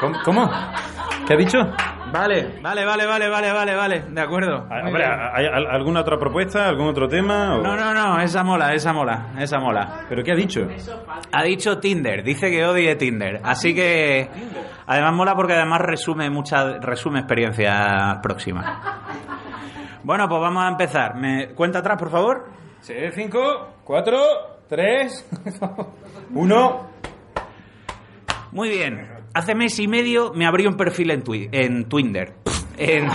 ¿Cómo? 0.00 0.16
¿Cómo? 0.24 0.50
¿Qué 1.26 1.34
ha 1.34 1.36
dicho? 1.36 1.58
Vale, 2.18 2.58
vale, 2.62 2.84
vale, 2.84 3.06
vale, 3.06 3.28
vale, 3.28 3.52
vale, 3.52 3.74
vale, 3.76 4.00
de 4.08 4.20
acuerdo. 4.20 4.66
Ah, 4.70 4.80
hombre. 4.86 5.04
¿hay 5.04 5.46
al- 5.46 5.66
alguna 5.66 6.00
otra 6.00 6.18
propuesta? 6.18 6.68
¿Algún 6.68 6.88
otro 6.88 7.08
tema? 7.08 7.56
o- 7.56 7.62
No, 7.62 7.76
no, 7.76 7.92
no, 7.92 8.20
esa 8.20 8.42
mola, 8.42 8.72
esa 8.74 8.92
mola, 8.92 9.26
esa 9.38 9.58
mola. 9.58 10.00
¿Pero 10.08 10.22
qué 10.24 10.32
ha 10.32 10.36
dicho? 10.36 10.66
Ha 11.32 11.42
dicho 11.44 11.78
Tinder, 11.78 12.22
dice 12.22 12.50
que 12.50 12.64
odie 12.64 12.96
Tinder, 12.96 13.40
así 13.44 13.74
que 13.74 14.28
además 14.86 15.12
mola 15.14 15.34
porque 15.34 15.52
además 15.54 15.80
resume 15.82 16.30
mucha 16.30 16.78
resume 16.78 17.18
experiencias 17.20 18.18
próximas. 18.22 18.66
Bueno, 20.02 20.28
pues 20.28 20.40
vamos 20.40 20.64
a 20.64 20.68
empezar. 20.68 21.16
¿Me 21.16 21.48
cuenta 21.48 21.80
atrás, 21.80 21.98
por 21.98 22.10
favor? 22.10 22.46
Sí, 22.80 22.94
cinco, 23.12 23.74
cuatro, 23.84 24.18
tres, 24.68 25.28
uno. 26.32 26.86
Muy 28.52 28.68
bien. 28.70 29.15
Hace 29.36 29.54
mes 29.54 29.78
y 29.78 29.86
medio 29.86 30.32
me 30.34 30.46
abrí 30.46 30.66
un 30.66 30.76
perfil 30.76 31.10
en, 31.10 31.22
Twi- 31.22 31.48
en 31.52 31.84
Tinder. 31.88 32.34
En, 32.78 33.06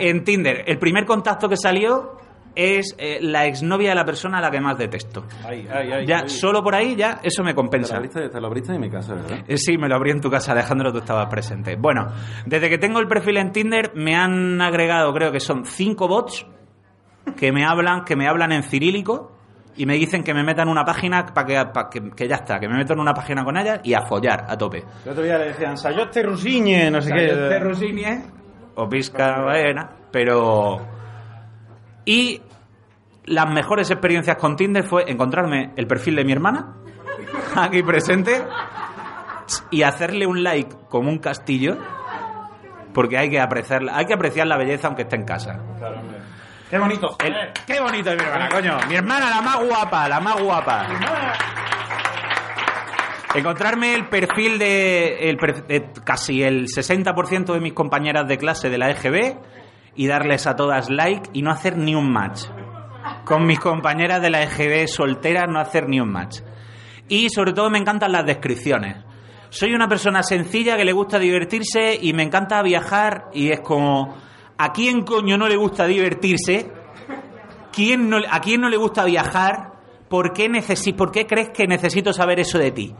en 0.00 0.24
Tinder. 0.24 0.64
El 0.66 0.78
primer 0.78 1.04
contacto 1.06 1.48
que 1.48 1.56
salió 1.56 2.18
es 2.56 2.96
eh, 2.98 3.18
la 3.22 3.46
exnovia 3.46 3.90
de 3.90 3.94
la 3.94 4.04
persona 4.04 4.38
a 4.38 4.40
la 4.40 4.50
que 4.50 4.60
más 4.60 4.76
detesto. 4.76 5.24
Ay, 5.46 5.68
ay, 5.72 5.92
ay. 5.92 6.06
Ya, 6.06 6.26
solo 6.28 6.64
por 6.64 6.74
ahí, 6.74 6.96
ya, 6.96 7.20
eso 7.22 7.44
me 7.44 7.50
Te 7.50 7.54
lo 7.54 7.62
compensa. 7.62 7.96
abriste, 7.96 8.28
te 8.28 8.40
lo 8.40 8.48
abriste 8.48 8.74
en 8.74 8.80
mi 8.80 8.90
casa, 8.90 9.14
¿verdad? 9.14 9.44
Eh, 9.46 9.56
Sí, 9.56 9.78
me 9.78 9.88
lo 9.88 9.94
abrí 9.94 10.10
en 10.10 10.20
tu 10.20 10.30
casa, 10.30 10.50
Alejandro, 10.50 10.90
tú 10.92 10.98
estabas 10.98 11.28
presente. 11.30 11.76
Bueno, 11.76 12.08
desde 12.46 12.68
que 12.68 12.78
tengo 12.78 12.98
el 12.98 13.06
perfil 13.06 13.36
en 13.36 13.52
Tinder 13.52 13.92
me 13.94 14.16
han 14.16 14.60
agregado, 14.60 15.12
creo 15.14 15.30
que 15.30 15.38
son 15.40 15.64
cinco 15.64 16.08
bots 16.08 16.44
que 17.36 17.52
me 17.52 17.64
hablan, 17.64 18.04
que 18.04 18.16
me 18.16 18.26
hablan 18.26 18.50
en 18.50 18.64
cirílico 18.64 19.30
y 19.76 19.86
me 19.86 19.94
dicen 19.94 20.22
que 20.22 20.34
me 20.34 20.42
metan 20.42 20.68
una 20.68 20.84
página 20.84 21.26
para 21.26 21.46
que, 21.46 21.72
pa' 21.72 21.88
que, 21.88 22.10
que 22.10 22.28
ya 22.28 22.36
está, 22.36 22.58
que 22.58 22.68
me 22.68 22.76
meto 22.76 22.92
en 22.92 23.00
una 23.00 23.14
página 23.14 23.44
con 23.44 23.56
ellas 23.56 23.80
y 23.84 23.94
a 23.94 24.02
follar 24.02 24.44
a 24.48 24.56
tope. 24.56 24.84
El 25.04 25.12
otro 25.12 25.22
día 25.22 25.38
le 25.38 25.48
decían, 25.48 25.76
Sayote 25.76 26.22
Rusiñe, 26.22 26.90
no 26.90 27.00
sé 27.00 27.12
qué. 27.12 27.32
o 28.74 28.88
Pisca 28.88 29.42
Baena, 29.42 29.90
pero... 30.10 30.80
Y 32.04 32.40
las 33.26 33.50
mejores 33.52 33.90
experiencias 33.90 34.36
con 34.36 34.56
Tinder 34.56 34.84
fue 34.84 35.04
encontrarme 35.06 35.72
el 35.76 35.86
perfil 35.86 36.16
de 36.16 36.24
mi 36.24 36.32
hermana, 36.32 36.76
aquí 37.56 37.82
presente, 37.82 38.42
y 39.70 39.82
hacerle 39.82 40.26
un 40.26 40.42
like 40.42 40.74
como 40.88 41.10
un 41.10 41.18
castillo, 41.18 41.76
porque 42.92 43.18
hay 43.18 43.30
que 43.30 43.40
apreciar, 43.40 43.82
hay 43.92 44.06
que 44.06 44.14
apreciar 44.14 44.46
la 44.46 44.56
belleza 44.56 44.88
aunque 44.88 45.02
esté 45.02 45.16
en 45.16 45.24
casa. 45.24 45.60
Qué 46.70 46.78
bonito. 46.78 47.16
El- 47.24 47.34
¡Qué 47.66 47.80
bonito 47.80 48.10
es 48.10 48.16
mi 48.16 48.22
hermana, 48.24 48.48
coño! 48.48 48.78
Mi 48.88 48.94
hermana, 48.94 49.28
la 49.30 49.40
más 49.42 49.58
guapa, 49.60 50.08
la 50.08 50.20
más 50.20 50.40
guapa. 50.40 50.86
Encontrarme 53.34 53.94
el 53.94 54.08
perfil 54.08 54.58
de, 54.58 55.28
el 55.30 55.36
per- 55.36 55.66
de 55.66 55.90
casi 56.04 56.42
el 56.42 56.66
60% 56.66 57.52
de 57.52 57.60
mis 57.60 57.72
compañeras 57.72 58.26
de 58.26 58.38
clase 58.38 58.68
de 58.70 58.78
la 58.78 58.90
EGB 58.90 59.36
y 59.94 60.06
darles 60.08 60.46
a 60.46 60.56
todas 60.56 60.90
like 60.90 61.30
y 61.32 61.42
no 61.42 61.50
hacer 61.50 61.76
ni 61.76 61.94
un 61.94 62.10
match. 62.12 62.42
Con 63.24 63.46
mis 63.46 63.60
compañeras 63.60 64.20
de 64.20 64.30
la 64.30 64.42
EGB 64.42 64.88
solteras 64.88 65.48
no 65.48 65.60
hacer 65.60 65.88
ni 65.88 66.00
un 66.00 66.10
match. 66.10 66.40
Y 67.08 67.28
sobre 67.30 67.52
todo 67.52 67.70
me 67.70 67.78
encantan 67.78 68.12
las 68.12 68.26
descripciones. 68.26 68.96
Soy 69.48 69.74
una 69.74 69.88
persona 69.88 70.22
sencilla 70.22 70.76
que 70.76 70.84
le 70.84 70.92
gusta 70.92 71.18
divertirse 71.18 71.98
y 72.00 72.12
me 72.12 72.22
encanta 72.24 72.62
viajar 72.62 73.26
y 73.32 73.50
es 73.50 73.60
como, 73.60 74.16
¿a 74.62 74.72
quién 74.72 75.02
coño 75.02 75.36
no 75.38 75.48
le 75.48 75.56
gusta 75.56 75.86
divertirse? 75.86 76.70
¿Quién 77.72 78.08
no, 78.10 78.18
¿A 78.30 78.40
quién 78.40 78.60
no 78.60 78.68
le 78.68 78.76
gusta 78.76 79.04
viajar? 79.04 79.72
¿Por 80.08 80.32
qué, 80.32 80.50
necesi- 80.50 80.94
¿Por 80.94 81.12
qué 81.12 81.26
crees 81.26 81.50
que 81.50 81.66
necesito 81.66 82.12
saber 82.12 82.40
eso 82.40 82.58
de 82.58 82.70
ti? 82.72 82.94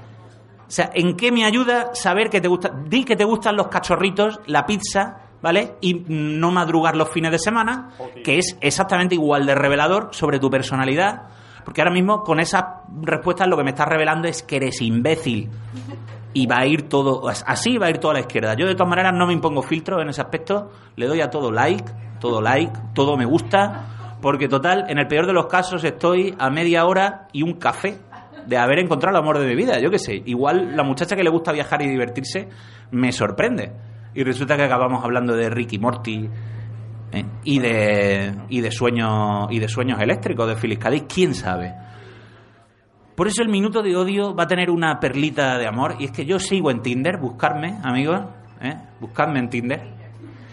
O 0.66 0.70
sea, 0.70 0.90
¿en 0.94 1.16
qué 1.16 1.32
me 1.32 1.44
ayuda 1.44 1.90
saber 1.94 2.30
que 2.30 2.40
te 2.40 2.46
gusta? 2.46 2.70
Di 2.86 3.04
que 3.04 3.16
te 3.16 3.24
gustan 3.24 3.56
los 3.56 3.66
cachorritos, 3.66 4.38
la 4.46 4.64
pizza, 4.66 5.18
¿vale? 5.42 5.74
Y 5.80 6.04
no 6.08 6.52
madrugar 6.52 6.94
los 6.96 7.11
fines 7.11 7.32
de 7.32 7.40
semana, 7.40 7.90
que 8.22 8.38
es 8.38 8.56
exactamente 8.61 9.16
igual 9.16 9.46
de 9.46 9.56
revelador 9.56 10.11
sobre 10.12 10.38
tu 10.38 10.48
personalidad. 10.48 11.22
Porque 11.64 11.80
ahora 11.82 11.92
mismo 11.92 12.22
con 12.22 12.38
esas 12.38 12.64
respuestas 13.02 13.48
lo 13.48 13.56
que 13.56 13.64
me 13.64 13.70
estás 13.70 13.88
revelando 13.88 14.28
es 14.28 14.44
que 14.44 14.56
eres 14.56 14.80
imbécil. 14.80 15.50
Y 16.33 16.47
va 16.47 16.59
a 16.59 16.66
ir 16.66 16.89
todo, 16.89 17.28
así 17.28 17.76
va 17.76 17.87
a 17.87 17.91
ir 17.91 17.99
toda 17.99 18.14
la 18.14 18.20
izquierda. 18.20 18.55
Yo 18.55 18.66
de 18.66 18.74
todas 18.74 18.89
maneras 18.89 19.12
no 19.14 19.26
me 19.26 19.33
impongo 19.33 19.62
filtros 19.62 20.01
en 20.01 20.09
ese 20.09 20.20
aspecto, 20.20 20.70
le 20.97 21.07
doy 21.07 21.20
a 21.20 21.31
todo 21.31 21.51
like, 21.51 21.91
todo 22.20 22.41
like, 22.41 22.72
todo 22.95 23.16
me 23.16 23.24
gusta, 23.24 24.16
porque 24.20 24.49
total, 24.49 24.85
en 24.89 24.99
el 24.99 25.09
peor 25.09 25.26
de 25.26 25.33
los 25.33 25.47
casos 25.47 25.83
estoy 25.83 26.35
a 26.39 26.51
media 26.51 26.85
hora 26.85 27.26
y 27.33 27.43
un 27.43 27.55
café 27.55 27.99
de 28.47 28.57
haber 28.57 28.78
encontrado 28.78 29.16
el 29.16 29.22
amor 29.22 29.39
de 29.39 29.47
mi 29.47 29.55
vida, 29.55 29.78
yo 29.81 29.91
qué 29.91 29.99
sé. 29.99 30.22
Igual 30.26 30.76
la 30.76 30.83
muchacha 30.83 31.16
que 31.16 31.24
le 31.24 31.31
gusta 31.31 31.53
viajar 31.53 31.83
y 31.83 31.89
divertirse 31.89 32.49
me 32.91 33.12
sorprende. 33.12 33.72
y 34.14 34.24
resulta 34.24 34.57
que 34.57 34.64
acabamos 34.64 35.05
hablando 35.05 35.35
de 35.37 35.49
Ricky 35.51 35.78
Morty 35.78 36.28
¿eh? 37.12 37.24
y 37.45 37.59
de 37.61 38.35
y 38.49 38.61
de 38.61 38.70
sueños 38.72 39.47
y 39.51 39.61
de 39.61 39.68
sueños 39.68 40.01
eléctricos 40.01 40.49
de 40.49 40.57
Phyllis 40.57 40.78
Cádiz, 40.78 41.05
quién 41.12 41.35
sabe. 41.35 41.74
Por 43.21 43.29
eso 43.29 43.43
el 43.43 43.51
minuto 43.51 43.83
de 43.83 43.95
odio 43.95 44.35
va 44.35 44.45
a 44.45 44.47
tener 44.47 44.71
una 44.71 44.99
perlita 44.99 45.59
de 45.59 45.66
amor 45.66 45.97
y 45.99 46.07
es 46.07 46.11
que 46.11 46.25
yo 46.25 46.39
sigo 46.39 46.71
en 46.71 46.81
Tinder, 46.81 47.18
buscarme, 47.18 47.79
amigos, 47.85 48.18
¿eh? 48.62 48.75
buscarme 48.99 49.41
en 49.41 49.51
Tinder. 49.51 49.83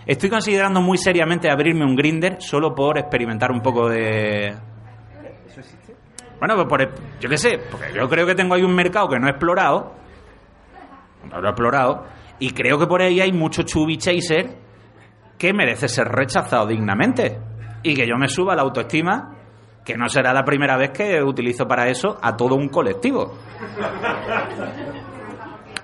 Estoy 0.06 0.30
considerando 0.30 0.82
muy 0.82 0.98
seriamente 0.98 1.50
abrirme 1.50 1.86
un 1.86 1.96
grinder 1.96 2.42
solo 2.42 2.76
por 2.76 2.98
experimentar 2.98 3.52
un 3.52 3.62
poco 3.62 3.88
de. 3.88 4.54
Bueno, 6.40 6.56
pues 6.56 6.68
por, 6.68 6.94
yo 7.22 7.30
qué 7.30 7.38
sé, 7.38 7.58
porque 7.72 7.94
yo 7.96 8.10
creo 8.10 8.26
que 8.28 8.36
tengo 8.36 8.54
ahí 8.54 8.64
un 8.64 8.76
mercado 8.76 9.08
que 9.08 9.18
no 9.18 9.28
he 9.28 9.30
explorado, 9.30 9.94
no 11.32 11.40
lo 11.40 11.48
he 11.48 11.52
explorado, 11.52 12.04
y 12.38 12.50
creo 12.50 12.78
que 12.78 12.86
por 12.86 13.02
ahí 13.02 13.22
hay 13.22 13.32
mucho 13.32 13.64
chubby 13.64 13.98
chaser 13.98 14.58
que 15.38 15.54
merece 15.54 15.88
ser 15.88 16.10
rechazado 16.10 16.68
dignamente. 16.68 17.40
Y 17.82 17.96
que 17.96 18.06
yo 18.06 18.18
me 18.18 18.28
suba 18.28 18.58
la 18.58 18.64
autoestima, 18.64 19.37
que 19.88 19.96
no 19.98 20.10
será 20.10 20.34
la 20.34 20.44
primera 20.44 20.76
vez 20.76 20.90
que 20.92 21.24
utilizo 21.24 21.66
para 21.66 21.88
eso 21.88 22.18
a 22.22 22.36
todo 22.36 22.56
un 22.56 22.68
colectivo. 22.68 23.38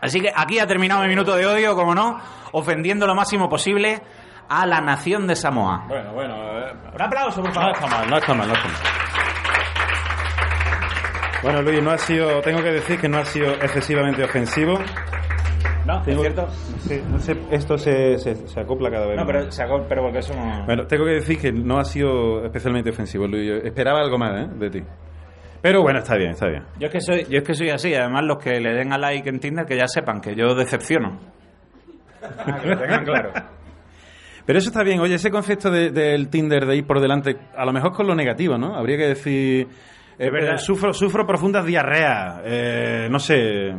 Así 0.02 0.20
que 0.20 0.30
aquí 0.36 0.60
ha 0.60 0.68
terminado 0.68 1.02
mi 1.04 1.08
minuto 1.08 1.34
de 1.38 1.46
odio, 1.46 1.74
como 1.74 1.96
no, 1.96 2.20
ofendiendo 2.52 3.08
lo 3.08 3.16
máximo 3.16 3.48
posible 3.48 4.02
a 4.50 4.66
la 4.66 4.82
nación 4.82 5.26
de 5.26 5.38
Samoa. 5.38 5.86
Bueno, 5.88 6.12
bueno. 6.12 6.36
eh, 6.60 6.74
Un 6.94 7.02
aplauso, 7.02 7.42
por 7.42 7.48
No 7.50 7.54
favor. 7.56 7.72
está 7.76 7.88
mal, 7.88 8.10
no 8.10 8.18
está 8.18 8.34
mal, 8.34 8.48
no 8.50 8.54
está 8.54 8.68
mal. 8.68 8.78
Bueno, 11.42 11.62
Luis, 11.62 11.82
no 11.82 11.92
ha 11.92 11.98
sido, 11.98 12.42
tengo 12.42 12.62
que 12.62 12.72
decir 12.72 13.00
que 13.00 13.08
no 13.08 13.20
ha 13.20 13.26
sido 13.26 13.54
excesivamente 13.54 14.22
ofensivo. 14.24 14.80
No, 15.86 16.02
es 16.06 16.18
cierto. 16.20 16.48
Sí, 16.80 17.02
no 17.10 17.20
sé, 17.20 17.36
esto 17.52 17.78
se, 17.78 18.18
se, 18.18 18.36
se 18.48 18.60
acopla 18.60 18.90
cada 18.90 19.06
vez 19.08 19.18
No, 19.18 19.26
pero, 19.26 19.52
sacó- 19.52 19.86
pero 19.88 20.02
porque 20.04 20.22
somos... 20.22 20.66
Bueno, 20.66 20.86
tengo 20.88 21.04
que 21.06 21.12
decir 21.12 21.38
que 21.38 21.52
no 21.52 21.78
ha 21.78 21.84
sido 21.84 22.46
especialmente 22.46 22.90
ofensivo, 22.92 23.28
Luis. 23.28 23.48
Yo 23.50 23.56
esperaba 23.56 24.00
algo 24.00 24.18
más 24.18 24.46
¿eh? 24.46 24.48
de 24.60 24.70
ti. 24.70 24.84
Pero 25.62 25.82
bueno, 25.82 26.00
está 26.00 26.16
bien, 26.16 26.32
está 26.32 26.48
bien. 26.48 26.64
Yo 26.80 26.88
es 26.88 26.94
que 26.94 27.02
soy, 27.02 27.26
yo 27.30 27.38
es 27.38 27.44
que 27.44 27.54
soy 27.54 27.70
así, 27.70 27.94
además 27.94 28.24
los 28.26 28.38
que 28.38 28.60
le 28.60 28.74
den 28.74 28.92
a 28.94 28.98
like 28.98 29.28
en 29.30 29.40
Tinder 29.40 29.66
que 29.66 29.78
ya 29.78 29.88
sepan 29.88 30.20
que 30.22 30.36
yo 30.36 30.56
decepciono. 30.56 31.20
que 32.62 32.68
lo 32.70 32.78
tengan 32.78 33.04
claro. 33.06 33.32
Pero 34.46 34.60
eso 34.60 34.70
está 34.70 34.84
bien. 34.84 35.00
Oye, 35.00 35.16
ese 35.16 35.32
concepto 35.32 35.72
de- 35.72 35.92
del 35.92 36.30
Tinder 36.30 36.66
de 36.66 36.76
ir 36.76 36.86
por 36.86 37.00
delante, 37.00 37.38
a 37.56 37.66
lo 37.66 37.72
mejor 37.72 37.94
con 37.94 38.08
lo 38.08 38.16
negativo, 38.16 38.58
¿no? 38.58 38.76
Habría 38.76 38.98
que 38.98 39.08
decir... 39.08 39.68
eh, 40.20 40.30
verdad. 40.30 40.56
eh, 40.56 40.58
sufro, 40.58 40.94
sufro 40.94 41.26
profundas 41.26 41.66
diarreas. 41.66 42.42
eh, 42.46 43.08
no 43.10 43.20
sé. 43.20 43.74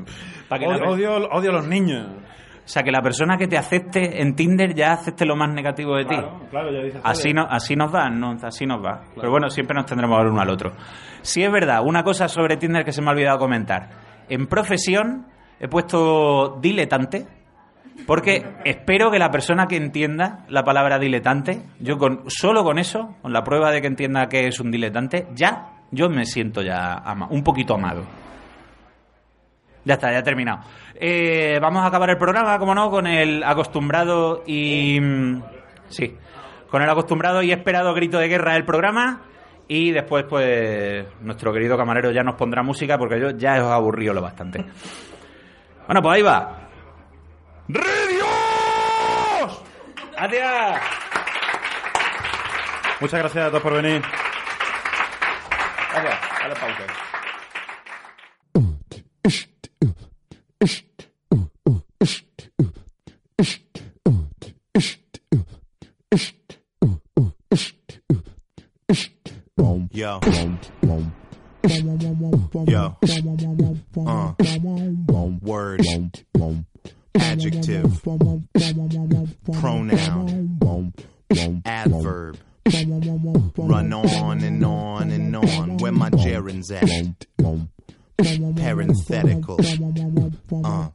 Pa' 0.49 0.59
que 0.59 0.66
Odio, 0.66 0.88
odio, 0.90 1.28
odio 1.30 1.51
a 1.51 1.55
los 1.55 1.66
niños. 1.66 2.07
O 2.09 2.66
sea, 2.68 2.82
que 2.82 2.90
la 2.90 3.03
persona 3.03 3.36
que 3.36 3.47
te 3.47 3.59
acepte 3.59 4.22
en 4.22 4.34
Tinder 4.36 4.74
ya 4.74 4.92
acepte 4.92 5.26
lo 5.26 5.36
más 5.36 5.51
negativo 5.53 5.97
de 5.97 6.07
ti. 6.07 6.16
claro, 6.51 6.72
ya 6.72 6.82
dices. 6.82 7.01
Así, 7.05 7.32
no, 7.34 7.47
así 7.51 7.76
nos 7.76 7.95
va, 7.95 8.09
no, 8.09 8.36
así 8.42 8.64
nos 8.64 8.82
va. 8.82 9.03
Pero 9.14 9.30
bueno, 9.30 9.51
siempre 9.51 9.74
nos 9.74 9.84
tendremos 9.84 10.18
el 10.22 10.28
uno 10.28 10.40
al 10.40 10.49
otro. 10.49 10.72
Sí 11.20 11.42
es 11.42 11.53
verdad, 11.53 11.82
una 11.84 12.03
cosa 12.03 12.26
sobre 12.28 12.57
Tinder 12.57 12.82
que 12.84 12.92
se 12.92 13.03
me 13.03 13.09
ha 13.09 13.12
olvidado 13.12 13.38
comentar. 13.38 13.90
En 14.30 14.47
profesión 14.47 15.26
he 15.61 15.68
puesto 15.68 16.59
diletante, 16.62 17.26
porque 18.07 18.45
espero 18.64 19.11
que 19.11 19.18
la 19.18 19.30
persona 19.30 19.66
que 19.66 19.76
entienda 19.76 20.47
la 20.49 20.64
palabra 20.64 20.99
diletante, 20.99 21.62
yo 21.80 21.99
con 21.99 22.22
solo 22.28 22.64
con 22.64 22.78
eso, 22.78 23.14
con 23.20 23.32
la 23.34 23.45
prueba 23.45 23.70
de 23.72 23.82
que 23.82 23.86
entienda 23.88 24.26
que 24.28 24.47
es 24.47 24.59
un 24.59 24.70
diletante, 24.70 25.26
ya 25.34 25.68
yo 25.90 26.09
me 26.09 26.24
siento 26.24 26.62
ya 26.62 26.95
ama- 26.95 27.28
un 27.30 27.42
poquito 27.45 27.74
amado. 27.74 28.05
Ya 29.85 29.95
está, 29.95 30.11
ya 30.12 30.18
he 30.18 30.22
terminado. 30.22 30.61
Eh, 30.95 31.59
vamos 31.61 31.82
a 31.82 31.87
acabar 31.87 32.09
el 32.11 32.16
programa, 32.18 32.59
como 32.59 32.74
no, 32.74 32.91
con 32.91 33.07
el 33.07 33.43
acostumbrado 33.45 34.43
y... 34.47 34.99
mm, 35.01 35.43
Sí, 35.89 36.16
con 36.70 36.82
el 36.82 36.89
acostumbrado 36.91 37.43
y 37.43 37.53
esperado 37.53 37.93
grito 37.95 38.18
de 38.18 38.28
guerra 38.28 38.55
del 38.55 38.64
programa. 38.64 39.20
Y 39.68 39.93
después, 39.93 40.24
pues, 40.28 41.07
nuestro 41.20 41.53
querido 41.53 41.76
camarero 41.76 42.11
ya 42.11 42.22
nos 42.22 42.35
pondrá 42.35 42.62
música 42.62 42.99
porque 42.99 43.20
yo 43.20 43.30
ya 43.30 43.55
os 43.62 43.70
aburrido 43.70 44.12
lo 44.12 44.20
bastante. 44.22 44.64
Bueno, 45.87 46.03
pues 46.03 46.16
ahí 46.16 46.22
va. 46.22 46.68
¡Redios! 47.68 49.62
¡Adiós! 50.18 50.80
Muchas 53.01 53.20
gracias 53.20 53.47
a 53.47 53.49
todos 53.49 53.62
por 53.62 53.74
venir. 53.74 54.03
Gracias, 55.93 56.20
dale 56.43 56.55
pausa. 56.55 57.04
Yo. 69.95 70.21
Yo. 72.67 72.97
Uh. 73.97 74.33
Word. 75.41 75.87
Adjective. 77.15 78.03
Pronoun. 79.53 80.59
Adverb. 81.65 82.39
Run 83.57 83.93
on 83.93 84.43
and 84.43 84.65
on 84.65 85.11
and 85.11 85.37
on. 85.37 85.77
Where 85.79 85.93
my 85.93 86.11
gerunds 86.11 86.73
at? 86.73 87.67
Parenthetical. 88.17 89.59
Uh. 90.65 90.89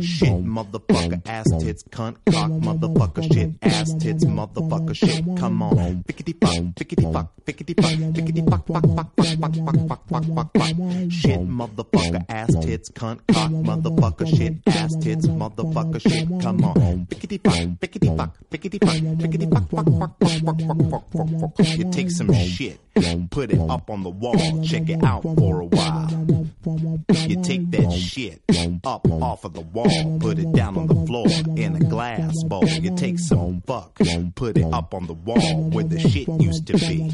Shit, 0.00 0.44
motherfucker, 0.44 1.20
ass 1.26 1.46
tits, 1.58 1.82
cunt, 1.84 2.16
cock, 2.30 2.50
motherfucker, 2.50 3.32
shit, 3.32 3.50
ass 3.62 3.92
tits, 3.94 4.24
motherfucker, 4.24 4.94
shit. 4.94 5.24
Come 5.36 5.62
on. 5.62 6.04
Fickety 6.04 6.34
fuck, 6.40 6.52
fickety 6.78 7.02
fuck, 7.12 7.32
fickety 7.44 7.74
fuck, 7.74 8.14
fickety 8.14 8.42
fuck, 8.42 8.66
fuck, 8.66 8.84
fuck, 8.94 9.10
fuck, 9.16 9.36
fuck, 9.40 9.54
fuck, 9.54 9.88
fuck, 9.88 10.08
fuck, 10.08 10.24
fuck, 10.24 10.50
fuck. 10.54 10.76
Shit, 11.10 11.40
motherfucker, 11.48 12.24
ass 12.28 12.54
tits, 12.62 12.88
cunt, 12.90 13.20
cock, 13.32 13.50
motherfucker, 13.50 14.26
shit, 14.36 14.54
ass 14.68 14.94
tits, 15.00 15.26
motherfucker, 15.26 16.00
shit. 16.00 16.28
Come 16.40 16.64
on. 16.64 17.06
Fickety 17.06 17.38
fuck, 17.38 17.80
fickety 17.80 18.16
fuck, 18.16 18.36
fickety 18.50 18.78
fuck, 18.78 19.18
fickety 19.20 19.46
fuck, 19.46 19.68
fuck, 19.70 19.86
fuck, 19.98 20.18
fuck, 20.20 20.30
fuck, 20.40 20.60
fuck, 20.60 20.90
fuck, 20.90 21.30
fuck, 21.40 21.56
fuck. 21.56 21.76
You 21.76 21.90
take 21.90 22.10
some 22.10 22.32
shit, 22.32 22.78
put 23.30 23.50
it 23.50 23.60
up 23.60 23.90
on 23.90 24.02
the 24.04 24.10
wall, 24.10 24.62
check 24.62 24.88
it 24.88 25.02
out 25.02 25.22
for 25.22 25.60
a 25.62 25.66
while. 25.66 26.46
You 26.66 27.42
take 27.42 27.70
that 27.70 27.90
shit 27.92 28.42
up 28.84 29.10
off 29.10 29.44
of 29.44 29.54
the 29.54 29.62
wall, 29.62 30.18
put 30.18 30.38
it 30.38 30.52
down 30.52 30.76
on 30.76 30.86
the 30.88 31.06
floor 31.06 31.26
in 31.56 31.76
a 31.76 31.80
glass 31.80 32.34
bowl. 32.44 32.66
You 32.66 32.94
take 32.96 33.18
some 33.18 33.62
fuck, 33.66 33.98
put 34.34 34.58
it 34.58 34.72
up 34.72 34.92
on 34.92 35.06
the 35.06 35.14
wall 35.14 35.70
where 35.70 35.84
the 35.84 35.98
shit 35.98 36.28
used 36.40 36.66
to 36.66 36.74
be. 36.74 37.10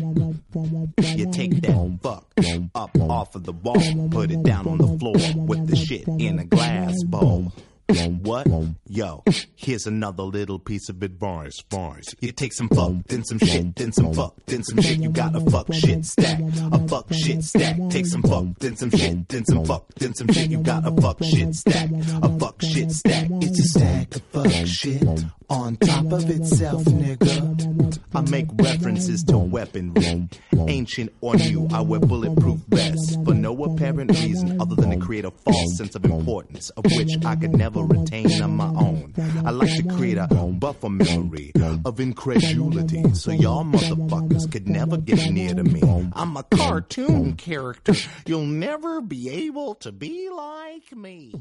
You 1.16 1.30
take 1.30 1.60
that 1.62 1.98
fuck 2.02 2.26
up 2.74 2.98
off 3.00 3.34
of 3.36 3.44
the 3.44 3.52
wall, 3.52 4.08
put 4.10 4.30
it 4.30 4.42
down 4.42 4.66
on 4.66 4.78
the 4.78 4.98
floor 4.98 5.16
with 5.46 5.68
the 5.68 5.76
shit 5.76 6.08
in 6.08 6.38
a 6.40 6.44
glass 6.44 6.94
bowl. 7.04 7.52
What? 7.88 8.48
Yo, 8.88 9.22
here's 9.54 9.86
another 9.86 10.24
little 10.24 10.58
piece 10.58 10.88
of 10.88 11.02
advice. 11.02 11.60
Advice. 11.60 12.14
You 12.20 12.32
take 12.32 12.52
some 12.52 12.68
fuck, 12.68 12.92
then 13.06 13.24
some 13.24 13.38
shit, 13.38 13.76
then 13.76 13.92
some 13.92 14.12
fuck, 14.12 14.34
then 14.46 14.62
some 14.64 14.80
shit. 14.82 14.98
You 14.98 15.10
got 15.10 15.36
a 15.36 15.40
fuck 15.40 15.72
shit 15.72 16.04
stack, 16.04 16.40
a 16.72 16.88
fuck 16.88 17.12
shit 17.12 17.44
stack. 17.44 17.76
Take 17.90 18.06
some 18.06 18.22
fuck, 18.22 18.44
then 18.58 18.76
some 18.76 18.90
shit, 18.90 19.28
then 19.28 19.44
some 19.44 19.64
fuck, 19.64 19.86
then 19.94 20.14
some 20.14 20.28
shit. 20.32 20.50
You 20.50 20.62
got 20.62 20.86
a 20.86 21.00
fuck 21.00 21.22
shit 21.22 21.54
stack, 21.54 21.90
a 22.22 22.38
fuck 22.38 22.60
shit 22.62 22.90
stack. 22.90 23.28
It's 23.30 23.60
a 23.60 23.78
stack 23.78 24.16
of 24.16 24.22
fuck 24.32 24.66
shit 24.66 25.24
on 25.48 25.76
top 25.76 26.06
of 26.06 26.28
itself, 26.28 26.84
nigga. 26.84 27.65
I 28.14 28.20
make 28.22 28.46
references 28.54 29.22
to 29.24 29.38
weaponry, 29.38 30.28
ancient 30.68 31.12
or 31.20 31.36
new. 31.36 31.68
I 31.72 31.80
wear 31.82 32.00
bulletproof 32.00 32.60
vests 32.68 33.16
for 33.24 33.34
no 33.34 33.64
apparent 33.64 34.10
reason 34.10 34.60
other 34.60 34.74
than 34.74 34.90
to 34.90 34.96
create 35.04 35.24
a 35.24 35.30
false 35.30 35.76
sense 35.76 35.94
of 35.94 36.04
importance, 36.04 36.70
of 36.70 36.84
which 36.96 37.12
I 37.24 37.36
could 37.36 37.56
never 37.56 37.82
retain 37.82 38.42
on 38.42 38.56
my 38.56 38.68
own. 38.68 39.14
I 39.44 39.50
like 39.50 39.74
to 39.76 39.82
create 39.94 40.18
a 40.18 40.26
buffer 40.26 40.88
memory 40.88 41.52
of 41.84 42.00
incredulity, 42.00 43.02
so 43.14 43.32
y'all 43.32 43.64
motherfuckers 43.64 44.50
could 44.50 44.68
never 44.68 44.96
get 44.96 45.30
near 45.30 45.54
to 45.54 45.64
me. 45.64 45.82
I'm 46.14 46.36
a 46.36 46.42
cartoon 46.44 47.34
character. 47.34 47.94
You'll 48.26 48.46
never 48.46 49.00
be 49.00 49.28
able 49.46 49.74
to 49.76 49.92
be 49.92 50.30
like 50.30 50.96
me. 50.96 51.32